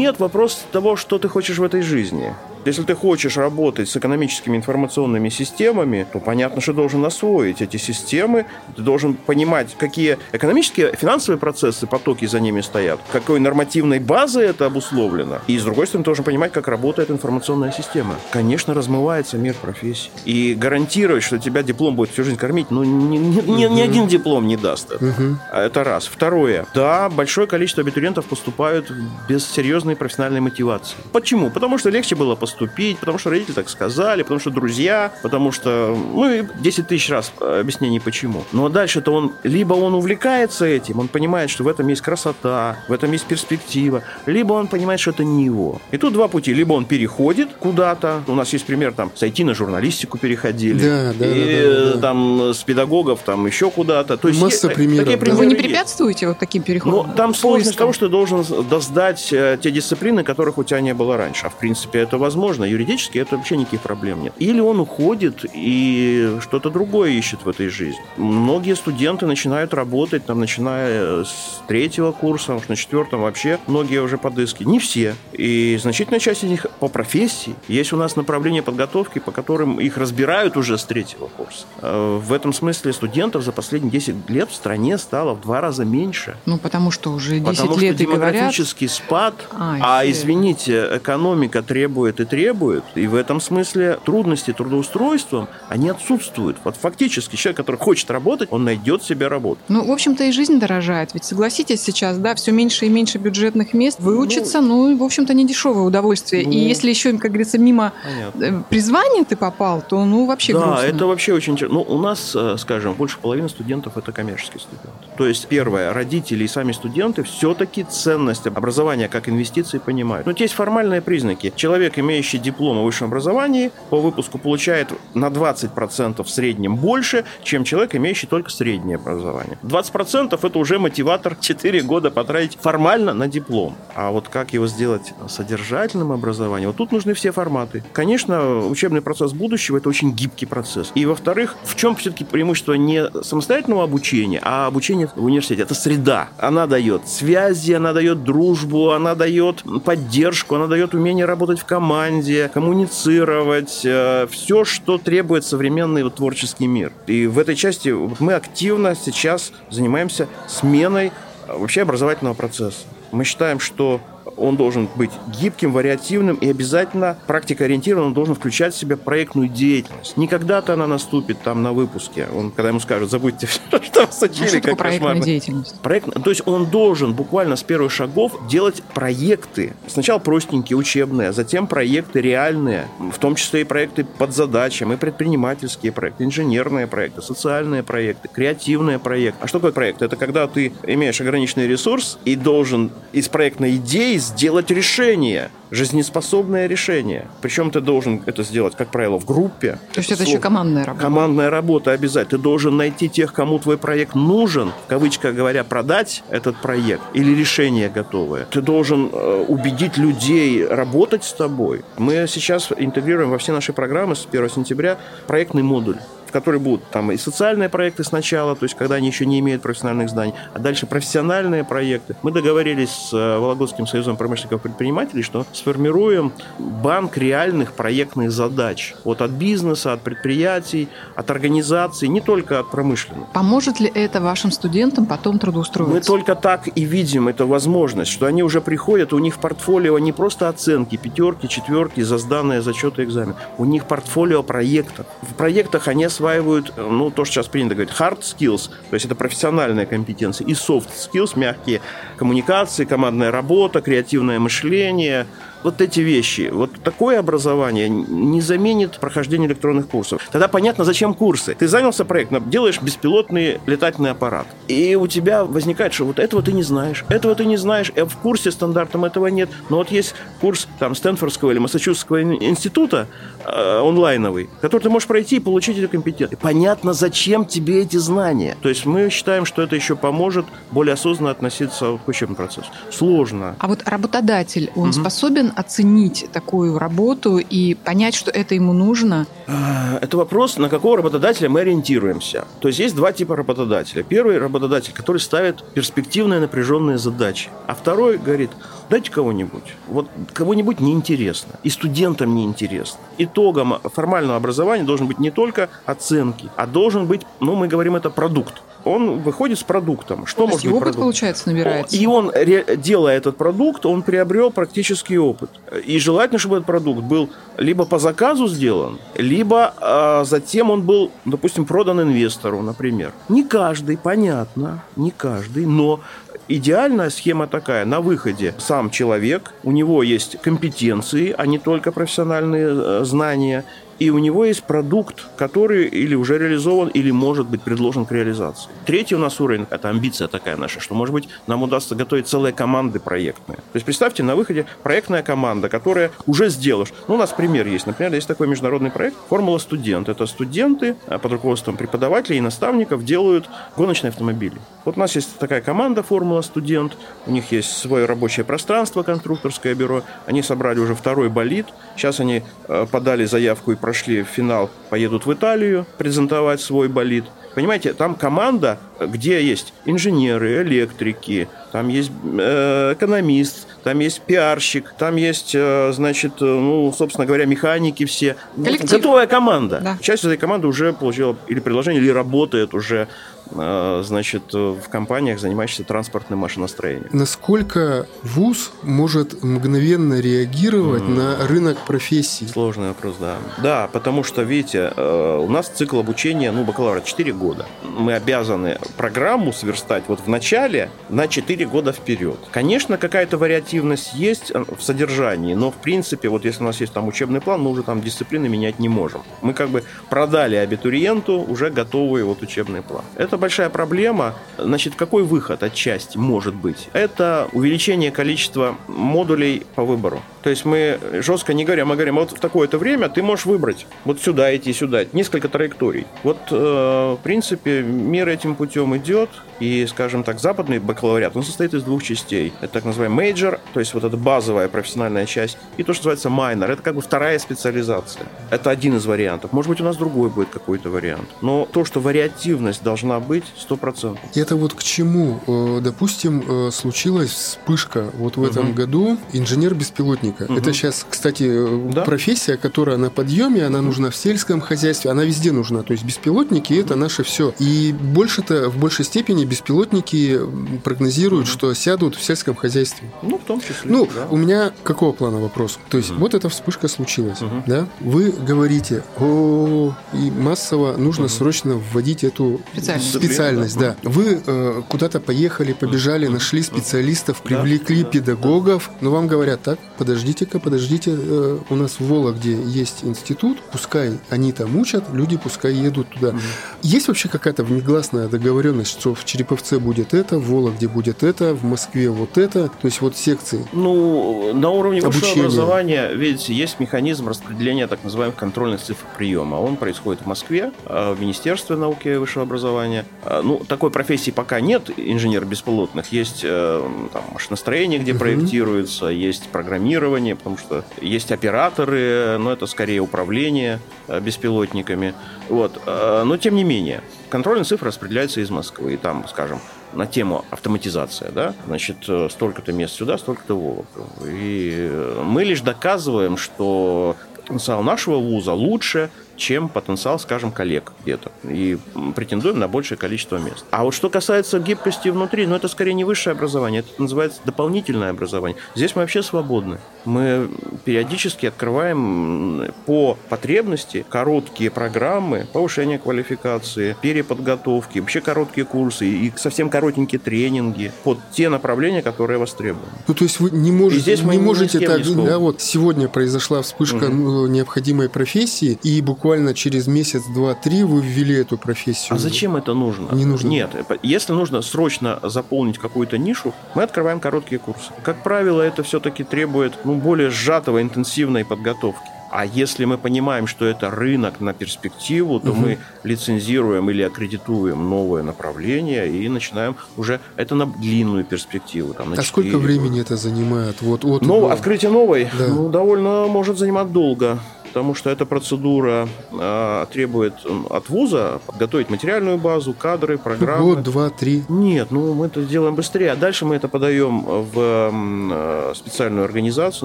нет, 0.00 0.18
вопрос 0.18 0.64
того, 0.72 0.96
что 0.96 1.18
ты 1.18 1.28
хочешь 1.28 1.58
в 1.58 1.62
этой 1.62 1.82
жизни. 1.82 2.34
Если 2.64 2.82
ты 2.82 2.94
хочешь 2.94 3.36
работать 3.36 3.88
с 3.88 3.96
экономическими 3.96 4.56
информационными 4.56 5.28
системами, 5.28 6.06
то 6.12 6.18
понятно, 6.20 6.60
что 6.60 6.72
должен 6.72 7.04
освоить 7.04 7.62
эти 7.62 7.76
системы, 7.78 8.46
ты 8.76 8.82
должен 8.82 9.14
понимать, 9.14 9.74
какие 9.78 10.18
экономические, 10.32 10.94
финансовые 10.96 11.38
процессы, 11.38 11.86
потоки 11.86 12.26
за 12.26 12.40
ними 12.40 12.60
стоят, 12.60 13.00
какой 13.12 13.40
нормативной 13.40 13.98
базой 13.98 14.46
это 14.46 14.66
обусловлено. 14.66 15.38
И, 15.46 15.58
с 15.58 15.64
другой 15.64 15.86
стороны, 15.86 16.04
должен 16.04 16.24
понимать, 16.24 16.52
как 16.52 16.68
работает 16.68 17.10
информационная 17.10 17.72
система. 17.72 18.16
Конечно, 18.30 18.74
размывается 18.74 19.38
мир 19.38 19.54
профессий. 19.60 20.10
И 20.24 20.54
гарантировать, 20.54 21.22
что 21.22 21.38
тебя 21.38 21.62
диплом 21.62 21.96
будет 21.96 22.10
всю 22.10 22.24
жизнь 22.24 22.36
кормить, 22.36 22.70
ну, 22.70 22.84
ни, 22.84 23.16
ни- 23.16 23.40
ни- 23.50 23.64
ни 23.74 23.80
один 23.80 24.06
диплом 24.06 24.46
не 24.46 24.56
даст 24.56 24.90
это. 24.92 25.12
А 25.52 25.62
Это 25.62 25.84
раз. 25.84 26.06
Второе. 26.06 26.66
Да, 26.74 27.08
большое 27.08 27.46
количество 27.46 27.82
абитуриентов 27.82 28.26
поступают 28.26 28.90
без 29.28 29.46
серьезной 29.46 29.96
профессиональной 29.96 30.40
мотивации. 30.40 30.96
Почему? 31.12 31.50
Потому 31.50 31.78
что 31.78 31.90
легче 31.90 32.14
было 32.16 32.34
поступить, 32.50 32.98
потому 32.98 33.18
что 33.18 33.30
родители 33.30 33.54
так 33.54 33.68
сказали, 33.68 34.22
потому 34.22 34.40
что 34.40 34.50
друзья, 34.50 35.12
потому 35.22 35.52
что... 35.52 35.96
Ну, 36.14 36.30
и 36.32 36.42
10 36.60 36.86
тысяч 36.88 37.08
раз 37.10 37.32
объяснений 37.40 38.00
почему. 38.00 38.44
Но 38.52 38.68
дальше-то 38.68 39.12
он... 39.12 39.32
Либо 39.44 39.74
он 39.74 39.94
увлекается 39.94 40.64
этим, 40.66 40.98
он 40.98 41.08
понимает, 41.08 41.50
что 41.50 41.64
в 41.64 41.68
этом 41.68 41.88
есть 41.88 42.02
красота, 42.02 42.76
в 42.88 42.92
этом 42.92 43.12
есть 43.12 43.24
перспектива, 43.26 44.02
либо 44.26 44.52
он 44.54 44.66
понимает, 44.66 45.00
что 45.00 45.10
это 45.12 45.24
не 45.24 45.44
его. 45.44 45.80
И 45.92 45.96
тут 45.96 46.12
два 46.12 46.28
пути. 46.28 46.52
Либо 46.54 46.72
он 46.74 46.84
переходит 46.84 47.48
куда-то. 47.58 48.22
У 48.26 48.34
нас 48.34 48.52
есть 48.52 48.66
пример, 48.66 48.92
там, 48.92 49.10
с 49.14 49.22
IT 49.22 49.44
на 49.44 49.54
журналистику 49.54 50.18
переходили. 50.18 50.78
Да, 50.82 51.12
да, 51.18 51.26
И 51.26 51.62
да, 51.62 51.84
да, 51.84 51.92
да. 51.94 52.00
там 52.00 52.40
с 52.54 52.62
педагогов 52.64 53.20
там 53.24 53.46
еще 53.46 53.70
куда-то. 53.70 54.16
То 54.16 54.28
есть 54.28 54.40
Масса 54.40 54.68
е- 54.68 54.74
примеров, 54.74 55.04
Такие 55.04 55.16
да. 55.16 55.20
Примеры 55.20 55.38
вы 55.38 55.46
не 55.46 55.54
есть. 55.54 55.64
препятствуете 55.66 56.28
вот 56.28 56.38
таким 56.38 56.62
Ну, 56.62 56.66
переходам? 56.66 57.12
там 57.14 57.34
сложность 57.34 57.76
Поиском? 57.76 57.78
того, 57.84 57.92
что 57.92 58.06
ты 58.06 58.10
должен 58.12 58.44
доздать 58.68 59.32
э, 59.32 59.58
те 59.62 59.70
дисциплины, 59.70 60.24
которых 60.24 60.58
у 60.58 60.64
тебя 60.64 60.80
не 60.80 60.94
было 60.94 61.16
раньше. 61.16 61.46
А 61.46 61.50
в 61.50 61.54
принципе 61.56 62.00
это 62.00 62.18
возможно. 62.18 62.39
Юридически 62.48 63.18
это 63.18 63.36
вообще 63.36 63.56
никаких 63.56 63.80
проблем 63.80 64.22
нет. 64.22 64.32
Или 64.38 64.60
он 64.60 64.80
уходит 64.80 65.44
и 65.54 66.36
что-то 66.40 66.70
другое 66.70 67.10
ищет 67.10 67.40
в 67.44 67.48
этой 67.48 67.68
жизни. 67.68 68.00
Многие 68.16 68.74
студенты 68.76 69.26
начинают 69.26 69.74
работать, 69.74 70.24
там, 70.26 70.40
начиная 70.40 71.24
с 71.24 71.60
третьего 71.68 72.12
курса, 72.12 72.54
уж 72.54 72.68
на 72.68 72.76
четвертом 72.76 73.22
вообще 73.22 73.58
многие 73.66 74.00
уже 74.02 74.18
подыски. 74.18 74.64
Не 74.64 74.78
все. 74.78 75.14
И 75.32 75.78
значительная 75.80 76.20
часть 76.20 76.44
из 76.44 76.50
них 76.50 76.66
по 76.80 76.88
профессии. 76.88 77.54
Есть 77.68 77.92
у 77.92 77.96
нас 77.96 78.16
направления 78.16 78.62
подготовки, 78.62 79.18
по 79.18 79.30
которым 79.30 79.80
их 79.80 79.96
разбирают 79.96 80.56
уже 80.56 80.78
с 80.78 80.84
третьего 80.84 81.26
курса. 81.26 81.66
Э, 81.82 82.18
В 82.22 82.32
этом 82.32 82.52
смысле 82.52 82.92
студентов 82.92 83.42
за 83.44 83.52
последние 83.52 83.90
10 83.92 84.28
лет 84.30 84.50
в 84.50 84.54
стране 84.54 84.98
стало 84.98 85.34
в 85.34 85.40
два 85.40 85.60
раза 85.60 85.84
меньше. 85.84 86.36
Ну, 86.46 86.58
потому 86.58 86.90
что 86.90 87.10
уже 87.12 87.38
10 87.40 87.44
Потому 87.44 87.78
лет 87.78 87.94
что 87.96 88.02
и 88.02 88.06
говорят... 88.06 88.32
демографический 88.34 88.88
спад, 88.88 89.34
А, 89.52 89.76
а, 90.00 90.10
извините, 90.10 90.88
экономика 90.96 91.62
требует 91.62 92.20
и 92.20 92.24
требует, 92.30 92.84
и 92.94 93.06
в 93.06 93.14
этом 93.14 93.40
смысле 93.40 93.98
трудности 94.04 94.52
трудоустройством, 94.52 95.48
они 95.68 95.90
отсутствуют. 95.90 96.56
Вот 96.64 96.76
фактически 96.76 97.36
человек, 97.36 97.58
который 97.58 97.76
хочет 97.76 98.10
работать, 98.10 98.48
он 98.52 98.64
найдет 98.64 99.02
себе 99.02 99.28
работу. 99.28 99.60
Ну, 99.68 99.84
в 99.84 99.90
общем-то, 99.90 100.24
и 100.24 100.32
жизнь 100.32 100.58
дорожает. 100.58 101.12
Ведь 101.14 101.24
согласитесь 101.24 101.82
сейчас, 101.82 102.18
да, 102.18 102.34
все 102.34 102.52
меньше 102.52 102.86
и 102.86 102.88
меньше 102.88 103.18
бюджетных 103.18 103.74
мест. 103.74 103.98
Выучиться, 104.00 104.60
ну, 104.60 104.96
в 104.96 105.02
общем-то, 105.02 105.34
не 105.34 105.46
дешевое 105.46 105.84
удовольствие. 105.84 106.46
Ну. 106.46 106.52
и 106.52 106.58
если 106.58 106.88
еще, 106.90 107.12
как 107.18 107.30
говорится, 107.32 107.58
мимо 107.58 107.92
Понятно. 108.04 108.44
э, 108.44 108.62
призвания 108.68 109.24
ты 109.24 109.36
попал, 109.36 109.82
то, 109.82 110.04
ну, 110.04 110.26
вообще 110.26 110.52
да, 110.52 110.60
грустно. 110.60 110.86
это 110.86 111.06
вообще 111.06 111.32
очень. 111.34 111.58
Ну, 111.68 111.82
у 111.82 111.98
нас, 111.98 112.34
э, 112.34 112.56
скажем, 112.58 112.94
больше 112.94 113.18
половины 113.18 113.48
студентов 113.48 113.98
это 113.98 114.12
коммерческие 114.12 114.60
студенты. 114.60 114.90
То 115.16 115.26
есть, 115.26 115.48
первое, 115.48 115.92
родители 115.92 116.44
и 116.44 116.48
сами 116.48 116.72
студенты 116.72 117.24
все-таки 117.24 117.84
ценность 117.84 118.46
образования 118.46 119.08
как 119.08 119.28
инвестиции 119.28 119.78
понимают. 119.78 120.26
Но 120.26 120.32
есть 120.38 120.54
формальные 120.54 121.00
признаки. 121.02 121.52
Человек, 121.56 121.98
имеющий 122.20 122.38
диплом 122.38 122.78
о 122.78 122.82
высшем 122.82 123.06
образовании, 123.08 123.70
по 123.88 123.98
выпуску 123.98 124.36
получает 124.38 124.92
на 125.14 125.26
20% 125.26 126.22
в 126.22 126.28
среднем 126.28 126.76
больше, 126.76 127.24
чем 127.42 127.64
человек, 127.64 127.94
имеющий 127.94 128.26
только 128.26 128.50
среднее 128.50 128.96
образование. 128.96 129.56
20% 129.62 130.38
это 130.40 130.58
уже 130.58 130.78
мотиватор 130.78 131.34
4 131.34 131.80
года 131.80 132.10
потратить 132.10 132.58
формально 132.60 133.14
на 133.14 133.26
диплом. 133.26 133.74
А 133.94 134.10
вот 134.10 134.28
как 134.28 134.52
его 134.52 134.66
сделать 134.66 135.14
содержательным 135.28 136.12
образованием, 136.12 136.68
вот 136.70 136.76
тут 136.76 136.92
нужны 136.92 137.14
все 137.14 137.32
форматы. 137.32 137.82
Конечно, 137.94 138.66
учебный 138.66 139.00
процесс 139.00 139.32
будущего 139.32 139.78
это 139.78 139.88
очень 139.88 140.12
гибкий 140.12 140.44
процесс. 140.44 140.92
И 140.94 141.06
во-вторых, 141.06 141.56
в 141.64 141.74
чем 141.74 141.96
все-таки 141.96 142.24
преимущество 142.24 142.74
не 142.74 143.10
самостоятельного 143.22 143.84
обучения, 143.84 144.40
а 144.42 144.66
обучения 144.66 145.08
в 145.16 145.24
университете? 145.24 145.62
Это 145.62 145.74
среда. 145.74 146.28
Она 146.36 146.66
дает 146.66 147.08
связи, 147.08 147.72
она 147.72 147.94
дает 147.94 148.24
дружбу, 148.24 148.90
она 148.90 149.14
дает 149.14 149.64
поддержку, 149.84 150.56
она 150.56 150.66
дает 150.66 150.92
умение 150.92 151.24
работать 151.24 151.60
в 151.60 151.64
команде, 151.64 152.09
коммуницировать, 152.48 153.86
все, 154.30 154.64
что 154.64 154.98
требует 154.98 155.44
современный 155.44 156.02
вот 156.02 156.16
творческий 156.16 156.66
мир. 156.66 156.92
И 157.06 157.26
в 157.26 157.38
этой 157.38 157.56
части 157.56 157.94
мы 158.18 158.34
активно 158.34 158.94
сейчас 158.94 159.52
занимаемся 159.70 160.28
сменой 160.48 161.12
э, 161.46 161.56
вообще 161.56 161.82
образовательного 161.82 162.34
процесса. 162.34 162.84
Мы 163.12 163.24
считаем, 163.24 163.60
что 163.60 164.00
он 164.36 164.56
должен 164.56 164.88
быть 164.96 165.10
гибким, 165.40 165.72
вариативным 165.72 166.36
и 166.36 166.48
обязательно 166.48 167.18
практикоориентированным, 167.26 168.08
он 168.08 168.14
должен 168.14 168.34
включать 168.34 168.74
в 168.74 168.78
себя 168.78 168.96
проектную 168.96 169.48
деятельность. 169.48 170.16
Не 170.16 170.28
когда-то 170.28 170.74
она 170.74 170.86
наступит 170.86 171.40
там 171.42 171.62
на 171.62 171.72
выпуске, 171.72 172.28
он, 172.34 172.50
когда 172.50 172.68
ему 172.68 172.80
скажут, 172.80 173.10
забудьте 173.10 173.46
все, 173.46 173.60
что 173.82 174.06
вас 174.06 174.22
учили, 174.22 174.60
как 174.60 174.76
проектная 174.76 174.98
кошмарно». 174.98 175.22
деятельность? 175.22 175.80
Проект, 175.80 176.22
то 176.22 176.30
есть 176.30 176.42
он 176.46 176.66
должен 176.66 177.12
буквально 177.12 177.56
с 177.56 177.62
первых 177.62 177.92
шагов 177.92 178.32
делать 178.48 178.82
проекты. 178.94 179.74
Сначала 179.86 180.18
простенькие, 180.18 180.76
учебные, 180.76 181.28
а 181.28 181.32
затем 181.32 181.66
проекты 181.66 182.20
реальные, 182.20 182.88
в 183.12 183.18
том 183.18 183.34
числе 183.34 183.62
и 183.62 183.64
проекты 183.64 184.04
под 184.04 184.34
задачам, 184.34 184.92
и 184.92 184.96
предпринимательские 184.96 185.92
проекты, 185.92 186.24
инженерные 186.24 186.86
проекты, 186.86 187.22
социальные 187.22 187.82
проекты, 187.82 188.28
креативные 188.28 188.98
проекты. 188.98 189.40
А 189.42 189.46
что 189.46 189.58
такое 189.58 189.72
проект? 189.72 190.02
Это 190.02 190.16
когда 190.16 190.46
ты 190.46 190.72
имеешь 190.84 191.20
ограниченный 191.20 191.66
ресурс 191.66 192.18
и 192.24 192.36
должен 192.36 192.90
из 193.12 193.28
проектной 193.28 193.76
идеи 193.76 194.16
сделать 194.30 194.70
решение, 194.70 195.50
жизнеспособное 195.70 196.66
решение. 196.66 197.26
Причем 197.42 197.70
ты 197.70 197.80
должен 197.80 198.22
это 198.26 198.42
сделать, 198.42 198.74
как 198.76 198.90
правило, 198.90 199.18
в 199.18 199.24
группе. 199.24 199.78
То 199.92 200.00
есть 200.00 200.12
это 200.12 200.24
еще 200.24 200.38
командная 200.38 200.84
работа. 200.84 201.04
Командная 201.04 201.50
работа 201.50 201.92
обязательно. 201.92 202.38
Ты 202.38 202.38
должен 202.38 202.76
найти 202.76 203.08
тех, 203.08 203.32
кому 203.32 203.58
твой 203.58 203.78
проект 203.78 204.14
нужен, 204.14 204.72
в 204.86 204.88
кавычках 204.88 205.34
говоря, 205.34 205.64
продать 205.64 206.22
этот 206.30 206.56
проект 206.56 207.02
или 207.14 207.34
решение 207.34 207.88
готовое. 207.88 208.46
Ты 208.50 208.60
должен 208.60 209.10
э, 209.12 209.44
убедить 209.48 209.96
людей 209.96 210.66
работать 210.66 211.24
с 211.24 211.32
тобой. 211.32 211.82
Мы 211.98 212.26
сейчас 212.28 212.72
интегрируем 212.76 213.30
во 213.30 213.38
все 213.38 213.52
наши 213.52 213.72
программы 213.72 214.16
с 214.16 214.26
1 214.30 214.50
сентября 214.50 214.98
проектный 215.26 215.62
модуль 215.62 215.98
в 216.30 216.32
которой 216.32 216.60
будут 216.60 216.88
там 216.90 217.10
и 217.10 217.16
социальные 217.16 217.68
проекты 217.68 218.04
сначала, 218.04 218.54
то 218.54 218.64
есть 218.64 218.76
когда 218.76 218.94
они 218.94 219.08
еще 219.08 219.26
не 219.26 219.40
имеют 219.40 219.62
профессиональных 219.62 220.08
знаний, 220.08 220.32
а 220.54 220.58
дальше 220.60 220.86
профессиональные 220.86 221.64
проекты. 221.64 222.14
Мы 222.22 222.30
договорились 222.30 222.90
с 222.90 223.12
э, 223.12 223.38
Вологодским 223.38 223.86
союзом 223.86 224.16
промышленников 224.16 224.60
и 224.60 224.62
предпринимателей, 224.68 225.22
что 225.22 225.44
сформируем 225.52 226.32
банк 226.58 227.16
реальных 227.18 227.72
проектных 227.72 228.30
задач. 228.30 228.94
Вот 229.04 229.22
от 229.22 229.32
бизнеса, 229.32 229.92
от 229.92 230.02
предприятий, 230.02 230.88
от 231.16 231.30
организаций, 231.30 232.06
не 232.08 232.20
только 232.20 232.60
от 232.60 232.70
промышленных. 232.70 233.28
Поможет 233.32 233.80
ли 233.80 233.90
это 233.92 234.20
вашим 234.20 234.52
студентам 234.52 235.06
потом 235.06 235.40
трудоустроиться? 235.40 235.94
Мы 235.94 236.00
только 236.00 236.36
так 236.36 236.68
и 236.72 236.84
видим 236.84 237.26
эту 237.26 237.48
возможность, 237.48 238.12
что 238.12 238.26
они 238.26 238.44
уже 238.44 238.60
приходят, 238.60 239.12
у 239.12 239.18
них 239.18 239.34
в 239.34 239.38
портфолио 239.38 239.98
не 239.98 240.12
просто 240.12 240.48
оценки, 240.48 240.96
пятерки, 240.96 241.48
четверки 241.48 242.02
за 242.02 242.18
сданные 242.18 242.62
зачеты 242.62 243.02
экзамен. 243.02 243.34
У 243.58 243.64
них 243.64 243.86
портфолио 243.86 244.44
проектов. 244.44 245.06
В 245.22 245.34
проектах 245.34 245.88
они 245.88 246.04
осваивают, 246.20 246.74
ну, 246.76 247.10
то, 247.10 247.24
что 247.24 247.34
сейчас 247.34 247.48
принято 247.48 247.74
говорить, 247.74 247.94
hard 247.98 248.20
skills, 248.20 248.68
то 248.90 248.94
есть 248.94 249.06
это 249.06 249.14
профессиональные 249.14 249.86
компетенции, 249.86 250.44
и 250.44 250.52
soft 250.52 250.88
skills, 250.94 251.38
мягкие 251.38 251.80
коммуникации, 252.18 252.84
командная 252.84 253.30
работа, 253.30 253.80
креативное 253.80 254.38
мышление, 254.38 255.26
вот 255.62 255.80
эти 255.80 256.00
вещи, 256.00 256.50
вот 256.52 256.70
такое 256.82 257.18
образование 257.18 257.88
не 257.88 258.40
заменит 258.40 258.98
прохождение 258.98 259.48
электронных 259.48 259.88
курсов. 259.88 260.26
Тогда 260.32 260.48
понятно, 260.48 260.84
зачем 260.84 261.14
курсы. 261.14 261.54
Ты 261.54 261.68
занялся 261.68 262.04
проектом, 262.04 262.48
делаешь 262.50 262.80
беспилотный 262.80 263.60
летательный 263.66 264.10
аппарат. 264.10 264.46
И 264.68 264.94
у 264.94 265.06
тебя 265.06 265.44
возникает, 265.44 265.92
что 265.92 266.04
вот 266.04 266.18
этого 266.18 266.42
ты 266.42 266.52
не 266.52 266.62
знаешь, 266.62 267.04
этого 267.08 267.34
ты 267.34 267.44
не 267.44 267.56
знаешь, 267.56 267.92
э, 267.94 268.04
в 268.04 268.16
курсе 268.16 268.50
стандартом 268.50 269.04
этого 269.04 269.26
нет. 269.26 269.50
Но 269.68 269.78
вот 269.78 269.90
есть 269.90 270.14
курс 270.40 270.68
там 270.78 270.94
Стэнфордского 270.94 271.50
или 271.50 271.58
Массачусетского 271.58 272.22
института 272.22 273.06
э, 273.44 273.80
онлайновый, 273.80 274.48
который 274.60 274.82
ты 274.82 274.90
можешь 274.90 275.08
пройти 275.08 275.36
и 275.36 275.40
получить 275.40 275.78
эти 275.78 275.86
компетенции. 275.86 276.36
Понятно, 276.40 276.92
зачем 276.92 277.44
тебе 277.44 277.82
эти 277.82 277.96
знания. 277.96 278.56
То 278.62 278.68
есть 278.68 278.86
мы 278.86 279.10
считаем, 279.10 279.44
что 279.44 279.62
это 279.62 279.76
еще 279.76 279.96
поможет 279.96 280.46
более 280.70 280.94
осознанно 280.94 281.30
относиться 281.30 281.98
к 282.04 282.08
учебному 282.08 282.36
процессу. 282.36 282.68
Сложно. 282.90 283.56
А 283.58 283.68
вот 283.68 283.82
работодатель, 283.86 284.70
он 284.74 284.88
угу. 284.88 284.92
способен 284.92 285.49
оценить 285.56 286.28
такую 286.32 286.78
работу 286.78 287.38
и 287.38 287.74
понять, 287.74 288.14
что 288.14 288.30
это 288.30 288.54
ему 288.54 288.72
нужно? 288.72 289.26
А, 289.46 289.98
это 290.00 290.16
вопрос, 290.16 290.58
на 290.58 290.68
какого 290.68 290.96
работодателя 290.96 291.48
мы 291.48 291.60
ориентируемся. 291.60 292.46
То 292.60 292.68
есть 292.68 292.80
есть 292.80 292.94
два 292.94 293.12
типа 293.12 293.36
работодателя. 293.36 294.02
Первый 294.02 294.38
работодатель, 294.38 294.92
который 294.92 295.18
ставит 295.18 295.62
перспективные 295.74 296.40
напряженные 296.40 296.98
задачи. 296.98 297.50
А 297.66 297.74
второй 297.74 298.18
говорит, 298.18 298.50
дайте 298.88 299.10
кого-нибудь. 299.10 299.74
Вот 299.88 300.08
кого-нибудь 300.32 300.80
неинтересно. 300.80 301.54
И 301.62 301.70
студентам 301.70 302.34
неинтересно. 302.34 303.00
Итогом 303.18 303.78
формального 303.94 304.36
образования 304.36 304.84
должен 304.84 305.06
быть 305.06 305.18
не 305.18 305.30
только 305.30 305.68
оценки, 305.86 306.48
а 306.56 306.66
должен 306.66 307.06
быть, 307.06 307.22
ну, 307.40 307.54
мы 307.54 307.68
говорим, 307.68 307.96
это 307.96 308.10
продукт 308.10 308.62
он 308.84 309.20
выходит 309.20 309.58
с 309.58 309.62
продуктом. 309.62 310.26
Что 310.26 310.42
То 310.42 310.46
может 310.48 310.64
быть 310.64 310.72
опыт, 310.72 310.82
продукт? 310.82 311.00
получается, 311.00 311.48
набирается. 311.48 311.96
И 311.96 312.06
он, 312.06 312.32
делая 312.76 313.16
этот 313.16 313.36
продукт, 313.36 313.86
он 313.86 314.02
приобрел 314.02 314.50
практический 314.50 315.18
опыт. 315.18 315.50
И 315.84 315.98
желательно, 315.98 316.38
чтобы 316.38 316.56
этот 316.56 316.66
продукт 316.66 317.02
был 317.02 317.30
либо 317.58 317.84
по 317.84 317.98
заказу 317.98 318.48
сделан, 318.48 318.98
либо 319.14 319.74
а, 319.80 320.24
затем 320.24 320.70
он 320.70 320.82
был, 320.82 321.10
допустим, 321.24 321.64
продан 321.64 322.00
инвестору, 322.00 322.62
например. 322.62 323.12
Не 323.28 323.44
каждый, 323.44 323.96
понятно, 323.96 324.82
не 324.96 325.10
каждый, 325.10 325.66
но 325.66 326.00
идеальная 326.48 327.10
схема 327.10 327.46
такая. 327.46 327.84
На 327.84 328.00
выходе 328.00 328.54
сам 328.58 328.90
человек, 328.90 329.52
у 329.62 329.72
него 329.72 330.02
есть 330.02 330.40
компетенции, 330.40 331.34
а 331.36 331.46
не 331.46 331.58
только 331.58 331.92
профессиональные 331.92 332.68
э, 332.70 333.04
знания, 333.04 333.64
и 334.00 334.08
у 334.10 334.18
него 334.18 334.46
есть 334.46 334.64
продукт, 334.64 335.26
который 335.36 335.86
или 335.86 336.14
уже 336.14 336.38
реализован, 336.38 336.88
или 336.88 337.10
может 337.10 337.46
быть 337.46 337.62
предложен 337.62 338.06
к 338.06 338.12
реализации. 338.12 338.70
Третий 338.86 339.14
у 339.14 339.18
нас 339.18 339.40
уровень– 339.40 339.66
это 339.70 339.90
амбиция 339.90 340.26
такая 340.26 340.56
наша, 340.56 340.80
что, 340.80 340.94
может 340.94 341.12
быть, 341.12 341.28
нам 341.46 341.62
удастся 341.62 341.94
готовить 341.94 342.26
целые 342.26 342.54
команды 342.54 342.98
проектные. 342.98 343.58
То 343.58 343.74
есть, 343.74 343.84
представьте, 343.84 344.22
на 344.22 344.36
выходе 344.36 344.66
проектная 344.82 345.22
команда, 345.22 345.68
которая 345.68 346.10
уже 346.26 346.48
сделала. 346.48 346.86
Ну, 347.08 347.14
у 347.14 347.18
нас 347.18 347.30
пример 347.30 347.66
есть. 347.66 347.86
Например, 347.86 348.14
есть 348.14 348.26
такой 348.26 348.48
международный 348.48 348.90
проект 348.90 349.16
«Формула 349.28 349.58
студент». 349.58 350.08
Это 350.08 350.24
студенты 350.26 350.96
а, 351.06 351.18
под 351.18 351.32
руководством 351.32 351.76
преподавателей 351.76 352.38
и 352.38 352.40
наставников 352.40 353.04
делают 353.04 353.50
гоночные 353.76 354.08
автомобили. 354.08 354.56
Вот 354.86 354.96
у 354.96 355.00
нас 355.00 355.14
есть 355.14 355.36
такая 355.38 355.60
команда 355.60 356.02
«Формула 356.02 356.40
студент». 356.40 356.96
У 357.26 357.32
них 357.32 357.52
есть 357.52 357.76
свое 357.76 358.06
рабочее 358.06 358.44
пространство, 358.44 359.02
конструкторское 359.02 359.74
бюро. 359.74 360.04
Они 360.24 360.42
собрали 360.42 360.78
уже 360.78 360.94
второй 360.94 361.28
болид. 361.28 361.66
Сейчас 361.96 362.18
они 362.18 362.42
э, 362.66 362.86
подали 362.90 363.26
заявку 363.26 363.72
и 363.72 363.76
прошли 363.90 364.22
финал, 364.22 364.70
поедут 364.88 365.26
в 365.26 365.32
Италию 365.32 365.84
презентовать 365.98 366.60
свой 366.60 366.86
болид. 366.86 367.24
Понимаете, 367.56 367.92
там 367.92 368.14
команда, 368.14 368.78
где 369.00 369.42
есть 369.44 369.74
инженеры, 369.84 370.62
электрики, 370.62 371.48
там 371.72 371.88
есть 371.88 372.10
э, 372.24 372.94
экономист, 372.94 373.66
там 373.84 373.98
есть 374.00 374.20
пиарщик, 374.22 374.92
там 374.98 375.16
есть, 375.16 375.54
э, 375.54 375.92
значит, 375.92 376.32
э, 376.40 376.44
ну, 376.44 376.92
собственно 376.96 377.26
говоря, 377.26 377.46
механики 377.46 378.04
все. 378.06 378.36
Коллектив. 378.56 378.90
Готовая 378.90 379.26
команда. 379.26 379.80
Да. 379.82 379.98
Часть 380.00 380.24
этой 380.24 380.36
команды 380.36 380.66
уже 380.66 380.92
получила 380.92 381.36
или 381.46 381.60
предложение, 381.60 382.02
или 382.02 382.10
работает 382.10 382.74
уже 382.74 383.08
значит, 383.52 384.52
в 384.52 384.88
компаниях, 384.90 385.40
занимающихся 385.40 385.82
транспортным 385.82 386.38
машиностроением. 386.38 387.08
Насколько 387.10 388.06
ВУЗ 388.22 388.70
может 388.82 389.42
мгновенно 389.42 390.20
реагировать 390.20 391.02
mm. 391.02 391.08
на 391.08 391.48
рынок 391.48 391.78
профессий? 391.84 392.46
Сложный 392.46 392.88
вопрос, 392.88 393.16
да. 393.18 393.38
Да, 393.60 393.90
потому 393.92 394.22
что, 394.22 394.42
видите, 394.42 394.92
у 394.96 395.48
нас 395.48 395.66
цикл 395.66 395.98
обучения, 395.98 396.52
ну, 396.52 396.62
бакалавра 396.62 397.00
4 397.00 397.32
года. 397.32 397.66
Мы 397.82 398.12
обязаны 398.12 398.78
программу 398.96 399.52
сверстать 399.52 400.04
вот 400.06 400.20
в 400.20 400.28
начале 400.28 400.88
на 401.08 401.26
4 401.26 401.59
года 401.64 401.92
вперед. 401.92 402.38
Конечно, 402.50 402.98
какая-то 402.98 403.38
вариативность 403.38 404.14
есть 404.14 404.50
э, 404.50 404.64
в 404.68 404.82
содержании, 404.82 405.54
но, 405.54 405.70
в 405.70 405.76
принципе, 405.76 406.28
вот 406.28 406.44
если 406.44 406.62
у 406.62 406.66
нас 406.66 406.80
есть 406.80 406.92
там 406.92 407.08
учебный 407.08 407.40
план, 407.40 407.60
мы 407.60 407.70
уже 407.70 407.82
там 407.82 408.00
дисциплины 408.00 408.48
менять 408.48 408.78
не 408.78 408.88
можем. 408.88 409.22
Мы 409.42 409.54
как 409.54 409.68
бы 409.70 409.84
продали 410.08 410.56
абитуриенту 410.56 411.40
уже 411.40 411.70
готовый 411.70 412.24
вот 412.24 412.42
учебный 412.42 412.82
план. 412.82 413.04
Это 413.16 413.38
большая 413.38 413.70
проблема. 413.70 414.34
Значит, 414.58 414.94
какой 414.94 415.22
выход 415.22 415.62
отчасти 415.62 416.18
может 416.18 416.54
быть? 416.54 416.88
Это 416.92 417.48
увеличение 417.52 418.10
количества 418.10 418.76
модулей 418.88 419.62
по 419.74 419.84
выбору. 419.84 420.22
То 420.42 420.50
есть 420.50 420.64
мы 420.64 420.98
жестко 421.20 421.52
не 421.52 421.64
говорим, 421.64 421.88
мы 421.88 421.94
говорим, 421.94 422.16
вот 422.16 422.30
в 422.30 422.40
такое-то 422.40 422.78
время 422.78 423.08
ты 423.08 423.22
можешь 423.22 423.46
выбрать 423.46 423.86
вот 424.04 424.20
сюда 424.20 424.54
идти, 424.56 424.72
сюда. 424.72 425.04
Несколько 425.12 425.48
траекторий. 425.48 426.06
Вот, 426.22 426.38
э, 426.50 427.16
в 427.18 427.22
принципе, 427.22 427.82
мир 427.82 428.28
этим 428.28 428.54
путем 428.54 428.96
идет. 428.96 429.30
И, 429.60 429.86
скажем 429.86 430.24
так, 430.24 430.40
западный 430.40 430.78
бакалавриат, 430.78 431.36
он 431.36 431.42
состоит 431.50 431.74
из 431.74 431.82
двух 431.82 432.02
частей. 432.02 432.52
Это 432.60 432.72
так 432.74 432.84
называемый 432.84 433.30
major, 433.30 433.60
то 433.74 433.80
есть 433.80 433.94
вот 433.94 434.04
эта 434.04 434.16
базовая 434.16 434.68
профессиональная 434.68 435.26
часть, 435.26 435.58
и 435.76 435.82
то, 435.82 435.92
что 435.92 436.08
называется 436.08 436.28
minor. 436.28 436.72
Это 436.72 436.82
как 436.82 436.94
бы 436.94 437.02
вторая 437.02 437.38
специализация. 437.38 438.26
Это 438.50 438.70
один 438.70 438.96
из 438.96 439.06
вариантов. 439.06 439.52
Может 439.52 439.68
быть, 439.68 439.80
у 439.80 439.84
нас 439.84 439.96
другой 439.96 440.30
будет 440.30 440.48
какой-то 440.48 440.90
вариант. 440.90 441.28
Но 441.42 441.68
то, 441.70 441.84
что 441.84 442.00
вариативность 442.00 442.82
должна 442.82 443.20
быть 443.20 443.44
100%. 443.68 444.18
Это 444.34 444.56
вот 444.56 444.74
к 444.74 444.82
чему? 444.82 445.40
Э, 445.46 445.80
допустим, 445.82 446.44
э, 446.48 446.70
случилась 446.70 447.30
вспышка 447.30 448.10
вот 448.14 448.36
в 448.36 448.44
этом 448.44 448.70
угу. 448.70 448.74
году 448.74 449.18
инженер-беспилотника. 449.32 450.44
Угу. 450.44 450.54
Это 450.54 450.72
сейчас, 450.72 451.06
кстати, 451.08 451.44
э, 451.46 451.90
да? 451.92 452.02
профессия, 452.02 452.56
которая 452.56 452.96
на 452.96 453.10
подъеме, 453.10 453.66
она 453.66 453.78
угу. 453.78 453.88
нужна 453.88 454.10
в 454.10 454.16
сельском 454.16 454.60
хозяйстве, 454.60 455.10
она 455.10 455.24
везде 455.24 455.52
нужна. 455.52 455.82
То 455.82 455.92
есть 455.92 456.04
беспилотники 456.04 456.72
угу. 456.72 456.80
это 456.80 456.96
наше 456.96 457.22
все. 457.22 457.54
И 457.58 457.92
больше-то, 457.92 458.68
в 458.68 458.78
большей 458.78 459.04
степени 459.04 459.44
беспилотники 459.44 460.40
прогнозируют, 460.84 461.39
угу. 461.42 461.50
что 461.50 461.74
сядут 461.74 462.16
в 462.16 462.22
сельском 462.22 462.54
хозяйстве. 462.54 463.10
Ну, 463.22 463.38
в 463.38 463.44
том 463.44 463.60
числе. 463.60 463.90
Ну, 463.90 464.08
да. 464.14 464.26
у 464.30 464.36
меня 464.36 464.72
какого 464.82 465.12
плана 465.12 465.38
вопрос? 465.38 465.78
То 465.88 465.98
есть, 465.98 466.10
угу. 466.10 466.20
вот 466.20 466.34
эта 466.34 466.48
вспышка 466.48 466.88
случилась, 466.88 467.42
угу. 467.42 467.62
да? 467.66 467.86
Вы 468.00 468.30
говорите, 468.30 469.02
о, 469.18 469.94
и 470.12 470.30
массово 470.30 470.96
нужно 470.96 471.24
угу. 471.24 471.32
срочно 471.32 471.74
вводить 471.74 472.24
эту 472.24 472.60
специальность, 472.72 473.14
специальность 473.14 473.78
да. 473.78 473.96
Вы 474.02 474.42
э, 474.44 474.82
куда-то 474.88 475.20
поехали, 475.20 475.72
побежали, 475.72 476.26
угу. 476.26 476.34
нашли 476.34 476.62
специалистов, 476.62 477.42
привлекли 477.42 478.04
да. 478.04 478.10
педагогов, 478.10 478.90
но 479.00 479.10
вам 479.10 479.26
говорят, 479.26 479.62
так, 479.62 479.78
подожди 479.98 480.20
подождите-ка, 480.20 480.60
подождите, 480.60 481.10
э, 481.16 481.58
у 481.70 481.74
нас 481.74 481.98
в 481.98 482.06
Вологде 482.06 482.56
есть 482.62 483.04
институт, 483.04 483.58
пускай 483.72 484.18
они 484.28 484.52
там 484.52 484.76
учат, 484.78 485.04
люди 485.12 485.36
пускай 485.36 485.74
едут 485.74 486.08
туда. 486.10 486.34
Есть 486.82 487.08
вообще 487.08 487.28
какая-то 487.28 487.64
внегласная 487.64 488.28
договоренность, 488.28 488.90
что 488.90 489.14
в 489.14 489.24
Череповце 489.24 489.78
будет 489.78 490.14
это, 490.14 490.38
в 490.38 490.50
Вологде 490.50 490.88
будет 490.88 491.22
это, 491.22 491.29
в 491.38 491.64
Москве 491.64 492.10
вот 492.10 492.36
это, 492.38 492.68
то 492.68 492.84
есть 492.84 493.00
вот 493.00 493.16
секции? 493.16 493.66
Ну, 493.72 494.52
на 494.52 494.70
уровне 494.70 495.00
высшего 495.00 495.40
образования, 495.44 496.12
видите, 496.12 496.52
есть 496.52 496.80
механизм 496.80 497.28
распределения 497.28 497.86
так 497.86 498.02
называемых 498.04 498.36
контрольных 498.36 498.80
цифр 498.82 499.06
приема. 499.16 499.56
Он 499.56 499.76
происходит 499.76 500.22
в 500.22 500.26
Москве, 500.26 500.72
э, 500.86 501.12
в 501.12 501.20
Министерстве 501.20 501.76
науки 501.76 502.08
и 502.08 502.16
высшего 502.16 502.42
образования. 502.44 503.04
Э, 503.24 503.40
Ну, 503.42 503.58
такой 503.66 503.90
профессии 503.90 504.30
пока 504.30 504.60
нет, 504.60 504.90
инженер 504.96 505.44
беспилотных. 505.44 506.12
Есть 506.12 506.40
э, 506.44 506.82
там, 507.12 507.22
машиностроение, 507.32 507.98
где 507.98 508.12
проектируется, 508.14 509.06
есть 509.06 509.48
программирование, 509.48 510.34
потому 510.36 510.58
что 510.58 510.84
есть 511.00 511.32
операторы, 511.32 512.36
но 512.38 512.52
это 512.52 512.66
скорее 512.66 513.00
управление 513.00 513.78
э, 514.08 514.20
беспилотниками. 514.20 515.14
Вот. 515.48 515.80
э, 515.86 516.22
Но, 516.24 516.36
тем 516.36 516.54
не 516.54 516.64
менее, 516.64 517.02
контрольные 517.28 517.64
цифры 517.64 517.88
распределяются 517.88 518.40
из 518.40 518.50
Москвы. 518.50 518.94
И 518.94 518.96
там, 518.96 519.26
скажем, 519.28 519.60
на 519.92 520.06
тему 520.06 520.44
автоматизация, 520.50 521.30
да, 521.30 521.54
значит, 521.66 521.96
э, 522.08 522.28
столько-то 522.30 522.72
мест 522.72 522.94
сюда, 522.94 523.18
столько-то 523.18 523.54
в. 523.54 523.84
И 524.26 524.88
э, 524.90 525.22
мы 525.24 525.44
лишь 525.44 525.60
доказываем, 525.60 526.36
что 526.36 527.16
потенциал 527.36 527.82
нашего 527.82 528.16
вуза 528.16 528.52
лучше, 528.52 529.10
чем 529.40 529.68
потенциал, 529.68 530.18
скажем, 530.20 530.52
коллег 530.52 530.92
где-то. 531.02 531.32
И 531.44 531.78
претендуем 532.14 532.58
на 532.58 532.68
большее 532.68 532.98
количество 532.98 533.38
мест. 533.38 533.64
А 533.70 533.82
вот 533.82 533.92
что 533.92 534.10
касается 534.10 534.60
гибкости 534.60 535.08
внутри, 535.08 535.46
ну, 535.46 535.56
это 535.56 535.66
скорее 535.66 535.94
не 535.94 536.04
высшее 536.04 536.32
образование, 536.32 536.80
это 536.80 537.02
называется 537.02 537.40
дополнительное 537.44 538.10
образование. 538.10 538.58
Здесь 538.76 538.94
мы 538.94 539.02
вообще 539.02 539.22
свободны. 539.22 539.78
Мы 540.04 540.50
периодически 540.84 541.46
открываем 541.46 542.72
по 542.86 543.18
потребности 543.28 544.04
короткие 544.08 544.70
программы 544.70 545.46
повышения 545.52 545.98
квалификации, 545.98 546.96
переподготовки, 547.00 547.98
вообще 547.98 548.20
короткие 548.20 548.66
курсы 548.66 549.06
и 549.06 549.32
совсем 549.36 549.70
коротенькие 549.70 550.18
тренинги 550.18 550.92
под 551.02 551.18
те 551.32 551.48
направления, 551.48 552.02
которые 552.02 552.38
востребованы. 552.38 552.92
Ну, 553.08 553.14
то 553.14 553.24
есть 553.24 553.40
вы 553.40 553.50
не 553.50 553.72
можете, 553.72 554.02
здесь 554.02 554.22
не 554.22 554.38
можете 554.38 554.80
так, 554.80 555.02
да, 555.02 555.38
вот 555.38 555.60
сегодня 555.62 556.08
произошла 556.08 556.60
вспышка 556.60 557.08
ну, 557.08 557.46
необходимой 557.46 558.10
профессии, 558.10 558.78
и 558.82 559.00
буквально 559.00 559.29
через 559.54 559.86
месяц, 559.86 560.24
два, 560.24 560.54
три 560.54 560.84
вы 560.84 561.00
ввели 561.00 561.34
эту 561.34 561.58
профессию. 561.58 562.14
А 562.14 562.18
зачем 562.18 562.56
это 562.56 562.74
нужно? 562.74 563.14
Не 563.14 563.24
нужно. 563.24 563.48
Нет, 563.48 563.70
если 564.02 564.32
нужно 564.32 564.62
срочно 564.62 565.18
заполнить 565.22 565.78
какую-то 565.78 566.18
нишу, 566.18 566.54
мы 566.74 566.82
открываем 566.82 567.20
короткие 567.20 567.58
курсы. 567.58 567.90
Как 568.02 568.22
правило, 568.22 568.62
это 568.62 568.82
все-таки 568.82 569.24
требует 569.24 569.74
ну, 569.84 569.94
более 569.94 570.30
сжатого, 570.30 570.80
интенсивной 570.82 571.44
подготовки. 571.44 572.00
А 572.30 572.46
если 572.46 572.84
мы 572.84 572.96
понимаем, 572.96 573.48
что 573.48 573.64
это 573.64 573.90
рынок 573.90 574.40
на 574.40 574.54
перспективу, 574.54 575.40
то 575.40 575.52
мы 575.52 575.78
лицензируем 576.04 576.88
или 576.88 577.02
аккредитуем 577.02 577.90
новое 577.90 578.22
направление 578.22 579.08
и 579.08 579.28
начинаем 579.28 579.74
уже 579.96 580.20
это 580.36 580.54
на 580.54 580.66
длинную 580.66 581.24
перспективу. 581.24 581.92
Там, 581.92 582.10
на 582.10 582.20
А 582.20 582.22
сколько 582.22 582.50
4 582.50 582.64
времени 582.64 582.98
года. 582.98 583.00
это 583.00 583.16
занимает? 583.16 583.82
Вот, 583.82 584.04
от, 584.04 584.22
Ну, 584.22 584.48
открытие 584.48 584.92
новой 584.92 585.28
Да. 585.36 585.48
ну, 585.48 585.68
довольно 585.68 586.26
может 586.28 586.56
занимать 586.56 586.92
долго. 586.92 587.40
Потому 587.72 587.94
что 587.94 588.10
эта 588.10 588.26
процедура 588.26 589.08
а, 589.32 589.86
требует 589.86 590.34
от 590.68 590.88
вуза 590.88 591.40
подготовить 591.46 591.90
материальную 591.90 592.38
базу, 592.38 592.74
кадры, 592.74 593.18
программы. 593.18 593.76
Год, 593.76 593.82
два, 593.84 594.10
три. 594.10 594.44
Нет, 594.48 594.90
ну 594.90 595.14
мы 595.14 595.26
это 595.26 595.42
делаем 595.42 595.74
быстрее. 595.74 596.12
А 596.12 596.16
дальше 596.16 596.44
мы 596.44 596.56
это 596.56 596.68
подаем 596.68 597.22
в 597.22 597.52
э, 597.56 598.72
специальную 598.74 599.24
организацию, 599.24 599.84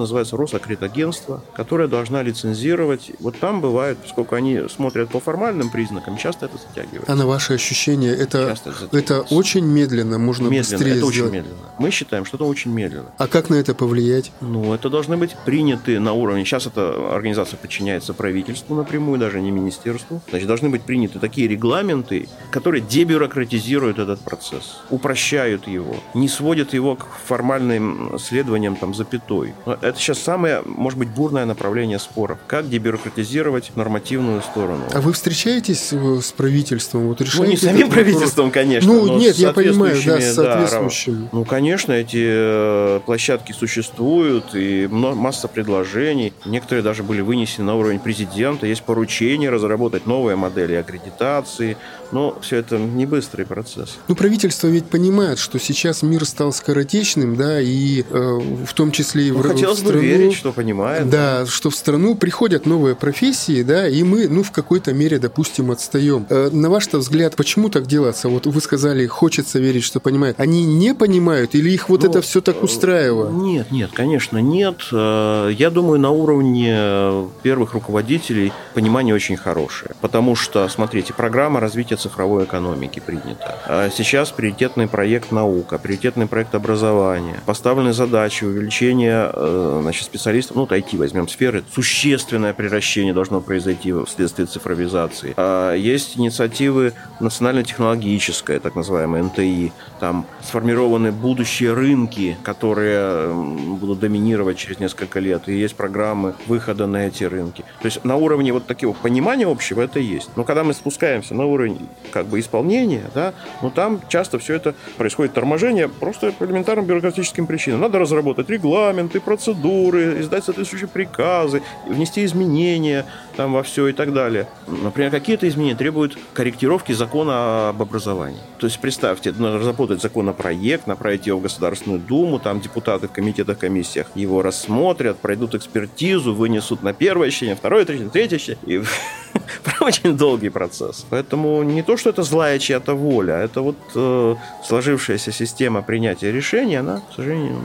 называется 0.00 0.36
Росакредагентство, 0.36 1.42
которая 1.54 1.88
должна 1.88 2.22
лицензировать. 2.22 3.12
Вот 3.20 3.38
там 3.38 3.60
бывает, 3.60 3.98
поскольку 3.98 4.34
они 4.34 4.62
смотрят 4.68 5.10
по 5.10 5.20
формальным 5.20 5.70
признакам, 5.70 6.16
часто 6.16 6.46
это 6.46 6.56
затягивается. 6.58 7.12
А 7.12 7.14
на 7.14 7.26
ваши 7.26 7.54
ощущения, 7.54 8.10
это, 8.12 8.56
это 8.92 9.16
это 9.16 9.34
очень 9.34 9.64
медленно, 9.64 10.18
можно 10.18 10.48
медленно, 10.48 10.78
быстрее 10.78 10.96
это 10.96 11.06
очень 11.06 11.16
сделать. 11.16 11.34
медленно. 11.34 11.56
Мы 11.78 11.90
считаем, 11.90 12.24
что 12.24 12.36
это 12.36 12.44
очень 12.44 12.72
медленно. 12.72 13.10
А 13.18 13.28
как 13.28 13.50
на 13.50 13.54
это 13.54 13.74
повлиять? 13.74 14.32
Ну, 14.40 14.74
это 14.74 14.90
должны 14.90 15.16
быть 15.16 15.36
приняты 15.44 16.00
на 16.00 16.12
уровне. 16.12 16.44
Сейчас 16.44 16.66
эта 16.66 17.14
организация 17.14 17.56
подчиняется 17.76 18.14
правительству 18.14 18.74
напрямую, 18.74 19.18
даже 19.18 19.38
не 19.40 19.50
министерству. 19.50 20.22
Значит, 20.30 20.48
должны 20.48 20.70
быть 20.70 20.82
приняты 20.82 21.18
такие 21.18 21.46
регламенты, 21.46 22.26
которые 22.50 22.80
дебюрократизируют 22.80 23.98
этот 23.98 24.20
процесс, 24.20 24.78
упрощают 24.88 25.68
его, 25.68 25.96
не 26.14 26.28
сводят 26.28 26.72
его 26.72 26.96
к 26.96 27.06
формальным 27.26 28.18
следованиям 28.18 28.76
там 28.76 28.94
запятой. 28.94 29.52
Это 29.66 29.98
сейчас 29.98 30.20
самое, 30.20 30.62
может 30.64 30.98
быть, 30.98 31.10
бурное 31.10 31.44
направление 31.44 31.98
споров. 31.98 32.38
Как 32.46 32.70
дебюрократизировать 32.70 33.72
нормативную 33.76 34.40
сторону? 34.40 34.84
А 34.94 35.00
вы 35.02 35.12
встречаетесь 35.12 35.92
с 35.92 36.32
правительством? 36.32 37.08
Вот 37.08 37.20
Ну, 37.20 37.44
не 37.44 37.58
с 37.58 37.60
самим 37.60 37.90
правительством, 37.90 38.50
конечно. 38.50 38.90
Ну, 38.90 39.06
но 39.06 39.18
нет, 39.18 39.36
я 39.36 39.52
понимаю, 39.52 39.96
да, 39.96 40.00
соответствующими, 40.00 40.32
с 40.32 40.36
да, 40.36 40.44
соответствующим. 40.44 41.28
Ну, 41.32 41.44
конечно, 41.44 41.92
эти 41.92 42.24
э, 42.26 43.00
площадки 43.04 43.52
существуют, 43.52 44.54
и 44.54 44.88
масса 44.90 45.46
предложений. 45.46 46.32
Некоторые 46.46 46.82
даже 46.82 47.02
были 47.02 47.20
вынесены 47.20 47.65
на 47.66 47.74
уровень 47.74 48.00
президента. 48.00 48.66
Есть 48.66 48.82
поручение 48.84 49.50
разработать 49.50 50.06
новые 50.06 50.36
модели 50.36 50.74
аккредитации. 50.74 51.76
Но 52.12 52.38
все 52.40 52.56
это 52.56 52.78
не 52.78 53.06
быстрый 53.06 53.44
процесс. 53.46 53.96
Ну, 54.08 54.14
правительство 54.14 54.68
ведь 54.68 54.86
понимает, 54.86 55.38
что 55.38 55.58
сейчас 55.58 56.02
мир 56.02 56.24
стал 56.24 56.52
скоротечным, 56.52 57.36
да, 57.36 57.60
и 57.60 58.02
э, 58.08 58.40
в 58.66 58.72
том 58.74 58.92
числе 58.92 59.28
и 59.28 59.30
в, 59.30 59.36
Ну, 59.36 59.42
в 59.42 59.46
хотелось 59.48 59.80
бы 59.80 59.88
страну... 59.88 60.02
верить, 60.04 60.34
что 60.34 60.52
понимает. 60.52 61.08
Да, 61.10 61.46
что 61.46 61.70
в 61.70 61.74
страну 61.74 62.14
приходят 62.14 62.66
новые 62.66 62.94
профессии, 62.94 63.62
да, 63.62 63.88
и 63.88 64.02
мы, 64.02 64.28
ну, 64.28 64.42
в 64.42 64.52
какой-то 64.52 64.92
мере, 64.92 65.18
допустим, 65.18 65.70
отстаем. 65.70 66.26
Э, 66.30 66.50
на 66.52 66.70
ваш 66.70 66.86
взгляд, 66.92 67.34
почему 67.36 67.68
так 67.68 67.86
делается? 67.86 68.28
Вот 68.28 68.46
вы 68.46 68.60
сказали, 68.60 69.06
хочется 69.06 69.58
верить, 69.58 69.82
что 69.84 69.98
понимают. 70.00 70.38
Они 70.38 70.64
не 70.64 70.94
понимают 70.94 71.54
или 71.54 71.70
их 71.70 71.88
вот 71.88 72.02
Ну, 72.04 72.10
это 72.10 72.20
все 72.22 72.40
так 72.40 72.62
устраивает? 72.62 73.32
Нет, 73.32 73.72
нет, 73.72 73.90
конечно, 73.92 74.38
нет. 74.38 74.76
Э, 74.92 75.50
Я 75.56 75.70
думаю, 75.70 75.98
на 75.98 76.10
уровне 76.10 76.74
э, 76.76 77.26
первых 77.42 77.74
руководителей 77.74 78.52
понимание 78.74 79.14
очень 79.14 79.36
хорошее. 79.36 79.92
Потому 80.00 80.36
что, 80.36 80.68
смотрите, 80.68 81.12
программа 81.12 81.60
развития 81.60 81.95
цифровой 81.96 82.44
экономики 82.44 83.00
принята. 83.00 83.58
А 83.66 83.90
Сейчас 83.90 84.30
приоритетный 84.30 84.88
проект 84.88 85.32
наука, 85.32 85.78
приоритетный 85.78 86.26
проект 86.26 86.54
образования. 86.54 87.40
Поставлены 87.46 87.92
задачи 87.92 88.44
увеличения 88.44 89.30
э, 89.32 89.78
значит, 89.82 90.04
специалистов, 90.04 90.56
ну, 90.56 90.62
вот 90.62 90.72
IT 90.72 90.96
возьмем 90.96 91.28
сферы, 91.28 91.64
существенное 91.72 92.54
превращение 92.54 93.14
должно 93.14 93.40
произойти 93.40 93.92
вследствие 94.06 94.46
цифровизации. 94.46 95.34
А 95.36 95.74
Есть 95.74 96.18
инициативы 96.18 96.92
национально-технологическая, 97.20 98.60
так 98.60 98.74
называемая 98.74 99.22
НТИ. 99.24 99.72
Там 100.00 100.26
сформированы 100.42 101.12
будущие 101.12 101.72
рынки, 101.72 102.36
которые 102.42 103.32
будут 103.32 104.00
доминировать 104.00 104.58
через 104.58 104.78
несколько 104.78 105.20
лет. 105.20 105.48
И 105.48 105.54
есть 105.54 105.76
программы 105.76 106.34
выхода 106.46 106.86
на 106.86 107.06
эти 107.06 107.24
рынки. 107.24 107.64
То 107.80 107.86
есть 107.86 108.04
на 108.04 108.16
уровне 108.16 108.52
вот 108.52 108.66
такого 108.66 108.92
понимания 108.94 109.46
общего 109.46 109.82
это 109.82 109.98
есть. 109.98 110.30
Но 110.36 110.44
когда 110.44 110.64
мы 110.64 110.74
спускаемся 110.74 111.34
на 111.34 111.44
уровень 111.46 111.85
как 112.12 112.26
бы 112.26 112.40
исполнения, 112.40 113.04
да, 113.14 113.34
ну 113.62 113.70
там 113.70 114.00
часто 114.08 114.38
все 114.38 114.54
это 114.54 114.74
происходит 114.96 115.34
торможение 115.34 115.88
просто 115.88 116.32
по 116.32 116.44
элементарным 116.44 116.86
бюрократическим 116.86 117.46
причинам. 117.46 117.80
Надо 117.80 117.98
разработать 117.98 118.48
регламенты, 118.48 119.20
процедуры, 119.20 120.20
издать 120.20 120.44
соответствующие 120.44 120.88
приказы, 120.88 121.62
внести 121.86 122.24
изменения 122.24 123.04
там 123.36 123.52
во 123.52 123.62
все 123.62 123.88
и 123.88 123.92
так 123.92 124.12
далее. 124.12 124.48
Например, 124.66 125.10
какие-то 125.10 125.48
изменения 125.48 125.76
требуют 125.76 126.16
корректировки 126.32 126.92
закона 126.92 127.70
об 127.70 127.82
образовании. 127.82 128.40
То 128.58 128.66
есть 128.66 128.78
представьте, 128.80 129.32
надо 129.32 129.58
разработать 129.58 130.00
законопроект, 130.00 130.86
направить 130.86 131.26
его 131.26 131.38
в 131.38 131.42
Государственную 131.42 132.00
Думу, 132.00 132.38
там 132.38 132.60
депутаты 132.60 133.08
в 133.08 133.12
комитетах, 133.12 133.58
комиссиях 133.58 134.06
его 134.14 134.42
рассмотрят, 134.42 135.18
пройдут 135.18 135.54
экспертизу, 135.54 136.34
вынесут 136.34 136.82
на 136.82 136.92
первое 136.92 137.30
чтение, 137.30 137.56
второе, 137.56 137.84
третье, 137.84 138.08
третье 138.08 138.38
чтение. 138.38 138.58
И 138.66 138.82
очень 139.80 140.16
долгий 140.16 140.50
процесс. 140.50 141.04
Поэтому 141.10 141.62
не 141.62 141.82
то, 141.82 141.96
что 141.96 142.10
это 142.10 142.22
злая 142.22 142.58
чья-то 142.58 142.94
воля, 142.94 143.34
а 143.34 143.44
это 143.44 143.60
вот 143.60 143.76
э, 143.94 144.34
сложившаяся 144.64 145.32
система 145.32 145.82
принятия 145.82 146.32
решений, 146.32 146.76
она, 146.76 147.00
к 147.10 147.14
сожалению, 147.14 147.58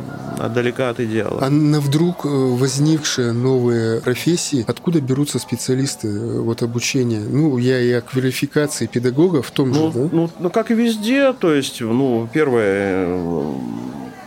далека 0.54 0.90
от 0.90 1.00
идеала. 1.00 1.40
А 1.42 1.50
на 1.50 1.80
вдруг 1.80 2.26
э, 2.26 2.30
возникшие 2.30 3.32
новые 3.32 4.02
профессии, 4.02 4.66
откуда 4.68 5.02
берутся 5.02 5.40
специалисты 5.40 6.08
э, 6.08 6.40
вот 6.40 6.62
обучения? 6.62 7.20
Ну, 7.20 7.58
я 7.58 7.80
и 7.80 7.92
о 7.92 8.02
квалификации 8.02 8.88
педагогов 8.88 9.48
в 9.48 9.52
том 9.52 9.70
Ну, 9.72 9.92
же, 9.92 10.00
да? 10.00 10.10
ну, 10.12 10.30
ну, 10.40 10.50
как 10.50 10.72
и 10.72 10.74
везде, 10.74 11.34
то 11.34 11.54
есть, 11.54 11.82
ну, 11.82 12.28
первое, 12.34 13.06
э, 13.08 13.54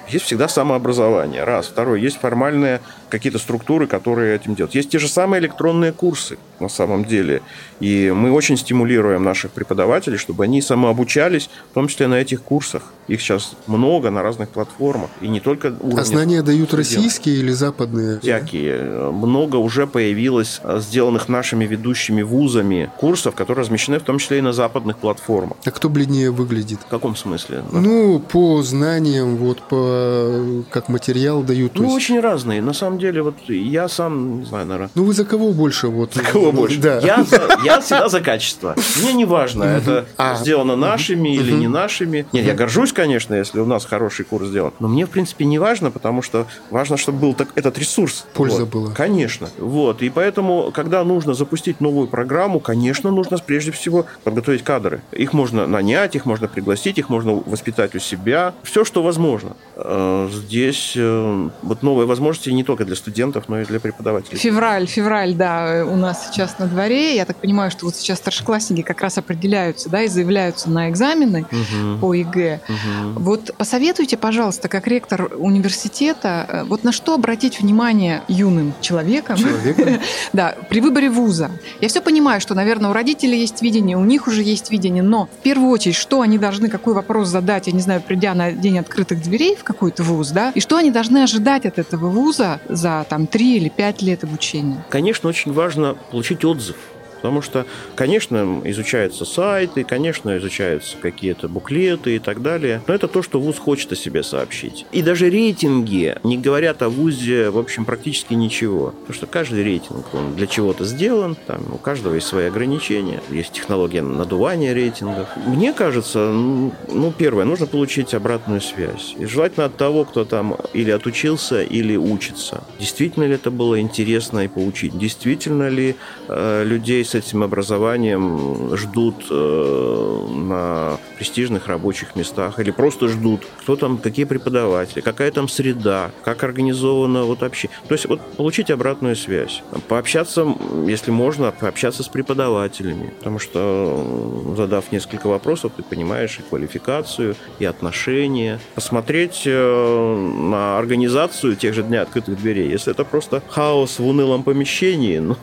есть 0.09 0.27
всегда 0.27 0.49
самообразование, 0.49 1.45
раз. 1.45 1.67
Второе, 1.67 1.99
есть 1.99 2.19
формальные 2.21 2.81
какие-то 3.14 3.38
структуры, 3.38 3.87
которые 3.87 4.35
этим 4.35 4.55
делают. 4.55 4.74
Есть 4.74 4.90
те 4.90 4.98
же 4.98 5.09
самые 5.09 5.40
электронные 5.40 5.92
курсы 5.92 6.37
на 6.61 6.68
самом 6.68 7.05
деле. 7.05 7.42
И 7.81 8.12
мы 8.14 8.33
очень 8.33 8.57
стимулируем 8.57 9.22
наших 9.22 9.50
преподавателей, 9.50 10.18
чтобы 10.18 10.44
они 10.44 10.62
самообучались, 10.62 11.50
в 11.70 11.74
том 11.74 11.88
числе 11.88 12.07
на 12.07 12.14
этих 12.14 12.42
курсах. 12.42 12.83
Их 13.09 13.20
сейчас 13.20 13.55
много 13.66 14.11
на 14.11 14.22
разных 14.22 14.48
платформах. 14.48 15.11
И 15.20 15.29
не 15.29 15.40
только 15.40 15.74
уровень. 15.81 15.98
А 15.98 16.05
знания 16.05 16.42
дают 16.42 16.72
российские 16.74 17.37
или 17.37 17.53
западные? 17.53 18.20
Всякие. 18.20 19.11
Много 19.11 19.57
уже 19.57 19.87
появилось 19.87 20.61
сделанных 20.79 21.29
нашими 21.29 21.66
ведущими 21.66 22.22
вузами 22.22 22.90
курсов, 22.98 23.35
которые 23.35 23.62
размещены 23.62 23.98
в 23.98 24.03
том 24.03 24.18
числе 24.18 24.38
и 24.38 24.40
на 24.40 24.53
западных 24.53 24.98
платформах. 24.98 25.57
А 25.64 25.70
кто 25.70 25.88
бледнее 25.88 26.31
выглядит? 26.31 26.81
В 26.81 26.87
каком 26.87 27.14
смысле? 27.14 27.62
Ну, 27.72 28.20
по 28.20 28.62
знаниям, 28.62 29.37
вот 29.37 29.61
по 29.62 30.64
как 30.70 30.88
материал 30.88 31.42
дают. 31.42 31.74
Ну, 31.74 31.85
есть... 31.85 31.96
очень 31.96 32.20
разные. 32.20 32.62
На 32.62 32.72
самом 32.72 32.98
деле, 32.98 33.04
вот 33.12 33.37
я 33.49 33.88
сам, 33.88 34.40
не 34.40 34.45
знаю, 34.45 34.67
наверное... 34.67 34.90
Ну, 34.95 35.05
вы 35.05 35.12
за 35.12 35.25
кого 35.25 35.53
больше? 35.53 35.88
Вот, 35.88 36.14
за 36.14 36.23
кого 36.23 36.53
больше? 36.53 36.81
Да. 36.81 36.99
Я, 37.01 37.25
за, 37.25 37.40
я 37.64 37.81
всегда 37.81 38.09
за 38.09 38.21
качество. 38.21 38.75
Мне 39.03 39.12
не 39.12 39.25
важно, 39.25 39.64
это 39.64 40.07
а. 40.17 40.37
сделано 40.37 40.77
нашими 40.77 41.35
или 41.35 41.53
не 41.53 41.69
нашими. 41.69 42.27
Нет, 42.33 42.47
я 42.47 42.55
горжусь, 42.55 42.93
конечно, 42.93 43.35
если 43.35 43.61
у 43.61 43.67
нас 43.67 43.85
хороший 43.85 44.25
курс 44.25 44.49
сделан. 44.49 44.73
Но 44.81 44.88
мне, 44.88 45.07
в 45.07 45.11
принципе, 45.11 45.45
не 45.45 45.59
важно, 45.59 45.90
потому 45.90 46.23
что 46.23 46.47
важно, 46.71 46.97
чтобы 46.97 47.19
был 47.19 47.35
так, 47.35 47.49
этот 47.55 47.79
ресурс. 47.79 48.27
Польза 48.35 48.61
вот. 48.64 48.69
была. 48.69 48.90
Конечно. 48.93 49.49
Вот. 49.59 50.03
И 50.03 50.11
поэтому, 50.11 50.71
когда 50.73 51.05
нужно 51.05 51.35
запустить 51.35 51.81
новую 51.81 52.09
программу, 52.09 52.61
конечно, 52.61 53.11
нужно 53.11 53.38
прежде 53.38 53.73
всего 53.73 54.07
подготовить 54.25 54.62
кадры. 54.62 55.03
Их 55.12 55.33
можно 55.33 55.67
нанять, 55.67 56.14
их 56.17 56.27
можно 56.27 56.49
пригласить, 56.49 56.99
их 56.99 57.09
можно 57.09 57.35
воспитать 57.35 57.95
у 57.95 57.99
себя. 57.99 58.55
Все, 58.62 58.85
что 58.85 59.03
возможно. 59.03 59.57
Э, 59.77 60.29
здесь 60.33 60.95
э, 60.97 61.49
вот 61.62 61.83
новые 61.83 62.07
возможности 62.07 62.51
не 62.51 62.64
только 62.64 62.85
для 62.85 62.93
студентов, 62.96 63.44
но 63.48 63.61
и 63.61 63.64
для 63.64 63.80
преподавателей. 63.80 64.38
Февраль, 64.38 64.87
февраль, 64.87 65.35
да, 65.35 65.85
у 65.87 65.96
нас 65.96 66.28
сейчас 66.28 66.59
на 66.59 66.66
дворе. 66.66 67.16
Я 67.16 67.24
так 67.24 67.37
понимаю, 67.37 67.70
что 67.70 67.87
вот 67.87 67.96
сейчас 67.96 68.18
старшеклассники 68.18 68.83
как 68.83 69.00
раз 69.00 69.18
определяются, 69.18 69.88
да, 69.88 70.02
и 70.02 70.09
заявляются 70.09 70.70
на 70.70 70.90
экзамены 70.90 71.46
угу. 71.50 71.98
по 72.00 72.14
ЕГЭ. 72.14 72.61
Угу. 72.68 73.20
Вот 73.20 73.54
посоветуйте, 73.57 74.16
пожалуйста, 74.16 74.68
как 74.68 74.87
ректор 74.87 75.30
университета, 75.37 76.46
э, 76.48 76.64
вот 76.64 76.85
на 76.85 76.92
что 76.92 77.14
обратить 77.14 77.61
внимание 77.61 78.22
юным 78.28 78.74
человеком, 78.80 79.37
человеком? 79.37 80.00
да, 80.33 80.57
при 80.68 80.80
выборе 80.80 81.11
вуза. 81.11 81.50
Я 81.80 81.88
все 81.88 82.00
понимаю, 82.00 82.40
что, 82.40 82.54
наверное, 82.54 82.90
у 82.90 82.92
родителей 82.92 83.38
есть 83.38 83.62
видение, 83.62 83.96
у 83.96 84.04
них 84.04 84.26
уже 84.26 84.42
есть 84.42 84.70
видение, 84.70 85.02
но 85.02 85.26
в 85.26 85.42
первую 85.42 85.70
очередь, 85.70 85.96
что 85.96 86.20
они 86.20 86.38
должны, 86.38 86.68
какой 86.68 86.94
вопрос 86.94 87.28
задать, 87.28 87.66
я 87.66 87.72
не 87.72 87.80
знаю, 87.80 88.00
придя 88.00 88.35
на 88.35 88.52
день 88.52 88.78
открытых 88.78 89.22
дверей 89.22 89.57
в 89.57 89.64
какой-то 89.64 90.02
вуз, 90.02 90.30
да, 90.30 90.52
и 90.54 90.61
что 90.61 90.76
они 90.76 90.90
должны 90.90 91.22
ожидать 91.22 91.66
от 91.66 91.78
этого 91.78 92.09
вуза 92.09 92.61
за 92.77 93.07
там 93.09 93.27
три 93.27 93.57
или 93.57 93.69
пять 93.69 94.03
лет 94.03 94.25
обучения? 94.25 94.85
Конечно, 94.91 95.29
очень 95.29 95.53
важно 95.53 95.97
получить 96.11 96.45
отзыв 96.45 96.77
Потому 97.25 97.41
что, 97.41 97.65
конечно, 97.95 98.61
изучаются 98.65 99.25
сайты, 99.25 99.83
конечно, 99.83 100.37
изучаются 100.37 100.99
какие-то 100.99 101.49
буклеты 101.49 102.17
и 102.17 102.19
так 102.19 102.43
далее. 102.43 102.83
Но 102.87 102.93
это 102.93 103.09
то, 103.09 103.23
что 103.23 103.41
ВУЗ 103.41 103.59
хочет 103.59 103.91
о 103.93 103.97
себе 103.97 104.23
сообщить. 104.23 104.85
И 104.93 105.01
даже 105.01 105.31
рейтинги 105.31 106.17
не 106.23 106.37
говорят 106.37 106.83
о 106.83 106.91
ВУЗе, 106.91 107.49
в 107.49 107.57
общем, 107.57 107.87
практически 107.87 108.35
ничего. 108.35 108.91
Потому 108.91 109.15
что 109.15 109.27
каждый 109.27 109.65
рейтинг, 109.65 110.05
он 110.13 110.35
для 110.35 110.47
чего-то 110.47 110.85
сделан, 110.85 111.35
там 111.47 111.63
у 111.73 111.79
каждого 111.79 112.13
есть 112.13 112.27
свои 112.27 112.49
ограничения, 112.49 113.23
есть 113.31 113.53
технология 113.53 114.03
надувания 114.03 114.75
рейтингов. 114.75 115.29
Мне 115.47 115.73
кажется, 115.73 116.31
ну, 116.31 117.11
первое, 117.17 117.47
нужно 117.47 117.67
получить 117.67 118.13
обратную 118.13 118.61
связь. 118.61 119.15
И 119.19 119.25
желательно 119.25 119.65
от 119.65 119.79
того, 119.79 120.05
кто 120.05 120.27
там 120.27 120.59
или 120.75 120.91
отучился, 120.91 121.63
или 121.63 121.97
учится. 121.97 122.65
Действительно 122.79 123.25
ли 123.25 123.37
это 123.37 123.51
было 123.51 123.81
интересно 123.81 124.41
и 124.41 124.49
поучить? 124.49 124.99
Действительно 124.99 125.71
ли 125.71 125.97
э, 126.29 126.65
людей 126.67 127.03
с 127.03 127.13
этим 127.14 127.42
образованием 127.42 128.77
ждут 128.77 129.27
э, 129.31 130.27
на 130.31 130.98
престижных 131.16 131.66
рабочих 131.66 132.16
местах 132.16 132.59
или 132.59 132.70
просто 132.70 133.09
ждут, 133.09 133.46
кто 133.61 133.77
там, 133.77 133.98
какие 133.98 134.24
преподаватели, 134.24 135.00
какая 135.00 135.31
там 135.31 135.48
среда, 135.48 136.11
как 136.24 136.44
организовано 136.44 137.24
вот 137.24 137.40
вообще. 137.40 137.68
То 137.88 137.94
есть 137.94 138.07
вот 138.07 138.20
получить 138.37 138.70
обратную 138.70 139.16
связь, 139.16 139.62
пообщаться, 139.88 140.46
если 140.87 141.11
можно, 141.11 141.53
пообщаться 141.53 142.03
с 142.03 142.09
преподавателями, 142.09 143.12
потому 143.18 143.38
что 143.38 144.55
задав 144.57 144.92
несколько 144.92 145.29
вопросов, 145.29 145.72
ты 145.77 145.83
понимаешь 145.83 146.38
и 146.38 146.42
квалификацию, 146.42 147.37
и 147.59 147.64
отношения, 147.64 148.61
посмотреть 148.74 149.42
э, 149.46 150.16
на 150.50 150.79
организацию 150.79 151.57
тех 151.57 151.74
же 151.74 151.83
дня 151.83 152.03
открытых 152.03 152.37
дверей. 152.40 152.70
Если 152.70 152.92
это 152.92 153.05
просто 153.05 153.42
хаос 153.48 153.98
в 153.98 154.07
унылом 154.07 154.42
помещении, 154.42 155.18
ну, 155.18 155.37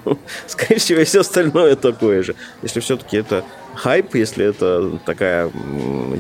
скорее 0.47 0.79
всего, 0.79 0.99
и 0.99 1.03
все 1.03 1.21
остальное 1.21 1.60
остальное 1.61 1.75
такое 1.75 2.23
же. 2.23 2.35
Если 2.61 2.79
все-таки 2.79 3.17
это 3.17 3.43
хайп, 3.75 4.15
если 4.15 4.45
это 4.45 4.99
такая 5.05 5.51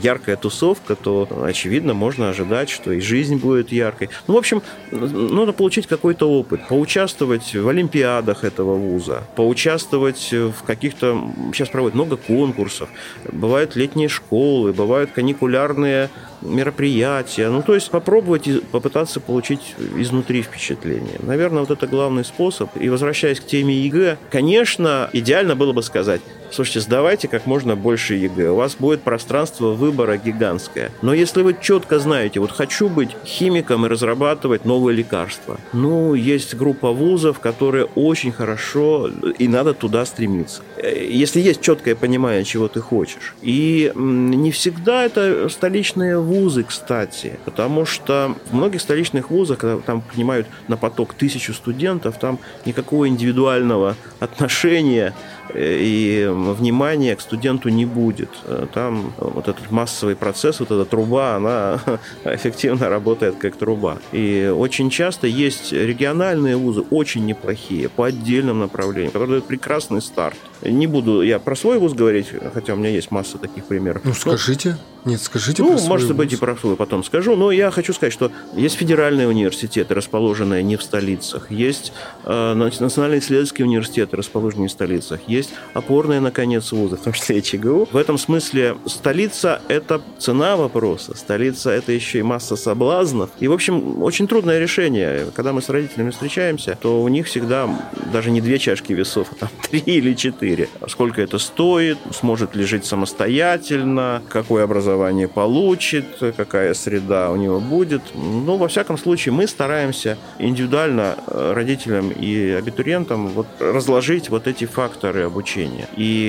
яркая 0.01 0.35
тусовка, 0.35 0.95
то, 0.95 1.27
очевидно, 1.43 1.93
можно 1.93 2.29
ожидать, 2.29 2.69
что 2.69 2.91
и 2.91 2.99
жизнь 2.99 3.37
будет 3.37 3.71
яркой. 3.71 4.09
Ну, 4.27 4.35
в 4.35 4.37
общем, 4.37 4.61
нужно 4.91 5.53
получить 5.53 5.87
какой-то 5.87 6.29
опыт, 6.29 6.67
поучаствовать 6.67 7.53
в 7.53 7.67
олимпиадах 7.67 8.43
этого 8.43 8.75
вуза, 8.75 9.23
поучаствовать 9.35 10.31
в 10.31 10.63
каких-то... 10.65 11.21
Сейчас 11.53 11.69
проводят 11.69 11.95
много 11.95 12.17
конкурсов, 12.17 12.89
бывают 13.31 13.75
летние 13.75 14.09
школы, 14.09 14.73
бывают 14.73 15.11
каникулярные 15.11 16.09
мероприятия. 16.41 17.49
Ну, 17.49 17.61
то 17.61 17.75
есть 17.75 17.91
попробовать 17.91 18.49
попытаться 18.71 19.19
получить 19.19 19.75
изнутри 19.95 20.41
впечатление. 20.41 21.19
Наверное, 21.19 21.59
вот 21.59 21.71
это 21.71 21.87
главный 21.87 22.25
способ. 22.25 22.69
И 22.77 22.89
возвращаясь 22.89 23.39
к 23.39 23.45
теме 23.45 23.75
ЕГЭ, 23.75 24.17
конечно, 24.29 25.09
идеально 25.13 25.55
было 25.55 25.73
бы 25.73 25.83
сказать, 25.83 26.21
Слушайте, 26.51 26.81
сдавайте 26.81 27.27
как 27.29 27.45
можно 27.45 27.77
больше 27.77 28.15
ЕГЭ. 28.15 28.49
У 28.49 28.55
вас 28.55 28.75
будет 28.75 29.03
пространство 29.03 29.67
выбора 29.67 30.17
гигантское. 30.17 30.91
Но 31.01 31.13
если 31.13 31.43
вы 31.43 31.55
четко 31.59 31.97
знаете, 31.97 32.41
вот 32.41 32.51
хочу 32.51 32.89
быть 32.89 33.15
химиком 33.25 33.85
и 33.85 33.89
разрабатывать 33.89 34.65
новые 34.65 34.97
лекарства, 34.97 35.57
ну, 35.71 36.13
есть 36.13 36.55
группа 36.55 36.91
вузов, 36.91 37.39
которые 37.39 37.85
очень 37.95 38.33
хорошо, 38.33 39.09
и 39.37 39.47
надо 39.47 39.73
туда 39.73 40.05
стремиться. 40.05 40.61
Э, 40.77 41.05
если 41.09 41.39
есть 41.39 41.61
четкое 41.61 41.95
понимание, 41.95 42.43
чего 42.43 42.67
ты 42.67 42.81
хочешь. 42.81 43.33
И 43.41 43.91
не 43.95 44.51
всегда 44.51 45.05
это 45.05 45.47
столичные 45.49 46.19
вузы, 46.19 46.63
кстати, 46.63 47.39
потому 47.45 47.85
что 47.85 48.35
в 48.51 48.55
многих 48.55 48.81
столичных 48.81 49.31
вузах, 49.31 49.59
когда 49.59 49.81
там 49.81 50.01
принимают 50.01 50.47
на 50.67 50.75
поток 50.75 51.13
тысячу 51.13 51.53
студентов, 51.53 52.19
там 52.19 52.39
никакого 52.65 53.07
индивидуального 53.07 53.95
отношения 54.19 55.13
э, 55.53 55.77
и 55.79 56.40
внимания 56.53 57.15
к 57.15 57.21
студенту 57.21 57.69
не 57.69 57.85
будет. 57.85 58.29
Э, 58.45 58.67
там 58.73 59.13
вот 59.17 59.47
этот 59.47 59.71
массовый 59.71 60.15
процесс, 60.15 60.59
вот 60.59 60.71
эта 60.71 60.85
труба, 60.85 61.35
она 61.35 61.79
эффективно 62.25 62.89
работает 62.89 63.35
как 63.37 63.55
труба. 63.55 63.99
И 64.11 64.53
очень 64.55 64.89
часто 64.89 65.27
есть 65.27 65.71
региональные 65.71 66.57
вузы, 66.57 66.81
очень 66.89 67.25
неплохие, 67.25 67.89
по 67.89 68.05
отдельным 68.05 68.59
направлениям, 68.59 69.11
которые 69.11 69.29
дают 69.29 69.45
прекрасный 69.45 70.01
старт. 70.01 70.37
Не 70.61 70.87
буду 70.87 71.21
я 71.21 71.39
про 71.39 71.55
свой 71.55 71.79
вуз 71.79 71.93
говорить, 71.93 72.27
хотя 72.53 72.73
у 72.73 72.75
меня 72.75 72.89
есть 72.89 73.11
масса 73.11 73.37
таких 73.37 73.65
примеров. 73.65 74.01
Ну, 74.03 74.13
скажите. 74.13 74.77
Нет, 75.03 75.19
скажите 75.19 75.63
Ну, 75.63 75.79
может 75.87 76.15
быть, 76.15 76.31
и 76.33 76.35
про 76.35 76.55
свой 76.55 76.75
потом 76.75 77.03
скажу. 77.03 77.35
Но 77.35 77.51
я 77.51 77.71
хочу 77.71 77.91
сказать, 77.93 78.13
что 78.13 78.31
есть 78.53 78.75
федеральные 78.75 79.27
университеты, 79.27 79.95
расположенные 79.95 80.61
не 80.61 80.77
в 80.77 80.83
столицах. 80.83 81.49
Есть 81.49 81.91
э, 82.23 82.53
национальные 82.53 83.19
исследовательские 83.19 83.65
университеты, 83.65 84.15
расположенные 84.15 84.67
в 84.67 84.71
столицах. 84.71 85.21
Есть 85.27 85.51
опорные, 85.73 86.19
наконец, 86.31 86.71
вузы, 86.71 86.95
в 86.97 87.01
том 87.01 87.13
числе 87.13 87.39
и 87.39 87.41
ЧГУ. 87.41 87.89
В 87.91 87.97
этом 87.97 88.17
смысле 88.17 88.75
столица– 88.85 89.61
это 89.67 90.01
цена 90.17 90.55
вопроса. 90.55 91.15
Столица– 91.17 91.69
это 91.71 91.91
еще 91.91 92.19
и 92.19 92.23
масса 92.23 92.55
соблазнов. 92.55 93.29
И, 93.39 93.47
в 93.47 93.53
общем, 93.53 94.01
очень 94.01 94.27
трудное 94.27 94.59
решение. 94.59 95.27
Когда 95.35 95.53
мы 95.53 95.61
с 95.61 95.69
родителями 95.69 96.11
встречаемся, 96.11 96.77
то 96.81 97.01
у 97.01 97.07
них 97.07 97.27
всегда 97.27 97.69
даже 98.13 98.31
не 98.31 98.41
две 98.41 98.57
чашки 98.59 98.93
весов, 98.93 99.27
а 99.31 99.35
там 99.35 99.49
три 99.69 99.79
или 99.79 100.13
четыре. 100.13 100.69
Сколько 100.87 101.21
это 101.21 101.37
стоит, 101.37 101.97
сможет 102.11 102.55
ли 102.55 102.63
жить 102.65 102.85
самостоятельно, 102.85 104.21
какое 104.29 104.63
образование 104.63 105.01
образование 105.01 105.27
получит, 105.27 106.05
какая 106.37 106.73
среда 106.73 107.31
у 107.31 107.35
него 107.35 107.59
будет. 107.59 108.01
Ну, 108.15 108.57
во 108.57 108.67
всяком 108.67 108.97
случае, 108.97 109.33
мы 109.33 109.47
стараемся 109.47 110.17
индивидуально 110.39 111.15
э, 111.27 111.53
родителям 111.53 112.11
и 112.11 112.49
абитуриентам 112.51 113.27
вот 113.27 113.47
разложить 113.59 114.29
вот 114.29 114.47
эти 114.47 114.65
факторы 114.65 115.23
обучения. 115.23 115.87
И 115.97 116.20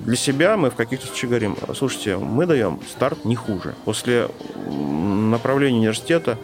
для 0.00 0.16
себя 0.16 0.56
мы 0.56 0.70
в 0.70 0.74
каких-то 0.74 1.06
случаях 1.06 1.30
говорим, 1.30 1.56
слушайте, 1.74 2.16
мы 2.16 2.46
даем 2.46 2.80
старт 2.90 3.24
не 3.24 3.36
хуже. 3.36 3.74
После 3.84 4.28
направления 4.66 5.78
университета 5.78 6.38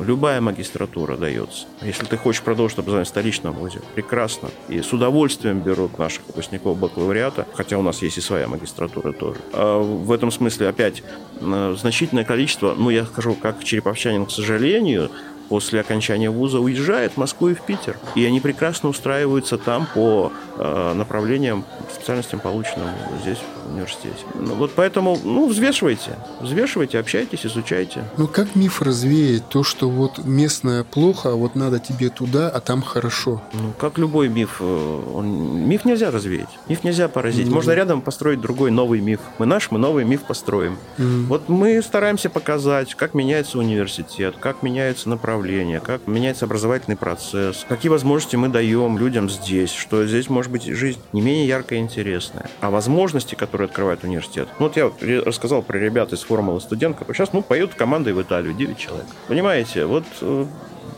любая 0.00 0.40
магистратура 0.40 1.16
дается. 1.16 1.66
Если 1.82 2.04
ты 2.04 2.16
хочешь 2.16 2.42
продолжить 2.42 2.78
образование 2.78 3.06
в 3.06 3.08
столичном 3.08 3.54
вузе, 3.54 3.80
прекрасно. 3.94 4.50
И 4.68 4.80
с 4.80 4.92
удовольствием 4.92 5.60
берут 5.60 5.98
наших 5.98 6.26
выпускников 6.26 6.78
бакалавриата, 6.78 7.46
хотя 7.54 7.78
у 7.78 7.82
нас 7.82 8.02
есть 8.02 8.18
и 8.18 8.20
своя 8.20 8.48
магистратура 8.48 9.12
тоже. 9.12 9.38
А 9.52 9.78
в 9.78 10.10
этом 10.12 10.30
смысле, 10.30 10.68
опять, 10.68 11.02
э, 11.40 11.76
значительное 11.78 12.24
количество, 12.24 12.74
ну, 12.76 12.90
я 12.90 13.04
скажу, 13.04 13.34
как 13.34 13.62
череповчанин, 13.62 14.26
к 14.26 14.30
сожалению, 14.30 15.10
после 15.48 15.80
окончания 15.80 16.30
вуза 16.30 16.60
уезжает 16.60 17.12
в 17.12 17.16
Москву 17.16 17.48
и 17.48 17.54
в 17.54 17.62
Питер. 17.62 17.96
И 18.14 18.24
они 18.24 18.40
прекрасно 18.40 18.88
устраиваются 18.88 19.58
там 19.58 19.86
по 19.94 20.32
э, 20.56 20.92
направлениям, 20.94 21.64
специальностям, 21.92 22.40
полученным 22.40 22.88
здесь, 23.22 23.38
в 23.66 23.72
университете. 23.72 24.24
Ну, 24.34 24.54
вот 24.54 24.72
поэтому, 24.74 25.18
ну, 25.22 25.48
взвешивайте. 25.48 26.16
Взвешивайте, 26.40 26.98
общайтесь, 26.98 27.46
изучайте. 27.46 28.04
Ну, 28.16 28.26
как 28.28 28.54
миф 28.54 28.82
развеять 28.82 29.48
то, 29.48 29.62
что 29.64 29.88
вот 29.88 30.18
местное 30.24 30.84
плохо, 30.84 31.30
а 31.32 31.34
вот 31.34 31.54
надо 31.54 31.78
тебе 31.78 32.08
туда, 32.10 32.48
а 32.48 32.60
там 32.60 32.82
хорошо? 32.82 33.42
Ну, 33.52 33.72
как 33.78 33.98
любой 33.98 34.28
миф. 34.28 34.56
э, 34.60 35.02
Он, 35.14 35.26
миф 35.68 35.84
нельзя 35.84 36.10
развеять. 36.10 36.48
Миф 36.68 36.84
нельзя 36.84 37.08
поразить. 37.08 37.48
Можно 37.48 37.72
рядом 37.72 38.00
построить 38.00 38.40
другой 38.40 38.70
новый 38.70 39.00
миф. 39.00 39.20
Мы 39.38 39.46
наш, 39.46 39.70
мы 39.70 39.78
новый 39.78 40.04
миф 40.04 40.22
построим. 40.22 40.76
Мгм. 40.98 41.26
Вот 41.26 41.48
мы 41.48 41.80
стараемся 41.82 42.28
показать, 42.30 42.94
как 42.94 43.14
меняется 43.14 43.58
университет, 43.58 44.34
как 44.38 44.62
меняются 44.62 45.08
направления, 45.34 45.80
как 45.80 46.06
меняется 46.06 46.44
образовательный 46.44 46.96
процесс, 46.96 47.66
какие 47.68 47.90
возможности 47.90 48.36
мы 48.36 48.48
даем 48.48 48.98
людям 48.98 49.28
здесь, 49.28 49.72
что 49.72 50.06
здесь 50.06 50.30
может 50.30 50.52
быть 50.52 50.64
жизнь 50.64 51.00
не 51.12 51.20
менее 51.20 51.48
яркая 51.48 51.80
и 51.80 51.82
интересная. 51.82 52.48
А 52.60 52.70
возможности, 52.70 53.34
которые 53.34 53.66
открывает 53.66 54.04
университет. 54.04 54.48
Ну, 54.60 54.66
вот 54.66 54.76
я 54.76 54.86
вот 54.86 55.02
рассказал 55.02 55.62
про 55.62 55.78
ребят 55.78 56.12
из 56.12 56.22
формулы 56.22 56.60
студентка. 56.60 57.04
Сейчас, 57.12 57.32
ну, 57.32 57.42
поют 57.42 57.74
командой 57.74 58.12
в 58.12 58.22
Италию, 58.22 58.54
9 58.54 58.78
человек. 58.78 59.06
Понимаете, 59.26 59.86
вот 59.86 60.04
э, 60.20 60.46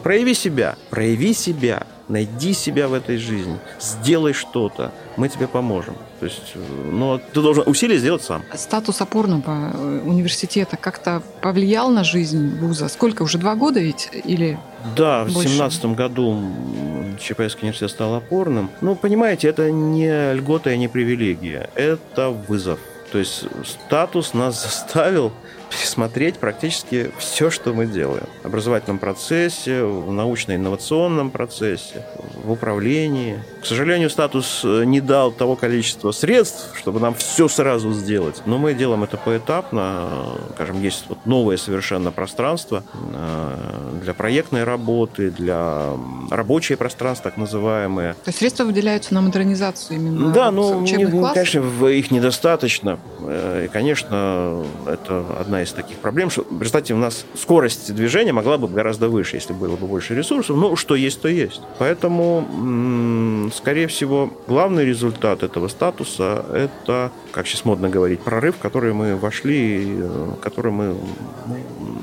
прояви 0.02 0.34
себя, 0.34 0.76
прояви 0.90 1.32
себя, 1.32 1.86
найди 2.08 2.52
себя 2.52 2.88
в 2.88 2.94
этой 2.94 3.16
жизни, 3.18 3.58
сделай 3.80 4.32
что-то, 4.32 4.92
мы 5.16 5.28
тебе 5.28 5.48
поможем. 5.48 5.94
То 6.20 6.26
есть, 6.26 6.52
э, 6.54 6.58
но 6.92 7.18
ты 7.18 7.40
должен 7.42 7.64
усилия 7.66 7.98
сделать 7.98 8.22
сам. 8.22 8.42
Статус 8.54 9.00
опорного 9.00 9.72
э, 9.74 10.00
университета 10.04 10.76
как-то 10.76 11.22
повлиял 11.40 11.90
на 11.90 12.04
жизнь 12.04 12.58
вуза? 12.58 12.88
Сколько? 12.88 13.22
Уже 13.22 13.38
два 13.38 13.54
года 13.54 13.80
ведь? 13.80 14.08
Или 14.24 14.58
Да, 14.96 15.24
в 15.24 15.30
семнадцатом 15.32 15.94
году 15.94 16.32
м, 16.32 17.16
ЧПСский 17.18 17.62
университет 17.62 17.90
стал 17.90 18.14
опорным. 18.14 18.70
Ну, 18.80 18.94
понимаете, 18.94 19.48
это 19.48 19.70
не 19.70 20.34
льгота 20.34 20.70
и 20.72 20.78
не 20.78 20.88
привилегия, 20.88 21.70
это 21.74 22.30
вызов. 22.30 22.78
То 23.12 23.18
есть 23.18 23.44
статус 23.64 24.34
нас 24.34 24.62
заставил 24.62 25.32
пересмотреть 25.70 26.38
практически 26.38 27.10
все, 27.18 27.50
что 27.50 27.72
мы 27.72 27.86
делаем. 27.86 28.24
В 28.42 28.46
образовательном 28.46 28.98
процессе, 28.98 29.82
в 29.82 30.12
научно-инновационном 30.12 31.30
процессе, 31.30 32.04
в 32.44 32.50
управлении. 32.52 33.42
К 33.62 33.66
сожалению, 33.66 34.10
статус 34.10 34.62
э, 34.64 34.84
не 34.84 35.00
дал 35.00 35.32
того 35.32 35.56
количества 35.56 36.12
средств, 36.12 36.70
чтобы 36.78 37.00
нам 37.00 37.14
все 37.14 37.48
сразу 37.48 37.92
сделать. 37.92 38.42
Но 38.46 38.58
мы 38.58 38.74
делаем 38.74 39.02
это 39.04 39.16
поэтапно. 39.16 40.08
Скажем, 40.54 40.80
есть 40.82 41.04
вот 41.08 41.18
новое 41.26 41.56
совершенно 41.56 42.12
пространство 42.12 42.82
э, 42.94 43.98
для 44.02 44.14
проектной 44.14 44.64
работы, 44.64 45.30
для 45.30 45.90
рабочее 46.30 46.78
пространство, 46.78 47.30
так 47.30 47.38
называемое. 47.38 48.12
то 48.14 48.28
есть 48.28 48.38
средства 48.38 48.64
выделяются 48.64 49.14
на 49.14 49.20
модернизацию 49.22 49.96
именно 49.96 50.32
Да, 50.32 50.50
ну, 50.50 50.80
не- 50.80 51.06
классов? 51.06 51.34
конечно, 51.34 51.86
их 51.86 52.10
недостаточно. 52.10 52.98
Э, 53.20 53.64
И, 53.66 53.68
конечно, 53.68 54.64
это 54.86 55.24
одна 55.40 55.55
из 55.62 55.72
таких 55.72 55.98
проблем, 55.98 56.30
что 56.30 56.46
в 56.48 56.60
результате 56.60 56.94
у 56.94 56.98
нас 56.98 57.24
скорость 57.34 57.94
движения 57.94 58.32
могла 58.32 58.58
бы 58.58 58.68
гораздо 58.68 59.08
выше, 59.08 59.36
если 59.36 59.52
было 59.52 59.76
бы 59.76 59.86
больше 59.86 60.14
ресурсов. 60.14 60.56
Ну, 60.56 60.76
что 60.76 60.94
есть, 60.94 61.20
то 61.20 61.28
есть. 61.28 61.60
Поэтому, 61.78 63.50
скорее 63.54 63.86
всего, 63.86 64.32
главный 64.46 64.84
результат 64.84 65.42
этого 65.42 65.68
статуса– 65.68 66.44
это, 66.52 67.10
как 67.32 67.46
сейчас 67.46 67.64
модно 67.64 67.88
говорить, 67.88 68.20
прорыв, 68.20 68.56
в 68.56 68.58
который 68.58 68.92
мы 68.92 69.16
вошли, 69.16 69.96
э, 70.00 70.28
который 70.40 70.72
мы 70.72 70.96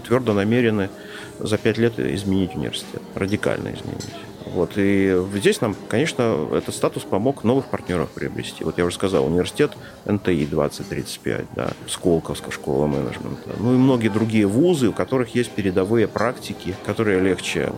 твердо 0.07 0.33
намерены 0.33 0.89
за 1.39 1.57
пять 1.57 1.77
лет 1.77 1.99
изменить 1.99 2.55
университет, 2.55 3.01
радикально 3.15 3.69
изменить. 3.69 4.05
Вот. 4.53 4.73
И 4.75 5.19
здесь 5.35 5.61
нам, 5.61 5.75
конечно, 5.87 6.47
этот 6.51 6.75
статус 6.75 7.03
помог 7.03 7.43
новых 7.43 7.65
партнеров 7.65 8.09
приобрести. 8.11 8.63
Вот 8.63 8.77
я 8.77 8.85
уже 8.85 8.95
сказал, 8.95 9.25
университет 9.25 9.71
НТИ 10.05 10.45
2035, 10.45 11.45
да, 11.55 11.71
Сколковская 11.87 12.51
школа 12.51 12.85
менеджмента, 12.87 13.49
ну 13.59 13.73
и 13.73 13.77
многие 13.77 14.09
другие 14.09 14.45
вузы, 14.45 14.89
у 14.89 14.93
которых 14.93 15.35
есть 15.35 15.51
передовые 15.51 16.07
практики, 16.07 16.75
которые 16.85 17.19
легче 17.19 17.71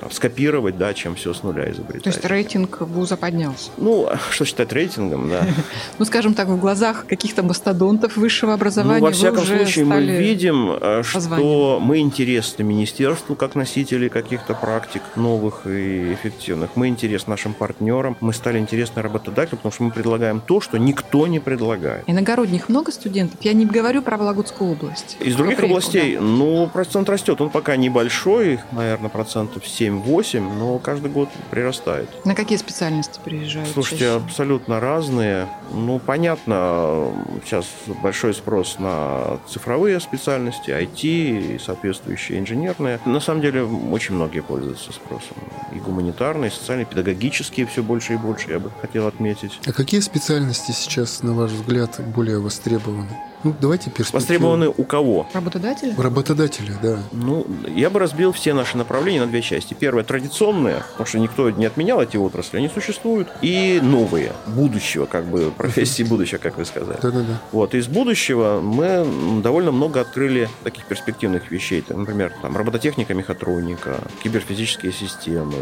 там, 0.00 0.10
скопировать, 0.10 0.76
да, 0.76 0.92
чем 0.94 1.14
все 1.14 1.32
с 1.32 1.42
нуля 1.42 1.70
изобретать. 1.70 2.04
То 2.04 2.10
есть 2.10 2.24
рейтинг 2.24 2.80
вуза 2.82 3.16
поднялся. 3.16 3.70
Ну, 3.78 4.08
что 4.30 4.44
считать 4.44 4.72
рейтингом, 4.72 5.30
да. 5.30 5.46
Ну, 5.98 6.04
скажем 6.04 6.34
так, 6.34 6.48
в 6.48 6.60
глазах 6.60 7.06
каких-то 7.06 7.42
мастодонтов 7.42 8.16
высшего 8.16 8.54
образования 8.54 9.00
Ну, 9.00 9.06
во 9.06 9.12
всяком 9.12 9.44
случае, 9.44 9.84
мы 9.84 10.02
видим, 10.02 10.72
э, 10.80 11.02
что 11.02 11.78
мы 11.80 11.98
интересны 11.98 12.62
министерству 12.62 13.34
как 13.34 13.54
носители 13.54 14.08
каких-то 14.08 14.54
практик 14.54 15.02
новых 15.16 15.66
и 15.66 16.17
эффективных. 16.18 16.70
Мы 16.74 16.88
интересны 16.88 17.30
нашим 17.30 17.54
партнерам, 17.54 18.16
мы 18.20 18.32
стали 18.32 18.58
интересны 18.58 19.02
работодателю, 19.02 19.56
потому 19.56 19.72
что 19.72 19.82
мы 19.84 19.90
предлагаем 19.90 20.40
то, 20.40 20.60
что 20.60 20.78
никто 20.78 21.26
не 21.26 21.40
предлагает. 21.40 22.04
Иногородних 22.06 22.68
много 22.68 22.92
студентов? 22.92 23.38
Я 23.42 23.52
не 23.52 23.66
говорю 23.66 24.02
про 24.02 24.16
Вологодскую 24.16 24.72
область. 24.72 25.16
Из 25.20 25.34
других 25.36 25.58
приехал, 25.58 25.76
областей, 25.76 26.16
да. 26.16 26.22
ну, 26.22 26.66
процент 26.66 27.08
растет. 27.08 27.40
Он 27.40 27.50
пока 27.50 27.76
небольшой, 27.76 28.60
наверное, 28.72 29.08
процентов 29.08 29.64
7-8, 29.64 30.40
но 30.40 30.78
каждый 30.78 31.10
год 31.10 31.28
прирастает. 31.50 32.08
На 32.24 32.34
какие 32.34 32.58
специальности 32.58 33.20
приезжают? 33.24 33.68
Слушайте, 33.70 34.04
чаще? 34.04 34.24
абсолютно 34.24 34.80
разные. 34.80 35.46
Ну, 35.72 35.98
понятно, 35.98 37.12
сейчас 37.44 37.66
большой 38.02 38.34
спрос 38.34 38.78
на 38.78 39.38
цифровые 39.48 40.00
специальности, 40.00 40.70
IT 40.70 41.56
и 41.56 41.58
соответствующие 41.58 42.38
инженерные. 42.38 43.00
На 43.04 43.20
самом 43.20 43.42
деле, 43.42 43.62
очень 43.62 44.14
многие 44.14 44.40
пользуются 44.40 44.92
спросом. 44.92 45.36
И 45.74 45.78
гуманитарные, 45.78 46.07
и 46.12 46.50
социальные, 46.50 46.86
педагогические 46.86 47.66
все 47.66 47.82
больше 47.82 48.14
и 48.14 48.16
больше, 48.16 48.50
я 48.50 48.58
бы 48.58 48.70
хотел 48.80 49.06
отметить. 49.06 49.58
А 49.66 49.72
какие 49.72 50.00
специальности 50.00 50.72
сейчас, 50.72 51.22
на 51.22 51.34
ваш 51.34 51.50
взгляд, 51.50 52.00
более 52.14 52.38
востребованы? 52.38 53.10
Ну, 53.44 53.54
давайте 53.60 53.90
перспективу. 53.90 54.20
Востребованы 54.20 54.68
у 54.68 54.84
кого? 54.84 55.28
Работодатели? 55.32 55.94
Работодатели, 55.96 56.72
да. 56.82 56.98
Ну, 57.12 57.46
я 57.68 57.90
бы 57.90 58.00
разбил 58.00 58.32
все 58.32 58.52
наши 58.54 58.76
направления 58.76 59.20
на 59.20 59.26
две 59.26 59.42
части. 59.42 59.74
Первое 59.74 60.04
традиционные, 60.04 60.82
потому 60.92 61.06
что 61.06 61.18
никто 61.18 61.50
не 61.50 61.66
отменял 61.66 62.02
эти 62.02 62.16
отрасли, 62.16 62.58
они 62.58 62.68
существуют. 62.68 63.28
И 63.42 63.80
новые, 63.82 64.32
будущего, 64.46 65.06
как 65.06 65.24
бы, 65.24 65.52
профессии 65.56 66.02
будущего, 66.02 66.38
как 66.38 66.58
вы 66.58 66.64
сказали. 66.64 66.98
Да-да-да. 67.00 67.40
Вот, 67.52 67.74
из 67.74 67.86
будущего 67.86 68.60
мы 68.60 69.06
довольно 69.42 69.70
много 69.70 70.00
открыли 70.00 70.48
таких 70.64 70.84
перспективных 70.86 71.50
вещей. 71.50 71.84
Например, 71.88 72.32
там, 72.42 72.56
робототехника, 72.56 73.14
мехатроника, 73.14 73.98
киберфизические 74.22 74.92
системы, 74.92 75.56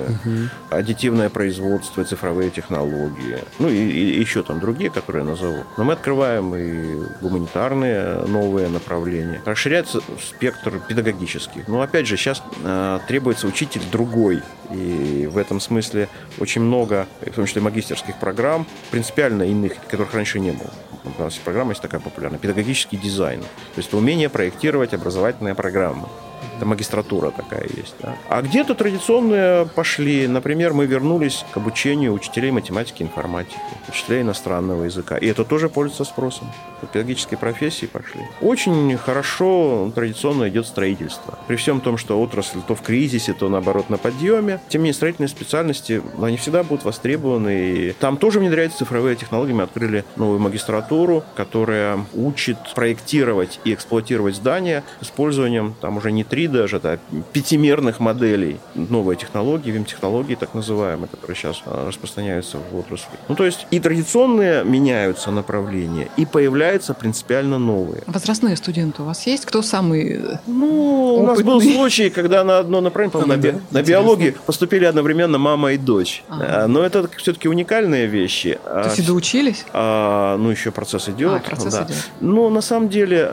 аддитивное 0.71 1.29
производство, 1.29 2.05
цифровые 2.05 2.51
технологии. 2.51 3.39
Ну 3.59 3.69
и, 3.69 3.77
и 3.77 4.21
еще 4.21 4.43
там 4.43 4.61
другие, 4.61 4.91
которые 4.91 5.25
я 5.25 5.31
назову. 5.31 5.65
Но 5.77 5.85
мы 5.85 5.93
открываем 5.93 6.55
и 6.55 7.05
гуманитарные 7.21 7.66
новые 7.75 8.69
направления. 8.69 9.41
Расширяется 9.45 10.01
спектр 10.23 10.81
педагогических. 10.89 11.69
Но 11.69 11.81
опять 11.81 12.07
же, 12.07 12.17
сейчас 12.17 12.43
э, 12.63 12.99
требуется 13.09 13.47
учитель 13.47 13.83
другой. 13.91 14.43
И 14.73 15.29
в 15.31 15.39
этом 15.39 15.61
смысле 15.61 16.09
очень 16.39 16.63
много, 16.63 17.07
в 17.21 17.31
том 17.31 17.47
числе 17.47 17.63
магистерских 17.63 18.19
программ, 18.19 18.67
принципиально 18.91 19.45
иных, 19.45 19.75
которых 19.89 20.15
раньше 20.15 20.41
не 20.41 20.53
было. 20.53 20.71
У 21.19 21.23
нас 21.23 21.35
программа 21.37 21.71
есть 21.71 21.83
такая 21.83 22.01
популярная. 22.01 22.39
Педагогический 22.39 22.97
дизайн. 22.97 23.41
То 23.41 23.79
есть 23.79 23.95
умение 23.95 24.29
проектировать 24.29 24.93
образовательные 24.93 25.55
программы. 25.55 26.09
Это 26.57 26.67
магистратура 26.67 27.31
такая 27.31 27.67
есть. 27.77 27.95
да. 28.01 28.17
А 28.29 28.43
где-то 28.43 28.75
традиционные 28.75 29.67
пошли. 29.67 30.27
Например, 30.27 30.73
мы 30.73 30.87
вернулись 30.87 31.45
к 31.53 31.57
обучению 31.57 32.13
учителей 32.13 32.51
математики 32.51 33.03
и 33.03 33.07
информатики, 33.07 33.59
учителей 33.89 34.23
иностранного 34.23 34.85
языка. 34.85 35.19
И 35.19 35.27
это 35.27 35.45
тоже 35.45 35.69
пользуется 35.69 36.05
спросом. 36.05 36.51
Вот 36.81 36.91
Педагогические 36.91 37.39
профессии 37.39 37.87
пошли. 37.87 38.23
Очень 38.41 38.97
хорошо 38.97 39.91
традиционно 39.95 40.49
идет 40.49 40.67
строительство. 40.67 41.39
При 41.47 41.57
всем 41.57 41.81
том, 41.81 41.99
что 41.99 42.21
отрасль 42.21 42.61
то 42.67 42.75
в 42.75 42.83
кризисе, 42.83 43.35
то 43.35 43.49
наоборот 43.49 43.91
на 43.91 43.99
подъеме. 43.99 44.61
Тем 44.69 44.81
не 44.81 44.87
менее, 44.87 44.95
строительные 44.95 45.29
специальности, 45.29 46.03
они 46.21 46.37
всегда 46.37 46.63
будут 46.63 46.85
востребованы. 46.85 47.71
И 47.71 47.93
там 47.93 48.17
тоже 48.17 48.41
внедряются 48.41 48.79
цифровые 48.79 49.17
технологии. 49.17 49.53
Мы 49.53 49.65
открыли 49.65 50.05
новую 50.17 50.39
магистратуру, 50.39 51.23
которая 51.35 51.99
учит 52.15 52.57
проектировать 52.75 53.61
и 53.65 53.75
эксплуатировать 53.75 54.37
здания 54.37 54.83
с 55.01 55.11
использованием 55.17 55.75
там 55.81 55.97
уже 55.97 56.13
не 56.13 56.25
3 56.25 56.46
даже, 56.47 56.81
а 56.83 56.99
пятимерных 57.33 58.01
моделей. 58.01 58.59
Новые 58.75 59.17
технологии, 59.17 59.71
ВИМ-технологии 59.71 60.35
так 60.35 60.55
называемые, 60.55 61.09
которые 61.09 61.37
сейчас 61.37 61.63
а, 61.67 61.87
распространяются 61.89 62.59
в 62.59 62.77
отрасли. 62.77 63.11
Ну, 63.29 63.35
то 63.35 63.45
есть 63.45 63.67
и 63.71 63.81
традиционные 63.81 64.65
меняются 64.65 65.31
направления, 65.31 66.09
и 66.17 66.27
появляются 66.27 66.95
принципиально 66.95 67.59
новые. 67.59 68.03
Возрастные 68.07 68.57
студенты 68.57 69.03
у 69.03 69.05
вас 69.05 69.27
есть? 69.27 69.45
Кто 69.47 69.63
самый... 69.63 70.13
э, 70.13 70.39
Ну, 70.47 71.17
у 71.21 71.27
нас 71.27 71.43
был 71.43 71.57
Опытный. 71.57 71.75
случай, 71.75 72.11
когда 72.11 72.45
на 72.45 72.59
одно 72.59 72.81
направление, 72.81 73.13
по-моему, 73.13 73.33
на, 73.33 73.37
би- 73.37 73.61
на 73.71 73.83
биологии 73.83 74.35
поступили 74.47 74.85
одновременно 74.85 75.39
мама 75.39 75.73
и 75.73 75.79
дочь. 75.79 76.25
Ага. 76.29 76.65
А, 76.65 76.67
Но 76.69 76.83
это 76.83 77.09
все-таки 77.17 77.49
уникальные 77.49 78.07
вещи. 78.07 78.59
То 78.65 78.81
А 78.81 78.85
есть 78.85 78.99
и 78.99 79.03
доучились? 79.03 79.65
а, 79.73 80.37
ну, 80.39 80.51
еще 80.51 80.71
процесс 80.71 81.09
идет. 81.09 81.33
А, 81.33 81.39
процесс 81.41 81.75
да. 81.75 81.85
идет. 81.85 81.97
Но 82.21 82.51
на 82.51 82.61
самом 82.61 82.89
деле, 82.89 83.31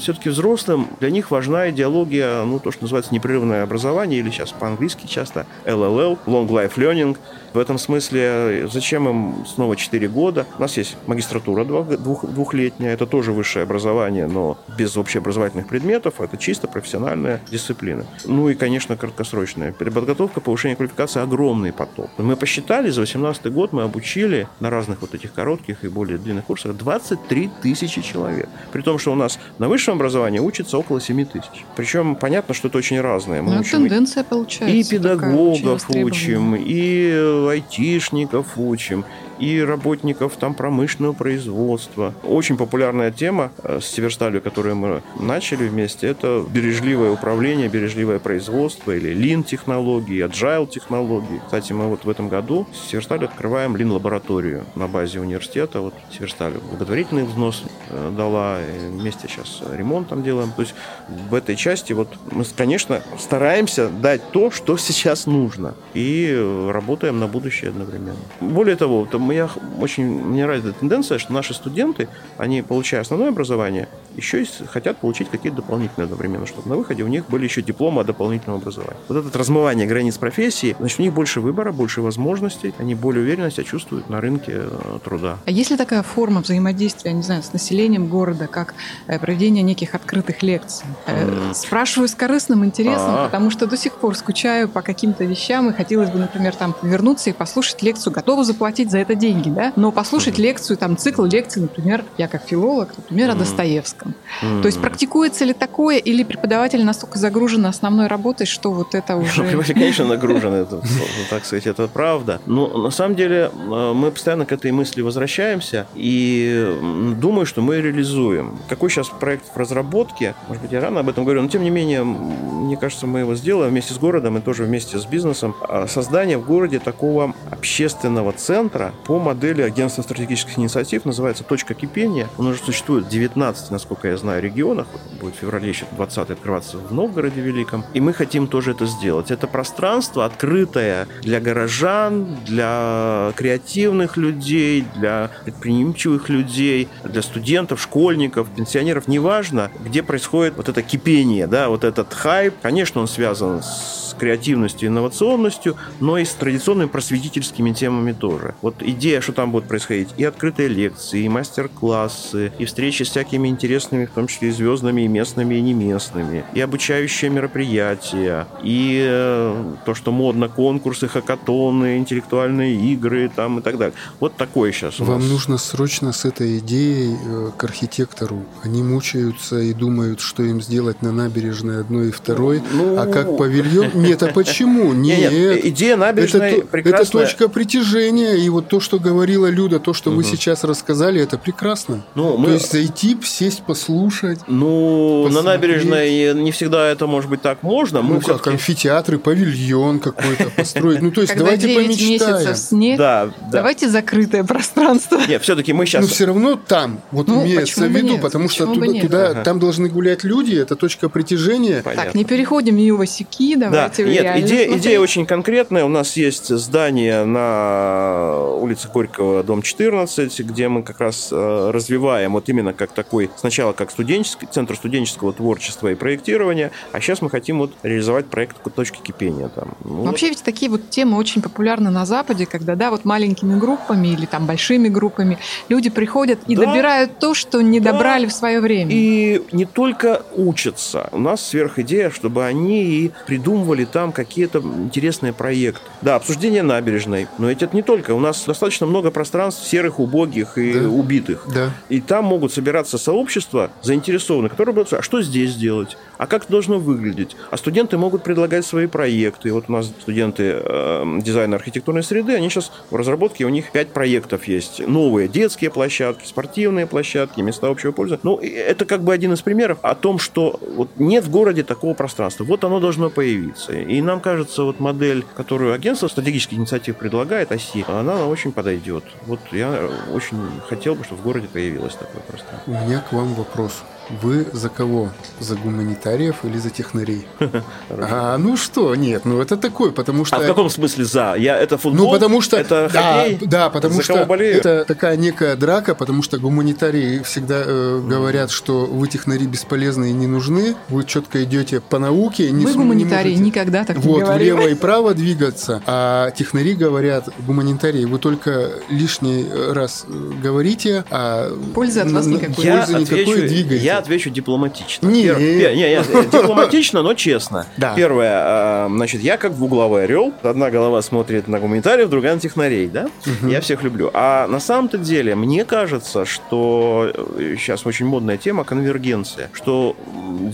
все-таки 0.00 0.28
взрослым 0.28 0.88
для 1.00 1.10
них 1.10 1.30
важна 1.30 1.70
идеология 1.70 2.44
ну, 2.50 2.58
то, 2.58 2.70
что 2.70 2.82
называется 2.82 3.14
непрерывное 3.14 3.62
образование, 3.62 4.20
или 4.20 4.30
сейчас 4.30 4.52
по-английски 4.52 5.06
часто 5.06 5.46
LLL, 5.64 6.18
Long 6.26 6.48
Life 6.48 6.74
Learning. 6.76 7.16
В 7.52 7.58
этом 7.58 7.78
смысле, 7.78 8.68
зачем 8.72 9.08
им 9.08 9.46
снова 9.46 9.74
4 9.74 10.08
года? 10.08 10.46
У 10.58 10.62
нас 10.62 10.76
есть 10.76 10.96
магистратура 11.06 11.64
двух, 11.64 12.24
двухлетняя, 12.24 12.92
это 12.92 13.06
тоже 13.06 13.32
высшее 13.32 13.64
образование, 13.64 14.26
но 14.26 14.58
без 14.78 14.96
общеобразовательных 14.96 15.66
предметов, 15.66 16.20
это 16.20 16.36
чисто 16.36 16.68
профессиональная 16.68 17.40
дисциплина. 17.50 18.04
Ну 18.24 18.48
и, 18.48 18.54
конечно, 18.54 18.96
краткосрочная 18.96 19.72
переподготовка, 19.72 20.40
повышение 20.40 20.76
квалификации– 20.76 21.22
огромный 21.22 21.72
поток. 21.72 22.10
Мы 22.18 22.36
посчитали, 22.36 22.90
за 22.90 23.00
2018 23.02 23.52
год 23.52 23.72
мы 23.72 23.82
обучили 23.82 24.46
на 24.60 24.70
разных 24.70 25.00
вот 25.00 25.14
этих 25.14 25.32
коротких 25.32 25.84
и 25.84 25.88
более 25.88 26.18
длинных 26.18 26.44
курсах 26.44 26.76
23 26.76 27.50
тысячи 27.62 28.00
человек. 28.00 28.48
При 28.72 28.82
том, 28.82 28.98
что 28.98 29.12
у 29.12 29.16
нас 29.16 29.38
на 29.58 29.68
высшем 29.68 29.94
образовании 29.94 30.38
учится 30.38 30.78
около 30.78 31.00
7 31.00 31.24
тысяч. 31.24 31.64
Причем 31.76 32.14
понятно, 32.14 32.39
что 32.54 32.68
это 32.68 32.78
очень 32.78 33.00
разное. 33.00 33.42
Мы 33.42 33.54
ну, 33.54 33.60
учим 33.60 33.82
тенденция 33.82 34.24
получается. 34.24 34.76
И 34.76 34.84
педагогов 34.84 35.88
учим, 35.90 36.54
и 36.56 37.48
айтишников 37.48 38.56
учим, 38.56 39.04
и 39.40 39.60
работников 39.60 40.36
там 40.36 40.54
промышленного 40.54 41.14
производства. 41.14 42.14
Очень 42.22 42.56
популярная 42.56 43.10
тема 43.10 43.50
э, 43.62 43.80
с 43.80 43.86
Северсталью, 43.86 44.42
которую 44.42 44.76
мы 44.76 45.02
начали 45.18 45.66
вместе, 45.66 46.06
это 46.06 46.44
бережливое 46.48 47.10
управление, 47.10 47.68
бережливое 47.68 48.18
производство 48.18 48.92
или 48.92 49.12
Lean-технологии, 49.12 50.24
Agile-технологии. 50.24 51.40
Кстати, 51.44 51.72
мы 51.72 51.88
вот 51.88 52.04
в 52.04 52.10
этом 52.10 52.28
году 52.28 52.66
с 52.72 52.90
Северсталью 52.90 53.28
открываем 53.28 53.74
Lean-лабораторию 53.76 54.64
на 54.74 54.86
базе 54.86 55.20
университета. 55.20 55.80
Вот 55.80 55.94
Северсталь 56.12 56.52
благотворительный 56.70 57.24
взнос 57.24 57.64
э, 57.88 58.12
дала, 58.16 58.58
вместе 58.90 59.26
сейчас 59.28 59.62
ремонт 59.72 60.08
там 60.08 60.22
делаем. 60.22 60.52
То 60.52 60.62
есть 60.62 60.74
в 61.08 61.34
этой 61.34 61.56
части 61.56 61.94
вот 61.94 62.08
мы, 62.30 62.44
конечно, 62.56 63.02
стараемся 63.18 63.88
дать 63.88 64.30
то, 64.32 64.50
что 64.50 64.76
сейчас 64.76 65.26
нужно. 65.26 65.74
И 65.94 66.68
работаем 66.70 67.18
на 67.18 67.26
будущее 67.26 67.70
одновременно. 67.70 68.16
Более 68.40 68.76
того, 68.76 69.06
я 69.30 69.48
очень, 69.80 70.04
мне 70.04 70.44
нравится 70.44 70.72
тенденция, 70.72 71.18
что 71.18 71.32
наши 71.32 71.54
студенты, 71.54 72.08
они, 72.38 72.62
получая 72.62 73.00
основное 73.00 73.28
образование, 73.28 73.88
еще 74.16 74.42
и 74.42 74.46
хотят 74.66 74.98
получить 74.98 75.28
какие-то 75.30 75.56
дополнительные 75.56 76.04
одновременно, 76.04 76.46
чтобы 76.46 76.68
на 76.68 76.76
выходе 76.76 77.02
у 77.02 77.06
них 77.06 77.28
были 77.28 77.44
еще 77.44 77.62
дипломы 77.62 78.00
о 78.00 78.04
дополнительном 78.04 78.58
образовании. 78.58 78.96
Вот 79.08 79.24
это 79.24 79.38
размывание 79.38 79.86
границ 79.86 80.18
профессии, 80.18 80.76
значит, 80.78 80.98
у 80.98 81.02
них 81.02 81.12
больше 81.12 81.40
выбора, 81.40 81.72
больше 81.72 82.02
возможностей, 82.02 82.74
они 82.78 82.94
более 82.94 83.22
уверенно 83.22 83.50
себя 83.50 83.64
чувствуют 83.64 84.10
на 84.10 84.20
рынке 84.20 84.52
э, 84.56 84.98
труда. 85.04 85.38
А 85.46 85.50
есть 85.50 85.70
ли 85.70 85.76
такая 85.76 86.02
форма 86.02 86.40
взаимодействия, 86.40 87.12
не 87.12 87.22
знаю, 87.22 87.42
с 87.42 87.52
населением 87.52 88.08
города, 88.08 88.46
как 88.46 88.74
э, 89.06 89.18
проведение 89.18 89.62
неких 89.62 89.94
открытых 89.94 90.42
лекций? 90.42 90.86
Mm. 91.06 91.54
Спрашиваю 91.54 92.08
с 92.08 92.14
корыстным 92.14 92.64
интересом, 92.64 93.10
А-а-а. 93.10 93.24
потому 93.26 93.50
что 93.50 93.66
до 93.66 93.76
сих 93.76 93.94
пор 93.94 94.16
скучаю 94.16 94.68
по 94.68 94.82
каким-то 94.82 95.24
вещам, 95.24 95.70
и 95.70 95.72
хотелось 95.72 96.10
бы, 96.10 96.18
например, 96.18 96.54
там 96.54 96.74
вернуться 96.82 97.30
и 97.30 97.32
послушать 97.32 97.82
лекцию, 97.82 98.12
готовы 98.12 98.44
заплатить 98.44 98.90
за 98.90 98.98
это 98.98 99.14
деньги, 99.20 99.50
да, 99.50 99.72
но 99.76 99.92
послушать 99.92 100.38
лекцию, 100.38 100.76
там, 100.76 100.96
цикл 100.96 101.24
лекций, 101.24 101.62
например, 101.62 102.04
я 102.18 102.26
как 102.26 102.42
филолог, 102.44 102.88
например, 102.96 103.30
о 103.30 103.34
Достоевском. 103.34 104.14
То 104.40 104.66
есть 104.66 104.80
практикуется 104.80 105.44
ли 105.44 105.52
такое, 105.52 105.98
или 105.98 106.24
преподаватель 106.24 106.84
настолько 106.84 107.18
загружен 107.18 107.66
основной 107.66 108.06
работой, 108.06 108.46
что 108.46 108.72
вот 108.72 108.94
это 108.94 109.16
уже... 109.16 109.42
Преподаватель, 109.42 109.74
конечно, 109.74 110.04
нагружен, 110.08 110.54
это, 110.54 110.82
так 111.28 111.44
сказать, 111.44 111.66
это 111.66 111.86
правда. 111.86 112.40
Но 112.46 112.66
на 112.66 112.90
самом 112.90 113.14
деле 113.14 113.50
э, 113.52 113.92
мы 113.94 114.10
постоянно 114.10 114.46
к 114.46 114.52
этой 114.52 114.72
мысли 114.72 115.02
возвращаемся 115.02 115.86
и 115.94 116.76
думаю, 117.20 117.46
что 117.46 117.60
мы 117.62 117.80
реализуем. 117.80 118.58
Какой 118.68 118.90
сейчас 118.90 119.08
проект 119.08 119.44
в 119.54 119.56
разработке, 119.56 120.34
может 120.48 120.62
быть, 120.62 120.72
я 120.72 120.80
рано 120.80 121.00
об 121.00 121.08
этом 121.08 121.24
говорю, 121.24 121.42
но 121.42 121.48
тем 121.48 121.62
не 121.62 121.70
менее, 121.70 122.02
мне 122.02 122.76
кажется, 122.76 123.06
мы 123.06 123.20
его 123.20 123.34
сделаем 123.34 123.70
вместе 123.70 123.94
с 123.94 123.98
городом 123.98 124.38
и 124.38 124.40
тоже 124.40 124.64
вместе 124.64 124.98
с 124.98 125.04
бизнесом. 125.04 125.54
А 125.60 125.86
создание 125.86 126.38
в 126.38 126.46
городе 126.46 126.78
такого 126.78 127.34
общественного 127.50 128.32
центра 128.32 128.92
по 129.06 129.18
модели 129.18 129.62
агентства 129.62 130.02
стратегических 130.02 130.58
инициатив 130.58 131.04
называется 131.04 131.44
«Точка 131.44 131.74
кипения». 131.74 132.28
Он 132.38 132.46
уже 132.46 132.58
существует 132.58 133.06
в 133.06 133.08
19, 133.08 133.70
насколько 133.70 134.08
я 134.08 134.16
знаю, 134.16 134.42
регионах. 134.42 134.86
Будет 135.20 135.34
в 135.34 135.38
феврале 135.38 135.68
еще 135.68 135.86
20 135.96 136.30
открываться 136.30 136.78
в 136.78 136.92
Новгороде 136.92 137.40
Великом. 137.40 137.84
И 137.94 138.00
мы 138.00 138.12
хотим 138.12 138.46
тоже 138.46 138.72
это 138.72 138.86
сделать. 138.86 139.30
Это 139.30 139.46
пространство 139.46 140.24
открытое 140.24 141.08
для 141.22 141.40
горожан, 141.40 142.36
для 142.46 143.32
креативных 143.36 144.16
людей, 144.16 144.84
для 144.96 145.30
предприимчивых 145.44 146.28
людей, 146.28 146.88
для 147.04 147.22
студентов, 147.22 147.80
школьников, 147.80 148.48
пенсионеров. 148.50 149.08
Неважно, 149.08 149.70
где 149.84 150.02
происходит 150.02 150.56
вот 150.56 150.68
это 150.68 150.82
кипение, 150.82 151.46
да, 151.46 151.68
вот 151.68 151.84
этот 151.84 152.12
хайп. 152.14 152.54
Конечно, 152.62 153.00
он 153.00 153.08
связан 153.08 153.62
с 153.62 154.14
креативностью, 154.18 154.88
инновационностью, 154.88 155.76
но 155.98 156.18
и 156.18 156.24
с 156.24 156.32
традиционными 156.32 156.88
просветительскими 156.88 157.72
темами 157.72 158.12
тоже. 158.12 158.54
Вот 158.60 158.82
идея, 158.90 159.20
что 159.20 159.32
там 159.32 159.52
будет 159.52 159.64
происходить, 159.64 160.08
и 160.16 160.24
открытые 160.24 160.68
лекции, 160.68 161.22
и 161.24 161.28
мастер-классы, 161.28 162.52
и 162.58 162.64
встречи 162.64 163.02
с 163.02 163.10
всякими 163.10 163.48
интересными, 163.48 164.06
в 164.06 164.10
том 164.10 164.26
числе 164.26 164.48
и 164.48 164.52
звездными, 164.52 165.02
и 165.02 165.08
местными, 165.08 165.54
и 165.54 165.60
неместными, 165.60 166.44
и 166.54 166.60
обучающие 166.60 167.30
мероприятия, 167.30 168.46
и 168.62 169.04
э, 169.06 169.74
то, 169.84 169.94
что 169.94 170.12
модно, 170.12 170.48
конкурсы, 170.48 171.08
хакатоны, 171.08 171.98
интеллектуальные 171.98 172.74
игры 172.92 173.30
там 173.34 173.58
и 173.58 173.62
так 173.62 173.78
далее. 173.78 173.94
Вот 174.18 174.36
такое 174.36 174.72
сейчас 174.72 175.00
у 175.00 175.04
Вам 175.04 175.20
нас. 175.20 175.30
нужно 175.30 175.58
срочно 175.58 176.12
с 176.12 176.24
этой 176.24 176.58
идеей 176.58 177.14
э, 177.14 177.50
к 177.56 177.64
архитектору. 177.64 178.44
Они 178.62 178.82
мучаются 178.82 179.58
и 179.58 179.72
думают, 179.72 180.20
что 180.20 180.42
им 180.42 180.60
сделать 180.60 181.02
на 181.02 181.12
набережной 181.12 181.80
одной 181.80 182.08
и 182.08 182.12
второй, 182.12 182.62
ну, 182.72 182.98
а 182.98 183.06
как 183.06 183.36
павильон 183.36 183.90
нет, 183.94 184.22
а 184.22 184.28
почему? 184.28 184.92
Нет. 185.00 185.64
идея 185.64 185.96
набережной 185.96 186.62
прекрасная. 186.62 187.02
Это 187.02 187.10
точка 187.10 187.48
притяжения. 187.48 188.34
И 188.34 188.48
вот 188.48 188.68
то, 188.68 188.79
что 188.80 188.98
говорила 188.98 189.46
Люда, 189.46 189.78
то, 189.78 189.94
что 189.94 190.10
угу. 190.10 190.18
вы 190.18 190.24
сейчас 190.24 190.64
рассказали, 190.64 191.20
это 191.20 191.38
прекрасно. 191.38 192.02
Ну, 192.14 192.36
мы... 192.36 192.46
То 192.46 192.52
есть 192.54 192.72
зайти, 192.72 193.16
сесть, 193.22 193.62
послушать. 193.62 194.40
Ну, 194.46 195.24
посмотреть. 195.24 195.44
на 195.44 195.52
набережной 195.52 196.34
не 196.34 196.52
всегда 196.52 196.88
это 196.88 197.06
может 197.06 197.30
быть 197.30 197.42
так 197.42 197.62
можно. 197.62 198.02
Мы 198.02 198.14
ну 198.14 198.20
как, 198.20 198.46
амфитеатры, 198.46 199.18
павильон 199.18 200.00
какой-то 200.00 200.50
построить. 200.50 201.02
Ну, 201.02 201.10
то 201.10 201.20
есть 201.20 201.36
давайте 201.36 201.68
помечтаем. 201.68 202.54
снег, 202.54 202.98
да, 202.98 203.30
давайте 203.50 203.88
закрытое 203.88 204.44
пространство. 204.44 205.20
Нет, 205.28 205.42
все-таки 205.42 205.72
мы 205.72 205.86
сейчас... 205.86 206.02
Но 206.02 206.08
все 206.08 206.26
равно 206.26 206.56
там, 206.56 207.00
вот 207.10 207.28
ну, 207.28 207.42
имеется 207.44 207.86
в 207.86 207.90
виду, 207.90 208.18
потому 208.18 208.48
что 208.48 208.66
туда, 208.66 209.42
там 209.42 209.58
должны 209.58 209.88
гулять 209.88 210.24
люди, 210.24 210.54
это 210.54 210.76
точка 210.76 211.08
притяжения. 211.08 211.82
Так, 211.82 212.14
не 212.14 212.24
переходим 212.24 212.76
в 212.76 212.98
Васюки, 212.98 213.56
давайте 213.56 214.04
нет, 214.04 214.36
идея, 214.44 214.76
идея 214.76 215.00
очень 215.00 215.26
конкретная. 215.26 215.84
У 215.84 215.88
нас 215.88 216.16
есть 216.16 216.48
здание 216.56 217.24
на 217.24 218.40
улице 218.54 218.69
Горького, 218.92 219.42
дом 219.42 219.62
14, 219.62 220.40
где 220.40 220.68
мы 220.68 220.82
как 220.82 221.00
раз 221.00 221.28
э, 221.32 221.70
развиваем 221.72 222.32
вот 222.32 222.48
именно 222.48 222.72
как 222.72 222.92
такой, 222.92 223.30
сначала 223.36 223.72
как 223.72 223.90
студенческий, 223.90 224.48
центр 224.50 224.76
студенческого 224.76 225.32
творчества 225.32 225.88
и 225.88 225.94
проектирования, 225.94 226.70
а 226.92 227.00
сейчас 227.00 227.22
мы 227.22 227.30
хотим 227.30 227.58
вот 227.58 227.72
реализовать 227.82 228.26
проект 228.26 228.56
точки 228.74 229.00
кипения 229.00 229.48
там. 229.48 229.76
Ну, 229.84 230.04
Вообще 230.04 230.28
ведь 230.28 230.42
такие 230.42 230.70
вот 230.70 230.90
темы 230.90 231.18
очень 231.18 231.42
популярны 231.42 231.90
на 231.90 232.06
Западе, 232.06 232.46
когда, 232.46 232.76
да, 232.76 232.90
вот 232.90 233.04
маленькими 233.04 233.58
группами 233.58 234.08
или 234.08 234.26
там 234.26 234.46
большими 234.46 234.88
группами 234.88 235.38
люди 235.68 235.90
приходят 235.90 236.40
и 236.46 236.56
да, 236.56 236.66
добирают 236.66 237.18
то, 237.18 237.34
что 237.34 237.60
не 237.60 237.80
да, 237.80 237.92
добрали 237.92 238.26
в 238.26 238.32
свое 238.32 238.60
время. 238.60 238.90
И 238.92 239.42
не 239.52 239.64
только 239.64 240.22
учатся. 240.34 241.08
У 241.12 241.18
нас 241.18 241.46
сверхидея, 241.46 242.10
чтобы 242.10 242.44
они 242.44 242.84
и 242.84 243.12
придумывали 243.26 243.84
там 243.84 244.12
какие-то 244.12 244.58
интересные 244.60 245.32
проекты. 245.32 245.82
Да, 246.02 246.16
обсуждение 246.16 246.62
набережной, 246.62 247.26
но 247.38 247.48
ведь 247.48 247.62
это 247.62 247.74
не 247.74 247.82
только. 247.82 248.12
У 248.12 248.20
нас 248.20 248.46
достаточно 248.60 248.86
много 248.86 249.10
пространств 249.10 249.66
серых, 249.66 249.98
убогих 250.00 250.58
и 250.58 250.74
да. 250.74 250.88
убитых. 250.88 251.46
Да. 251.52 251.70
И 251.88 252.00
там 252.02 252.26
могут 252.26 252.52
собираться 252.52 252.98
сообщества 252.98 253.70
заинтересованные, 253.80 254.50
которые 254.50 254.74
будут 254.74 254.92
а 254.92 255.02
что 255.02 255.22
здесь 255.22 255.54
делать? 255.54 255.96
А 256.18 256.26
как 256.26 256.42
это 256.42 256.52
должно 256.52 256.78
выглядеть? 256.78 257.36
А 257.50 257.56
студенты 257.56 257.96
могут 257.96 258.22
предлагать 258.22 258.66
свои 258.66 258.86
проекты. 258.86 259.50
Вот 259.54 259.64
у 259.68 259.72
нас 259.72 259.86
студенты 259.86 260.60
э, 260.62 261.18
дизайна 261.22 261.56
архитектурной 261.56 262.02
среды, 262.02 262.34
они 262.34 262.50
сейчас 262.50 262.70
в 262.90 262.96
разработке, 262.96 263.46
у 263.46 263.48
них 263.48 263.72
пять 263.72 263.88
проектов 263.88 264.46
есть. 264.46 264.86
Новые 264.86 265.26
детские 265.26 265.70
площадки, 265.70 266.26
спортивные 266.26 266.86
площадки, 266.86 267.40
места 267.40 267.68
общего 267.68 267.92
пользования. 267.92 268.20
Ну, 268.24 268.38
это 268.38 268.84
как 268.84 269.02
бы 269.02 269.14
один 269.14 269.32
из 269.32 269.40
примеров 269.40 269.78
о 269.80 269.94
том, 269.94 270.18
что 270.18 270.60
вот 270.76 270.90
нет 270.98 271.24
в 271.24 271.30
городе 271.30 271.62
такого 271.62 271.94
пространства. 271.94 272.44
Вот 272.44 272.62
оно 272.64 272.80
должно 272.80 273.08
появиться. 273.08 273.72
И 273.72 274.02
нам 274.02 274.20
кажется, 274.20 274.64
вот 274.64 274.80
модель, 274.80 275.24
которую 275.34 275.72
агентство 275.72 276.08
стратегических 276.08 276.58
инициатив 276.58 276.96
предлагает, 276.96 277.52
оси, 277.52 277.84
она 277.88 278.26
очень 278.26 278.49
подойдет. 278.52 279.04
Вот 279.26 279.40
я 279.52 279.88
очень 280.12 280.38
хотел 280.68 280.94
бы, 280.94 281.04
чтобы 281.04 281.20
в 281.20 281.24
городе 281.24 281.48
появилось 281.48 281.94
такое 281.94 282.22
пространство. 282.22 282.72
У 282.72 282.86
меня 282.86 283.00
к 283.00 283.12
вам 283.12 283.34
вопрос. 283.34 283.82
Вы 284.22 284.46
за 284.52 284.68
кого? 284.68 285.10
За 285.38 285.54
гуманитариев 285.56 286.36
или 286.44 286.58
за 286.58 286.70
технарей? 286.70 287.26
А, 287.90 288.38
ну 288.38 288.56
что, 288.56 288.94
нет, 288.94 289.24
ну 289.24 289.40
это 289.40 289.56
такой, 289.56 289.92
потому 289.92 290.24
что... 290.24 290.36
А 290.36 290.40
в 290.40 290.46
каком 290.46 290.70
смысле 290.70 291.04
за? 291.04 291.34
Я 291.36 291.56
это 291.58 291.76
футбол? 291.78 292.06
Ну, 292.06 292.12
потому 292.12 292.40
что... 292.40 292.56
Это 292.56 292.88
да, 292.92 293.22
хоккей? 293.24 293.46
да, 293.46 293.70
потому 293.70 293.94
За 293.94 294.02
что 294.02 294.14
это 294.34 294.84
такая 294.86 295.16
некая 295.16 295.56
драка, 295.56 295.94
потому 295.94 296.22
что 296.22 296.38
гуманитарии 296.38 297.20
всегда 297.22 297.62
э, 297.66 298.00
говорят, 298.08 298.50
что 298.50 298.86
вы 298.86 299.06
технари 299.08 299.46
бесполезны 299.46 300.10
и 300.10 300.12
не 300.12 300.26
нужны, 300.26 300.74
вы 300.88 301.04
четко 301.04 301.42
идете 301.44 301.80
по 301.80 301.98
науке. 301.98 302.50
Не 302.50 302.64
Вы 302.64 302.72
не 302.72 302.76
гуманитарии 302.78 303.30
можете- 303.30 303.42
никогда 303.44 303.84
так 303.84 303.96
не 303.98 304.02
вот, 304.02 304.20
говорили. 304.22 304.50
влево 304.52 304.68
и 304.68 304.74
право 304.80 305.14
двигаться. 305.14 305.82
А 305.86 306.30
технари 306.30 306.74
говорят, 306.74 307.28
гуманитарии, 307.46 308.04
вы 308.04 308.18
только 308.18 308.70
лишний 308.88 309.46
раз 309.72 310.04
э, 310.08 310.32
говорите, 310.42 311.04
а 311.10 311.50
Пользы 311.74 312.00
от 312.00 312.10
вас 312.12 312.26
никакой. 312.26 312.64
Я 312.64 312.86
пользы 312.86 312.98
никакой 313.00 313.42
двигаете. 313.48 313.84
я 313.84 313.99
отвечу 314.00 314.30
дипломатично. 314.30 315.06
Не. 315.06 315.24
Пер- 315.26 315.36
пе- 315.36 315.76
не, 315.76 315.90
я- 315.92 316.02
дипломатично, 316.24 317.02
но 317.02 317.14
честно. 317.14 317.66
Да. 317.76 317.94
Первое, 317.94 318.30
а, 318.34 318.88
значит, 318.88 319.20
я 319.22 319.36
как 319.36 319.54
двуглавый 319.54 320.04
орел. 320.04 320.32
Одна 320.42 320.70
голова 320.70 321.00
смотрит 321.02 321.48
на 321.48 321.60
гуманитариев, 321.60 322.08
другая 322.08 322.34
на 322.34 322.40
технарей, 322.40 322.88
да? 322.88 323.08
Я 323.42 323.60
всех 323.60 323.82
люблю. 323.82 324.10
А 324.14 324.46
на 324.48 324.60
самом-то 324.60 324.98
деле, 324.98 325.34
мне 325.34 325.64
кажется, 325.64 326.24
что 326.24 327.12
э, 327.38 327.54
сейчас 327.58 327.86
очень 327.86 328.06
модная 328.06 328.36
тема 328.36 328.64
конвергенция, 328.64 329.50
что 329.52 329.96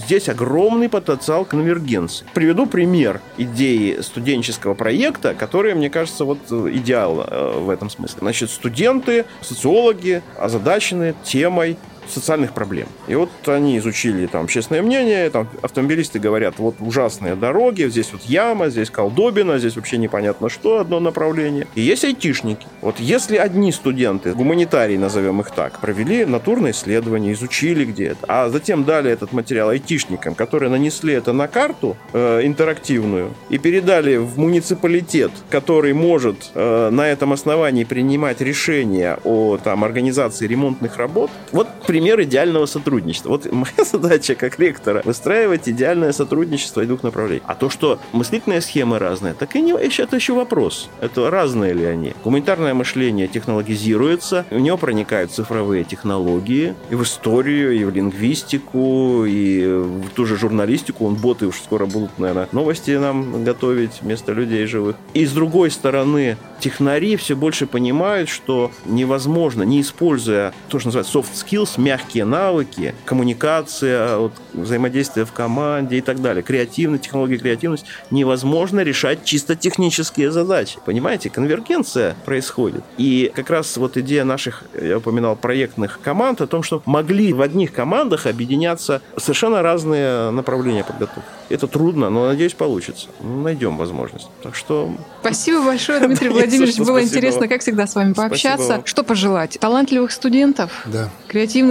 здесь 0.05 0.29
огромный 0.29 0.89
потенциал 0.89 1.45
конвергенции. 1.45 2.27
Приведу 2.35 2.67
пример 2.67 3.21
идеи 3.39 3.99
студенческого 4.01 4.75
проекта, 4.75 5.35
который, 5.35 5.75
мне 5.75 5.91
кажется, 5.91 6.25
вот 6.25 6.39
э, 6.51 6.71
идеал 6.75 7.25
э, 7.27 7.59
в 7.61 7.71
этом 7.71 7.91
смысле. 7.91 8.19
Значит, 8.21 8.51
студенты, 8.51 9.25
социологи 9.41 10.23
озадачены 10.39 11.15
темой 11.25 11.77
социальных 12.11 12.53
проблем. 12.53 12.89
И 13.09 13.15
вот 13.15 13.31
они 13.47 13.79
изучили 13.79 14.27
там 14.27 14.45
общественное 14.45 14.83
мнение, 14.83 15.31
там 15.31 15.49
автомобилисты 15.63 16.19
говорят, 16.19 16.59
вот 16.59 16.77
ужасные 16.81 17.35
дороги, 17.35 17.89
здесь 17.89 18.13
вот 18.13 18.23
яма, 18.23 18.69
здесь 18.69 18.91
колдобина, 18.91 19.59
здесь 19.59 19.77
вообще 19.77 19.99
непонятно 19.99 20.49
что, 20.49 20.81
одно 20.81 21.01
направление. 21.01 21.67
И 21.75 21.81
есть 21.81 22.05
айтишники. 22.05 22.67
Вот 22.81 22.99
если 22.99 23.37
одни 23.37 23.73
студенты, 23.73 24.35
гуманитарии 24.35 24.97
назовем 24.97 25.41
их 25.41 25.51
так, 25.51 25.81
провели 25.81 26.25
натурное 26.25 26.73
исследование, 26.73 27.33
изучили 27.33 27.85
где 27.85 28.07
это, 28.09 28.27
а 28.29 28.49
затем 28.49 28.85
дали 28.85 29.11
этот 29.11 29.33
материал 29.33 29.71
айтишникам, 29.71 30.35
которые 30.35 30.71
нанесли 30.71 31.15
это 31.15 31.33
на 31.33 31.49
карту 31.49 31.97
э, 32.13 32.41
интерактивную 32.45 33.35
и 33.51 33.59
передали 33.59 34.17
в 34.17 34.39
муниципалитет, 34.39 35.31
который 35.51 35.93
может 35.93 36.51
э, 36.55 36.91
на 36.91 37.09
этом 37.09 37.33
основании 37.33 37.85
принимать 37.85 38.41
решения 38.41 39.19
о 39.25 39.59
там, 39.63 39.85
организации 39.85 40.47
ремонтных 40.47 40.97
работ, 40.97 41.31
вот 41.53 41.69
пример 41.97 42.21
идеального 42.25 42.67
сотрудничества. 42.67 43.31
Вот 43.31 43.51
моя 43.51 43.85
задача 43.91 44.35
как 44.35 44.59
ректора 44.59 45.01
выстраивать 45.07 45.67
идеальное 45.67 46.13
сотрудничество 46.13 46.83
и 46.83 46.87
двух 46.87 47.03
направлений. 47.03 47.41
А 47.47 47.55
то, 47.55 47.71
что 47.71 47.99
мыслительные 48.13 48.61
схемы 48.61 48.99
разные, 48.99 49.33
так 49.33 49.57
и 49.57 49.63
не, 49.63 49.73
это 49.73 50.17
еще 50.17 50.35
вопрос. 50.35 50.91
Это 51.01 51.31
разные 51.31 51.73
ли 51.73 51.87
они? 51.87 52.13
Гуманитарное 52.23 52.75
мышление 52.75 53.29
технологизируется, 53.29 54.45
в 54.51 54.61
него 54.61 54.77
проникают 54.77 55.31
цифровые 55.31 55.85
технологии 55.85 56.75
и 56.91 56.95
в 56.95 57.03
историю, 57.03 57.75
и 57.75 57.83
в 57.85 57.95
лингвистику, 57.95 59.25
и 59.25 59.65
в 59.67 60.11
ту 60.11 60.27
же 60.27 60.37
журналистику. 60.37 61.07
Он 61.07 61.15
боты 61.15 61.47
уж 61.47 61.57
скоро 61.63 61.87
будут, 61.87 62.19
наверное, 62.19 62.47
новости 62.53 62.91
нам 62.91 63.43
готовить 63.43 64.03
вместо 64.03 64.33
людей 64.33 64.67
живых. 64.67 64.97
И 65.15 65.25
с 65.25 65.33
другой 65.33 65.71
стороны, 65.71 66.37
технари 66.61 67.17
все 67.17 67.35
больше 67.35 67.67
понимают, 67.67 68.29
что 68.29 68.71
невозможно, 68.85 69.63
не 69.63 69.81
используя 69.81 70.53
то, 70.69 70.79
что 70.79 70.89
называется 70.89 71.19
soft 71.19 71.33
skills, 71.33 71.81
мягкие 71.87 72.25
навыки, 72.25 72.95
коммуникация, 73.05 74.17
вот, 74.19 74.33
взаимодействие 74.53 75.25
в 75.25 75.31
команде 75.31 75.99
и 75.99 76.01
так 76.01 76.21
далее, 76.21 76.43
креативность, 76.43 77.05
технологии 77.05 77.37
креативность, 77.37 77.87
невозможно 78.11 78.81
решать 78.81 79.25
чисто 79.25 79.55
технические 79.55 80.33
задачи. 80.33 80.79
Понимаете, 80.85 81.31
конвергенция 81.31 82.17
происходит. 82.25 82.83
И 82.99 83.31
как 83.37 83.51
раз 83.51 83.77
вот 83.77 83.97
идея 83.97 84.25
наших, 84.25 84.65
я 84.83 84.99
упоминал, 84.99 85.37
проектных 85.37 86.01
команд 86.03 86.41
о 86.41 86.49
том, 86.49 86.65
что 86.65 86.83
могли 86.87 87.33
в 87.33 87.41
одних 87.41 87.73
командах 87.73 88.27
объединяться 88.27 89.01
совершенно 89.17 89.63
разные 89.63 90.31
направления 90.31 90.83
подготовки. 90.83 91.29
Это 91.49 91.69
трудно, 91.69 92.11
но, 92.11 92.27
надеюсь, 92.27 92.55
получится. 92.55 93.09
Ну, 93.21 93.43
Найдем 93.43 93.77
возможность. 93.77 94.29
Так 94.43 94.57
что 94.57 94.91
Спасибо 95.21 95.63
большое, 95.63 96.01
Дмитрий 96.07 96.31
Владимирович. 96.31 96.79
Было 96.79 97.03
интересно, 97.03 97.47
как 97.47 97.61
всегда, 97.61 97.87
с 97.87 97.95
вами 97.95 98.13
пообщаться. 98.13 98.83
Что 98.85 99.05
пожелать? 99.05 99.59
Талантливых 99.61 100.11
студентов, 100.11 100.71
Да. 100.87 101.11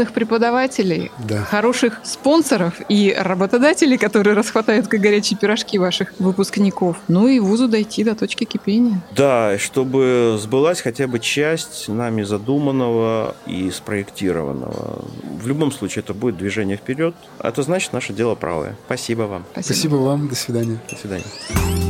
Креативных 0.05 0.13
преподавателей, 0.13 1.11
Да. 1.27 1.43
хороших 1.43 1.99
спонсоров 2.03 2.73
и 2.89 3.15
работодателей, 3.17 3.97
которые 3.97 4.35
расхватают 4.35 4.87
как 4.87 4.99
горячие 5.01 5.37
пирожки 5.37 5.77
ваших 5.79 6.13
выпускников. 6.19 6.97
Ну 7.07 7.27
и 7.27 7.39
вузу 7.39 7.67
дойти 7.67 8.03
до 8.03 8.15
точки 8.15 8.43
кипения. 8.45 9.01
Да, 9.15 9.55
и 9.55 9.57
чтобы 9.57 10.37
сбылась 10.41 10.81
хотя 10.81 11.07
бы 11.07 11.19
часть 11.19 11.87
нами 11.89 12.23
задуманного 12.23 13.35
и 13.47 13.71
спроектированного. 13.71 15.03
В 15.41 15.47
любом 15.47 15.71
случае 15.71 16.03
это 16.03 16.13
будет 16.13 16.37
движение 16.37 16.77
вперед, 16.77 17.15
а 17.39 17.49
это 17.49 17.63
значит 17.63 17.93
наше 17.93 18.13
дело 18.13 18.35
правое. 18.35 18.75
Спасибо 18.85 19.23
вам. 19.23 19.43
Спасибо 19.59 19.95
вам. 19.95 20.27
До 20.27 20.35
свидания. 20.35 20.79
До 20.89 20.95
свидания. 20.95 21.25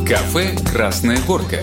Кафе 0.08 0.56
«Красная 0.72 1.18
горка». 1.28 1.58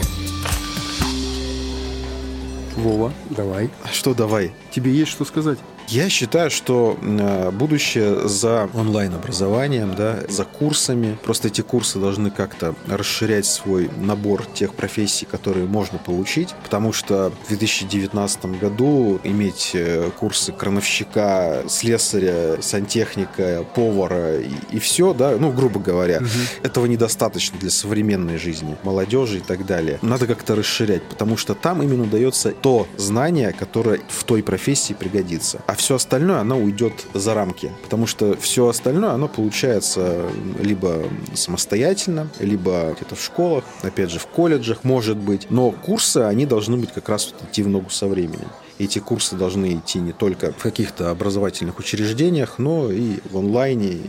Вова, 2.76 3.12
давай. 3.30 3.70
Что 3.92 4.14
давай? 4.14 4.52
Тебе 4.70 4.90
есть 4.92 5.10
что 5.10 5.24
сказать? 5.24 5.58
Я 5.88 6.08
считаю, 6.08 6.50
что 6.50 6.98
э, 7.00 7.50
будущее 7.50 8.28
за 8.28 8.68
онлайн-образованием, 8.74 9.94
да, 9.94 10.20
за 10.28 10.44
курсами. 10.44 11.18
Просто 11.22 11.48
эти 11.48 11.60
курсы 11.60 11.98
должны 11.98 12.30
как-то 12.30 12.74
расширять 12.86 13.46
свой 13.46 13.90
набор 13.98 14.46
тех 14.46 14.74
профессий, 14.74 15.26
которые 15.26 15.66
можно 15.66 15.98
получить, 15.98 16.54
потому 16.62 16.92
что 16.92 17.32
в 17.44 17.48
2019 17.48 18.44
году 18.60 19.20
иметь 19.24 19.72
э, 19.74 20.10
курсы 20.18 20.52
крановщика, 20.52 21.64
слесаря, 21.68 22.60
сантехника, 22.60 23.64
повара 23.74 24.40
и, 24.40 24.50
и 24.70 24.78
все, 24.78 25.12
да, 25.12 25.36
ну, 25.38 25.52
грубо 25.52 25.80
говоря, 25.80 26.22
этого 26.62 26.86
недостаточно 26.86 27.58
для 27.58 27.70
современной 27.70 28.38
жизни, 28.38 28.76
молодежи 28.82 29.38
и 29.38 29.40
так 29.40 29.66
далее. 29.66 29.98
Надо 30.02 30.26
как-то 30.26 30.54
расширять, 30.54 31.02
потому 31.02 31.36
что 31.36 31.54
там 31.54 31.82
именно 31.82 32.04
дается 32.04 32.52
то 32.52 32.86
знание, 32.96 33.52
которое 33.52 34.00
в 34.08 34.24
той 34.24 34.42
профессии 34.42 34.94
пригодится. 34.94 35.60
А 35.72 35.74
все 35.74 35.94
остальное, 35.94 36.40
оно 36.40 36.58
уйдет 36.58 36.92
за 37.14 37.32
рамки. 37.32 37.72
Потому 37.82 38.06
что 38.06 38.36
все 38.36 38.68
остальное, 38.68 39.12
оно 39.12 39.26
получается 39.26 40.26
либо 40.60 41.04
самостоятельно, 41.32 42.28
либо 42.40 42.92
где-то 42.94 43.14
в 43.14 43.22
школах, 43.22 43.64
опять 43.80 44.10
же, 44.10 44.18
в 44.18 44.26
колледжах, 44.26 44.84
может 44.84 45.16
быть. 45.16 45.46
Но 45.48 45.70
курсы, 45.70 46.18
они 46.18 46.44
должны 46.44 46.76
быть 46.76 46.92
как 46.92 47.08
раз 47.08 47.32
вот 47.32 47.48
идти 47.48 47.62
в 47.62 47.70
ногу 47.70 47.88
со 47.88 48.06
временем. 48.06 48.48
Эти 48.78 48.98
курсы 48.98 49.34
должны 49.34 49.76
идти 49.76 49.98
не 49.98 50.12
только 50.12 50.52
в 50.52 50.62
каких-то 50.62 51.10
образовательных 51.10 51.78
учреждениях, 51.78 52.58
но 52.58 52.92
и 52.92 53.20
в 53.30 53.38
онлайне, 53.38 54.00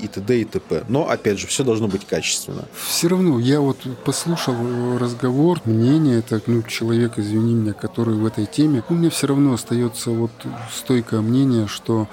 и 0.00 0.08
т.д. 0.08 0.40
и 0.40 0.44
т.п. 0.44 0.84
Но, 0.88 1.08
опять 1.08 1.38
же, 1.38 1.46
все 1.46 1.64
должно 1.64 1.88
быть 1.88 2.06
качественно. 2.06 2.64
Все 2.74 3.08
равно, 3.08 3.38
я 3.38 3.60
вот 3.60 3.78
послушал 4.04 4.54
разговор, 4.98 5.60
мнение, 5.64 6.18
это, 6.18 6.40
ну, 6.46 6.62
человек, 6.62 7.18
извини 7.18 7.54
меня, 7.54 7.72
который 7.72 8.14
в 8.14 8.26
этой 8.26 8.46
теме, 8.46 8.82
у 8.88 8.94
меня 8.94 9.10
все 9.10 9.26
равно 9.26 9.54
остается 9.54 10.10
вот 10.10 10.32
стойкое 10.72 11.20
мнение, 11.20 11.66
что 11.66 12.08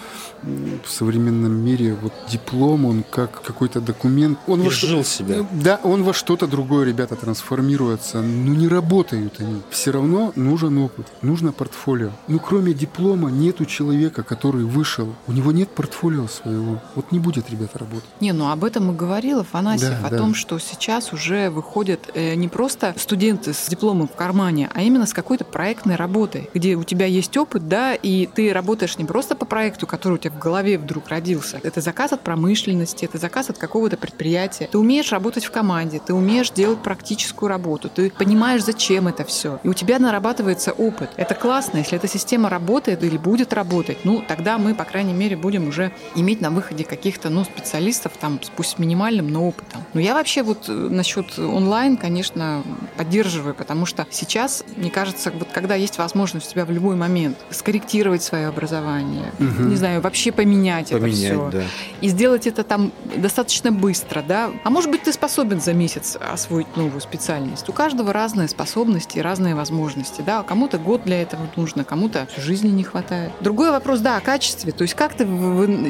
в 0.85 0.89
современном 0.91 1.53
мире 1.53 1.95
вот 2.01 2.13
диплом, 2.29 2.85
он 2.85 3.03
как 3.09 3.41
какой-то 3.41 3.81
документ, 3.81 4.39
он 4.47 4.61
во 4.61 4.69
Изжил 4.69 5.03
себя. 5.03 5.45
Да, 5.51 5.79
он 5.83 6.03
во 6.03 6.13
что-то 6.13 6.47
другое, 6.47 6.85
ребята, 6.85 7.15
трансформируется. 7.15 8.21
Ну, 8.21 8.53
не 8.53 8.67
работают 8.67 9.39
они. 9.39 9.61
Все 9.69 9.91
равно 9.91 10.31
нужен 10.35 10.77
опыт, 10.77 11.07
нужно 11.21 11.51
портфолио. 11.51 12.11
Ну, 12.27 12.39
кроме 12.39 12.73
диплома, 12.73 13.29
нету 13.29 13.65
человека, 13.65 14.23
который 14.23 14.63
вышел. 14.63 15.13
У 15.27 15.31
него 15.31 15.51
нет 15.51 15.69
портфолио 15.69 16.27
своего. 16.27 16.81
Вот 16.95 17.11
не 17.11 17.19
будет, 17.19 17.49
ребята, 17.49 17.79
работать. 17.79 18.09
Не, 18.19 18.31
ну 18.33 18.49
об 18.49 18.63
этом 18.63 18.91
и 18.91 18.95
говорил 18.95 19.39
Афанасьев, 19.39 20.01
Да, 20.01 20.07
о 20.07 20.09
да. 20.09 20.17
том, 20.17 20.33
что 20.35 20.59
сейчас 20.59 21.13
уже 21.13 21.49
выходят 21.49 22.09
э, 22.13 22.35
не 22.35 22.47
просто 22.47 22.93
студенты 22.97 23.53
с 23.53 23.67
дипломом 23.67 24.07
в 24.07 24.15
кармане, 24.15 24.69
а 24.73 24.81
именно 24.81 25.05
с 25.05 25.13
какой-то 25.13 25.45
проектной 25.45 25.95
работой, 25.95 26.49
где 26.53 26.75
у 26.75 26.83
тебя 26.83 27.05
есть 27.05 27.35
опыт, 27.37 27.67
да, 27.67 27.95
и 27.95 28.25
ты 28.27 28.53
работаешь 28.53 28.97
не 28.97 29.05
просто 29.05 29.35
по 29.35 29.45
проекту, 29.45 29.87
который 29.87 30.13
у 30.13 30.17
тебя 30.17 30.35
в 30.37 30.39
голове 30.39 30.77
вдруг 30.77 31.09
родился. 31.09 31.59
Это 31.63 31.81
заказ 31.81 32.13
от 32.13 32.21
промышленности, 32.21 33.05
это 33.05 33.17
заказ 33.17 33.49
от 33.49 33.57
какого-то 33.57 33.97
предприятия. 33.97 34.69
Ты 34.71 34.77
умеешь 34.77 35.11
работать 35.11 35.45
в 35.45 35.51
команде, 35.51 35.99
ты 36.05 36.13
умеешь 36.13 36.51
делать 36.51 36.79
практическую 36.83 37.49
работу, 37.49 37.89
ты 37.89 38.11
понимаешь, 38.11 38.63
зачем 38.63 39.07
это 39.07 39.23
все. 39.23 39.59
И 39.63 39.67
у 39.67 39.73
тебя 39.73 39.99
нарабатывается 39.99 40.71
опыт. 40.71 41.09
Это 41.17 41.33
классно, 41.33 41.79
если 41.79 41.97
эта 41.97 42.07
система 42.07 42.49
работает 42.49 43.03
или 43.03 43.17
будет 43.17 43.53
работать, 43.53 43.99
ну, 44.03 44.23
тогда 44.27 44.57
мы, 44.57 44.75
по 44.75 44.85
крайней 44.85 45.13
мере, 45.13 45.35
будем 45.35 45.67
уже 45.67 45.91
иметь 46.15 46.41
на 46.41 46.51
выходе 46.51 46.83
каких-то, 46.83 47.29
ну, 47.29 47.43
специалистов 47.43 48.13
там, 48.19 48.39
пусть 48.55 48.71
с 48.71 48.79
минимальным, 48.79 49.29
но 49.29 49.47
опытом. 49.47 49.83
Но 49.93 50.01
я 50.01 50.13
вообще 50.13 50.43
вот 50.43 50.67
насчет 50.67 51.39
онлайн, 51.39 51.97
конечно, 51.97 52.63
поддерживаю, 52.95 53.55
потому 53.55 53.85
что 53.85 54.05
сейчас, 54.11 54.63
мне 54.75 54.91
кажется, 54.91 55.31
вот 55.31 55.47
когда 55.51 55.75
есть 55.75 55.97
возможность 55.97 56.47
у 56.47 56.51
тебя 56.51 56.65
в 56.65 56.71
любой 56.71 56.95
момент 56.95 57.37
скорректировать 57.49 58.21
свое 58.21 58.47
образование, 58.47 59.31
угу. 59.39 59.63
не 59.63 59.75
знаю, 59.75 60.01
вообще 60.01 60.16
поменять, 60.31 60.89
поменять 60.89 60.91
это 60.91 61.09
все, 61.11 61.49
да. 61.51 61.63
и 62.01 62.09
сделать 62.09 62.47
это 62.47 62.63
там 62.63 62.91
достаточно 63.15 63.71
быстро, 63.71 64.21
да, 64.21 64.51
а 64.63 64.69
может 64.69 64.91
быть, 64.91 65.03
ты 65.03 65.13
способен 65.13 65.61
за 65.61 65.73
месяц 65.73 66.17
освоить 66.19 66.75
новую 66.75 67.01
специальность. 67.01 67.69
У 67.69 67.73
каждого 67.73 68.13
разные 68.13 68.47
способности, 68.47 69.19
разные 69.19 69.55
возможности, 69.55 70.21
да, 70.21 70.43
кому-то 70.43 70.77
год 70.77 71.03
для 71.03 71.21
этого 71.21 71.47
нужно, 71.55 71.83
кому-то 71.83 72.27
жизни 72.37 72.69
не 72.69 72.83
хватает. 72.83 73.31
Другой 73.41 73.71
вопрос, 73.71 73.99
да, 73.99 74.17
о 74.17 74.21
качестве, 74.21 74.71
то 74.71 74.83
есть 74.83 74.93
как 74.93 75.13
ты 75.13 75.25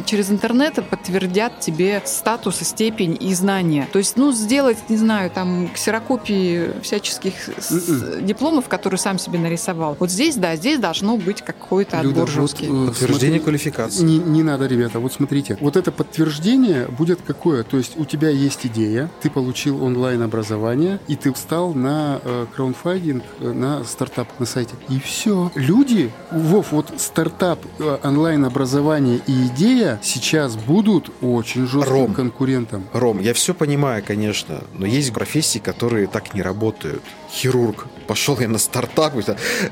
через 0.06 0.30
интернет 0.30 0.76
подтвердят 0.90 1.60
тебе 1.60 2.02
статус, 2.06 2.58
степень 2.60 3.18
и 3.20 3.34
знания. 3.34 3.88
То 3.92 4.00
есть, 4.00 4.18
ну, 4.18 4.32
сделать, 4.32 4.78
не 4.90 4.98
знаю, 4.98 5.30
там, 5.32 5.70
ксерокопии 5.74 6.80
всяческих 6.82 7.34
м-м. 7.70 8.26
дипломов, 8.26 8.68
которые 8.68 9.00
сам 9.00 9.20
себе 9.20 9.40
нарисовал. 9.40 9.96
Вот 10.00 10.12
здесь, 10.12 10.36
да, 10.36 10.56
здесь 10.56 10.80
должно 10.80 11.18
быть 11.18 11.42
какой-то 11.42 12.00
отбор 12.00 12.30
жесткий. 12.30 12.68
Вот, 12.68 12.84
э, 12.84 12.88
Подтверждение 12.88 13.40
квалификации. 13.40 14.17
Не, 14.18 14.38
не 14.38 14.44
надо, 14.44 14.68
ребята, 14.68 15.00
вот 15.00 15.14
смотрите, 15.14 15.58
вот 15.60 15.76
это 15.76 15.92
подтверждение 15.92 16.88
будет 16.88 17.20
какое? 17.26 17.64
То 17.64 17.78
есть 17.78 17.98
у 17.98 18.06
тебя 18.06 18.30
есть 18.30 18.66
идея, 18.66 19.10
ты 19.22 19.30
получил 19.30 19.84
онлайн-образование, 19.84 21.00
и 21.08 21.16
ты 21.16 21.34
встал 21.34 21.74
на 21.74 22.20
э, 22.24 22.46
краундфандинг, 22.56 23.24
э, 23.40 23.52
на 23.52 23.84
стартап 23.84 24.28
на 24.40 24.46
сайте. 24.46 24.76
И 24.90 25.00
все. 25.00 25.52
Люди, 25.56 26.12
Вов, 26.32 26.72
вот 26.72 26.94
стартап, 26.98 27.60
э, 27.80 27.98
онлайн-образование 28.04 29.22
и 29.28 29.48
идея 29.48 30.00
сейчас 30.02 30.56
будут 30.56 31.12
очень 31.22 31.68
жестким 31.68 31.94
Ром, 31.94 32.14
конкурентом. 32.14 32.86
Ром, 32.94 33.20
я 33.20 33.34
все 33.34 33.54
понимаю, 33.54 34.04
конечно, 34.06 34.64
но 34.74 34.86
есть 34.86 35.14
профессии, 35.14 35.60
которые 35.60 36.08
так 36.08 36.34
не 36.34 36.42
работают. 36.42 37.04
Хирург. 37.32 37.88
Пошел 38.08 38.38
я 38.40 38.48
на 38.48 38.58
стартап. 38.58 39.14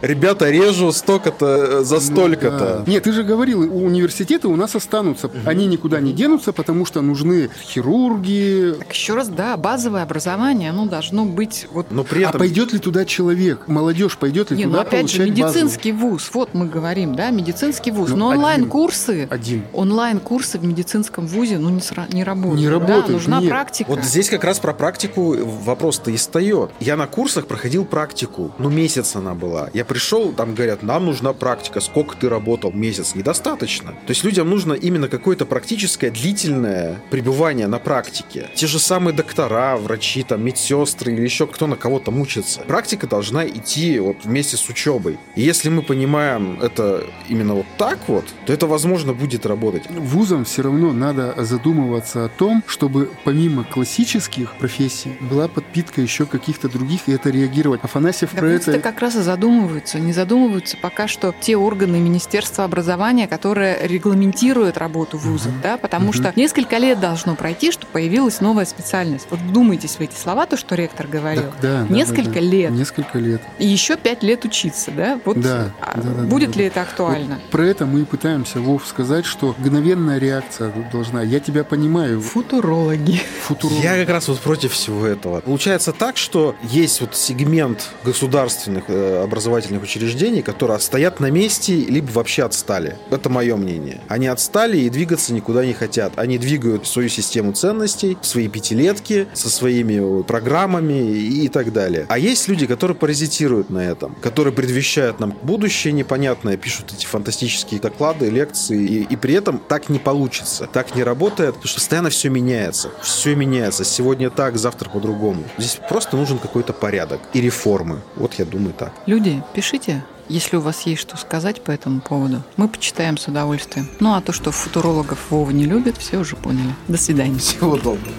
Ребята, 0.01 0.49
режу 0.49 0.91
столько-то 0.91 1.83
за 1.83 1.95
ну 1.95 2.01
столько-то. 2.01 2.77
Ну, 2.79 2.86
да. 2.86 2.91
Нет, 2.91 3.03
ты 3.03 3.11
же 3.11 3.23
говорил, 3.23 3.61
университеты 3.61 4.47
у 4.47 4.55
нас 4.55 4.75
останутся. 4.75 5.27
Угу. 5.27 5.38
Они 5.45 5.67
никуда 5.67 5.99
не 5.99 6.13
денутся, 6.13 6.53
потому 6.53 6.86
что 6.86 7.01
нужны 7.01 7.49
хирурги. 7.63 8.75
Так 8.79 8.93
еще 8.93 9.13
раз, 9.15 9.29
да, 9.29 9.57
базовое 9.57 10.03
образование, 10.03 10.69
оно 10.69 10.86
должно 10.86 11.25
быть 11.25 11.67
вот. 11.71 11.91
Но 11.91 12.03
при 12.03 12.23
а 12.23 12.29
этом... 12.29 12.36
А 12.36 12.39
пойдет 12.39 12.73
ли 12.73 12.79
туда 12.79 13.05
человек? 13.05 13.67
Молодежь 13.67 14.17
пойдет 14.17 14.51
ли 14.51 14.57
не, 14.57 14.63
туда 14.63 14.77
ну, 14.77 14.81
опять 14.81 15.09
же, 15.09 15.25
медицинский 15.25 15.91
базу? 15.91 16.07
вуз. 16.07 16.29
Вот 16.33 16.53
мы 16.53 16.67
говорим, 16.67 17.15
да, 17.15 17.29
медицинский 17.31 17.91
вуз. 17.91 18.09
Ну, 18.09 18.17
Но 18.17 18.27
онлайн-курсы, 18.29 19.27
один. 19.29 19.63
онлайн-курсы 19.73 20.59
в 20.59 20.65
медицинском 20.65 21.27
вузе, 21.27 21.57
ну 21.57 21.69
не, 21.69 21.81
сра... 21.81 22.07
не 22.11 22.23
работают. 22.23 22.59
Не 22.59 22.69
работают. 22.69 23.07
Да? 23.07 23.13
Нужна 23.13 23.39
нет. 23.39 23.49
практика. 23.49 23.89
Вот 23.89 24.03
здесь 24.03 24.29
как 24.29 24.43
раз 24.43 24.59
про 24.59 24.73
практику 24.73 25.36
вопрос-то 25.36 26.11
и 26.11 26.17
встает. 26.17 26.71
Я 26.79 26.95
на 26.95 27.07
курсах 27.07 27.47
проходил 27.47 27.86
практику. 27.86 28.24
Ну 28.59 28.69
месяц 28.69 29.15
она 29.15 29.34
была. 29.34 29.69
Я 29.73 29.86
пришел, 29.86 30.32
там 30.32 30.55
говорят, 30.55 30.84
нам 30.84 31.05
нужна 31.05 31.34
практика. 31.34 31.80
Сколько 31.82 32.15
ты 32.15 32.30
работал? 32.30 32.71
Месяц. 32.71 33.15
Недостаточно. 33.15 33.91
То 33.91 34.09
есть 34.09 34.23
людям 34.23 34.49
нужно 34.49 34.73
именно 34.73 35.07
какое-то 35.07 35.45
практическое 35.45 36.11
длительное 36.11 37.01
пребывание 37.09 37.67
на 37.67 37.80
практике. 37.80 38.49
Те 38.55 38.67
же 38.67 38.80
самые 38.80 39.13
доктора, 39.13 39.78
врачи, 39.78 40.23
там, 40.23 40.43
медсестры 40.43 41.13
или 41.13 41.21
еще 41.21 41.47
кто 41.47 41.67
на 41.67 41.76
кого-то 41.76 42.11
мучится. 42.11 42.61
Практика 42.61 43.07
должна 43.07 43.45
идти 43.47 43.99
вот 43.99 44.17
вместе 44.23 44.57
с 44.57 44.69
учебой. 44.69 45.17
И 45.36 45.41
если 45.41 45.69
мы 45.69 45.82
понимаем 45.82 46.59
это 46.61 47.03
именно 47.30 47.55
вот 47.55 47.65
так 47.78 47.99
вот, 48.07 48.26
то 48.45 48.53
это, 48.53 48.67
возможно, 48.67 49.13
будет 49.13 49.45
работать. 49.45 49.84
Вузам 49.89 50.45
все 50.45 50.63
равно 50.63 50.93
надо 50.93 51.36
задумываться 51.38 52.26
о 52.26 52.30
том, 52.30 52.63
чтобы 52.67 53.09
помимо 53.23 53.63
классических 53.63 54.55
профессий 54.57 55.17
была 55.21 55.47
подпитка 55.47 56.01
еще 56.01 56.26
каких-то 56.26 56.69
других, 56.69 57.07
и 57.07 57.11
это 57.11 57.30
реагировать. 57.30 57.82
Афанасьев 58.16 58.34
да 58.34 58.39
про 58.39 58.47
это... 58.47 58.80
как 58.80 58.99
раз 58.99 59.16
и 59.16 59.22
задумываются. 59.22 59.99
Не 59.99 60.13
задумываются 60.13 60.78
пока 60.78 61.07
что 61.07 61.34
те 61.39 61.57
органы 61.57 61.99
Министерства 61.99 62.63
образования, 62.63 63.28
которые 63.28 63.88
регламентируют 63.88 64.78
работу 64.78 65.18
вузов, 65.18 65.51
uh-huh. 65.51 65.61
да, 65.61 65.78
потому 65.78 66.11
uh-huh. 66.11 66.32
что 66.32 66.34
несколько 66.36 66.78
лет 66.78 66.99
должно 66.99 67.36
пройти, 67.36 67.72
чтобы 67.72 67.91
появилась 67.91 68.41
новая 68.41 68.66
специальность. 68.66 69.28
Вот 69.30 69.39
вдумайтесь 69.39 69.95
в 69.95 70.01
эти 70.01 70.16
слова, 70.16 70.45
то, 70.45 70.57
что 70.57 70.76
ректор 70.76 71.07
говорил. 71.07 71.43
Так, 71.43 71.61
да, 71.61 71.88
несколько 71.89 72.24
да, 72.24 72.34
да. 72.34 72.39
лет. 72.39 72.72
Несколько 72.72 73.20
лет. 73.20 73.41
И 73.59 73.68
еще 73.68 73.97
пять 73.97 74.24
лет 74.24 74.45
учиться, 74.45 74.91
да? 74.91 75.20
Вот 75.26 75.39
да, 75.39 75.72
а 75.82 75.97
да, 75.97 76.09
да, 76.09 76.24
будет 76.24 76.51
да, 76.51 76.59
ли 76.59 76.66
да. 76.66 76.68
это 76.68 76.82
актуально? 76.82 77.36
Вот 77.36 77.49
про 77.51 77.66
это 77.66 77.86
мы 77.86 78.01
и 78.01 78.05
пытаемся, 78.05 78.59
Вов, 78.59 78.88
сказать, 78.88 79.26
что 79.26 79.55
мгновенная 79.57 80.18
реакция 80.18 80.72
должна. 80.91 81.22
Я 81.22 81.39
тебя 81.39 81.63
понимаю. 81.63 82.22
Футурологи. 82.22 83.22
Футурологи. 83.43 83.84
Я 83.84 83.97
как 83.97 84.09
раз 84.09 84.28
вот 84.28 84.39
против 84.39 84.74
всего 84.74 85.05
этого. 85.05 85.41
Получается 85.41 85.91
так, 85.91 86.18
что 86.18 86.55
есть 86.63 87.01
вот 87.01 87.16
сегмент 87.16 87.89
государственных 88.05 88.85
э, 88.87 89.23
образовательных 89.23 89.83
учреждений, 89.83 90.41
которые 90.41 90.79
стоят 90.79 91.19
на 91.19 91.29
месте, 91.31 91.73
либо 91.75 92.11
вообще 92.11 92.43
отстали. 92.43 92.97
Это 93.11 93.29
мое 93.29 93.55
мнение. 93.55 94.01
Они 94.07 94.27
отстали 94.27 94.77
и 94.77 94.89
двигаться 94.89 95.33
никуда 95.33 95.65
не 95.65 95.73
хотят. 95.73 96.13
Они 96.17 96.37
двигают 96.37 96.87
свою 96.87 97.09
систему 97.09 97.51
ценностей, 97.51 98.17
свои 98.21 98.47
пятилетки 98.47 99.27
со 99.33 99.49
своими 99.49 100.23
программами 100.23 101.11
и 101.11 101.49
так 101.49 101.73
далее. 101.73 102.05
А 102.09 102.17
есть 102.17 102.47
люди, 102.47 102.67
которые 102.67 102.95
паразитируют 102.95 103.69
на 103.69 103.79
этом, 103.79 104.15
которые 104.21 104.53
предвещают 104.53 105.19
нам 105.19 105.35
будущее 105.41 105.93
непонятное, 105.93 106.57
пишут 106.57 106.93
эти 106.93 107.05
фантастические 107.05 107.79
доклады, 107.79 108.29
лекции, 108.29 108.83
и, 108.83 109.03
и 109.03 109.15
при 109.15 109.33
этом 109.33 109.59
так 109.59 109.89
не 109.89 109.99
получится. 109.99 110.67
Так 110.71 110.95
не 110.95 111.03
работает, 111.03 111.55
потому 111.55 111.67
что 111.67 111.79
постоянно 111.79 112.09
все 112.09 112.29
меняется. 112.29 112.91
Все 113.01 113.35
меняется. 113.35 113.83
Сегодня 113.83 114.29
так, 114.29 114.57
завтра 114.57 114.89
по-другому. 114.89 115.43
Здесь 115.57 115.79
просто 115.89 116.15
нужен 116.17 116.37
какой-то 116.37 116.73
порядок 116.73 117.19
и 117.33 117.41
реформы. 117.41 117.94
Вот 118.15 118.35
я 118.35 118.45
думаю 118.45 118.73
так. 118.73 118.93
Люди, 119.05 119.41
пишите, 119.53 120.03
если 120.29 120.57
у 120.57 120.61
вас 120.61 120.81
есть 120.81 121.01
что 121.01 121.17
сказать 121.17 121.61
по 121.61 121.71
этому 121.71 122.01
поводу. 122.01 122.41
Мы 122.57 122.67
почитаем 122.67 123.17
с 123.17 123.27
удовольствием. 123.27 123.87
Ну 123.99 124.13
а 124.13 124.21
то, 124.21 124.31
что 124.31 124.51
футурологов 124.51 125.19
Вова 125.29 125.51
не 125.51 125.65
любит, 125.65 125.97
все 125.97 126.17
уже 126.17 126.35
поняли. 126.35 126.73
До 126.87 126.97
свидания. 126.97 127.37
Всего 127.37 127.75
доброго. 127.75 128.13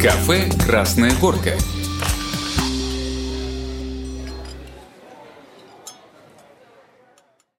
Кафе 0.00 0.50
«Красная 0.66 1.12
горка». 1.20 1.56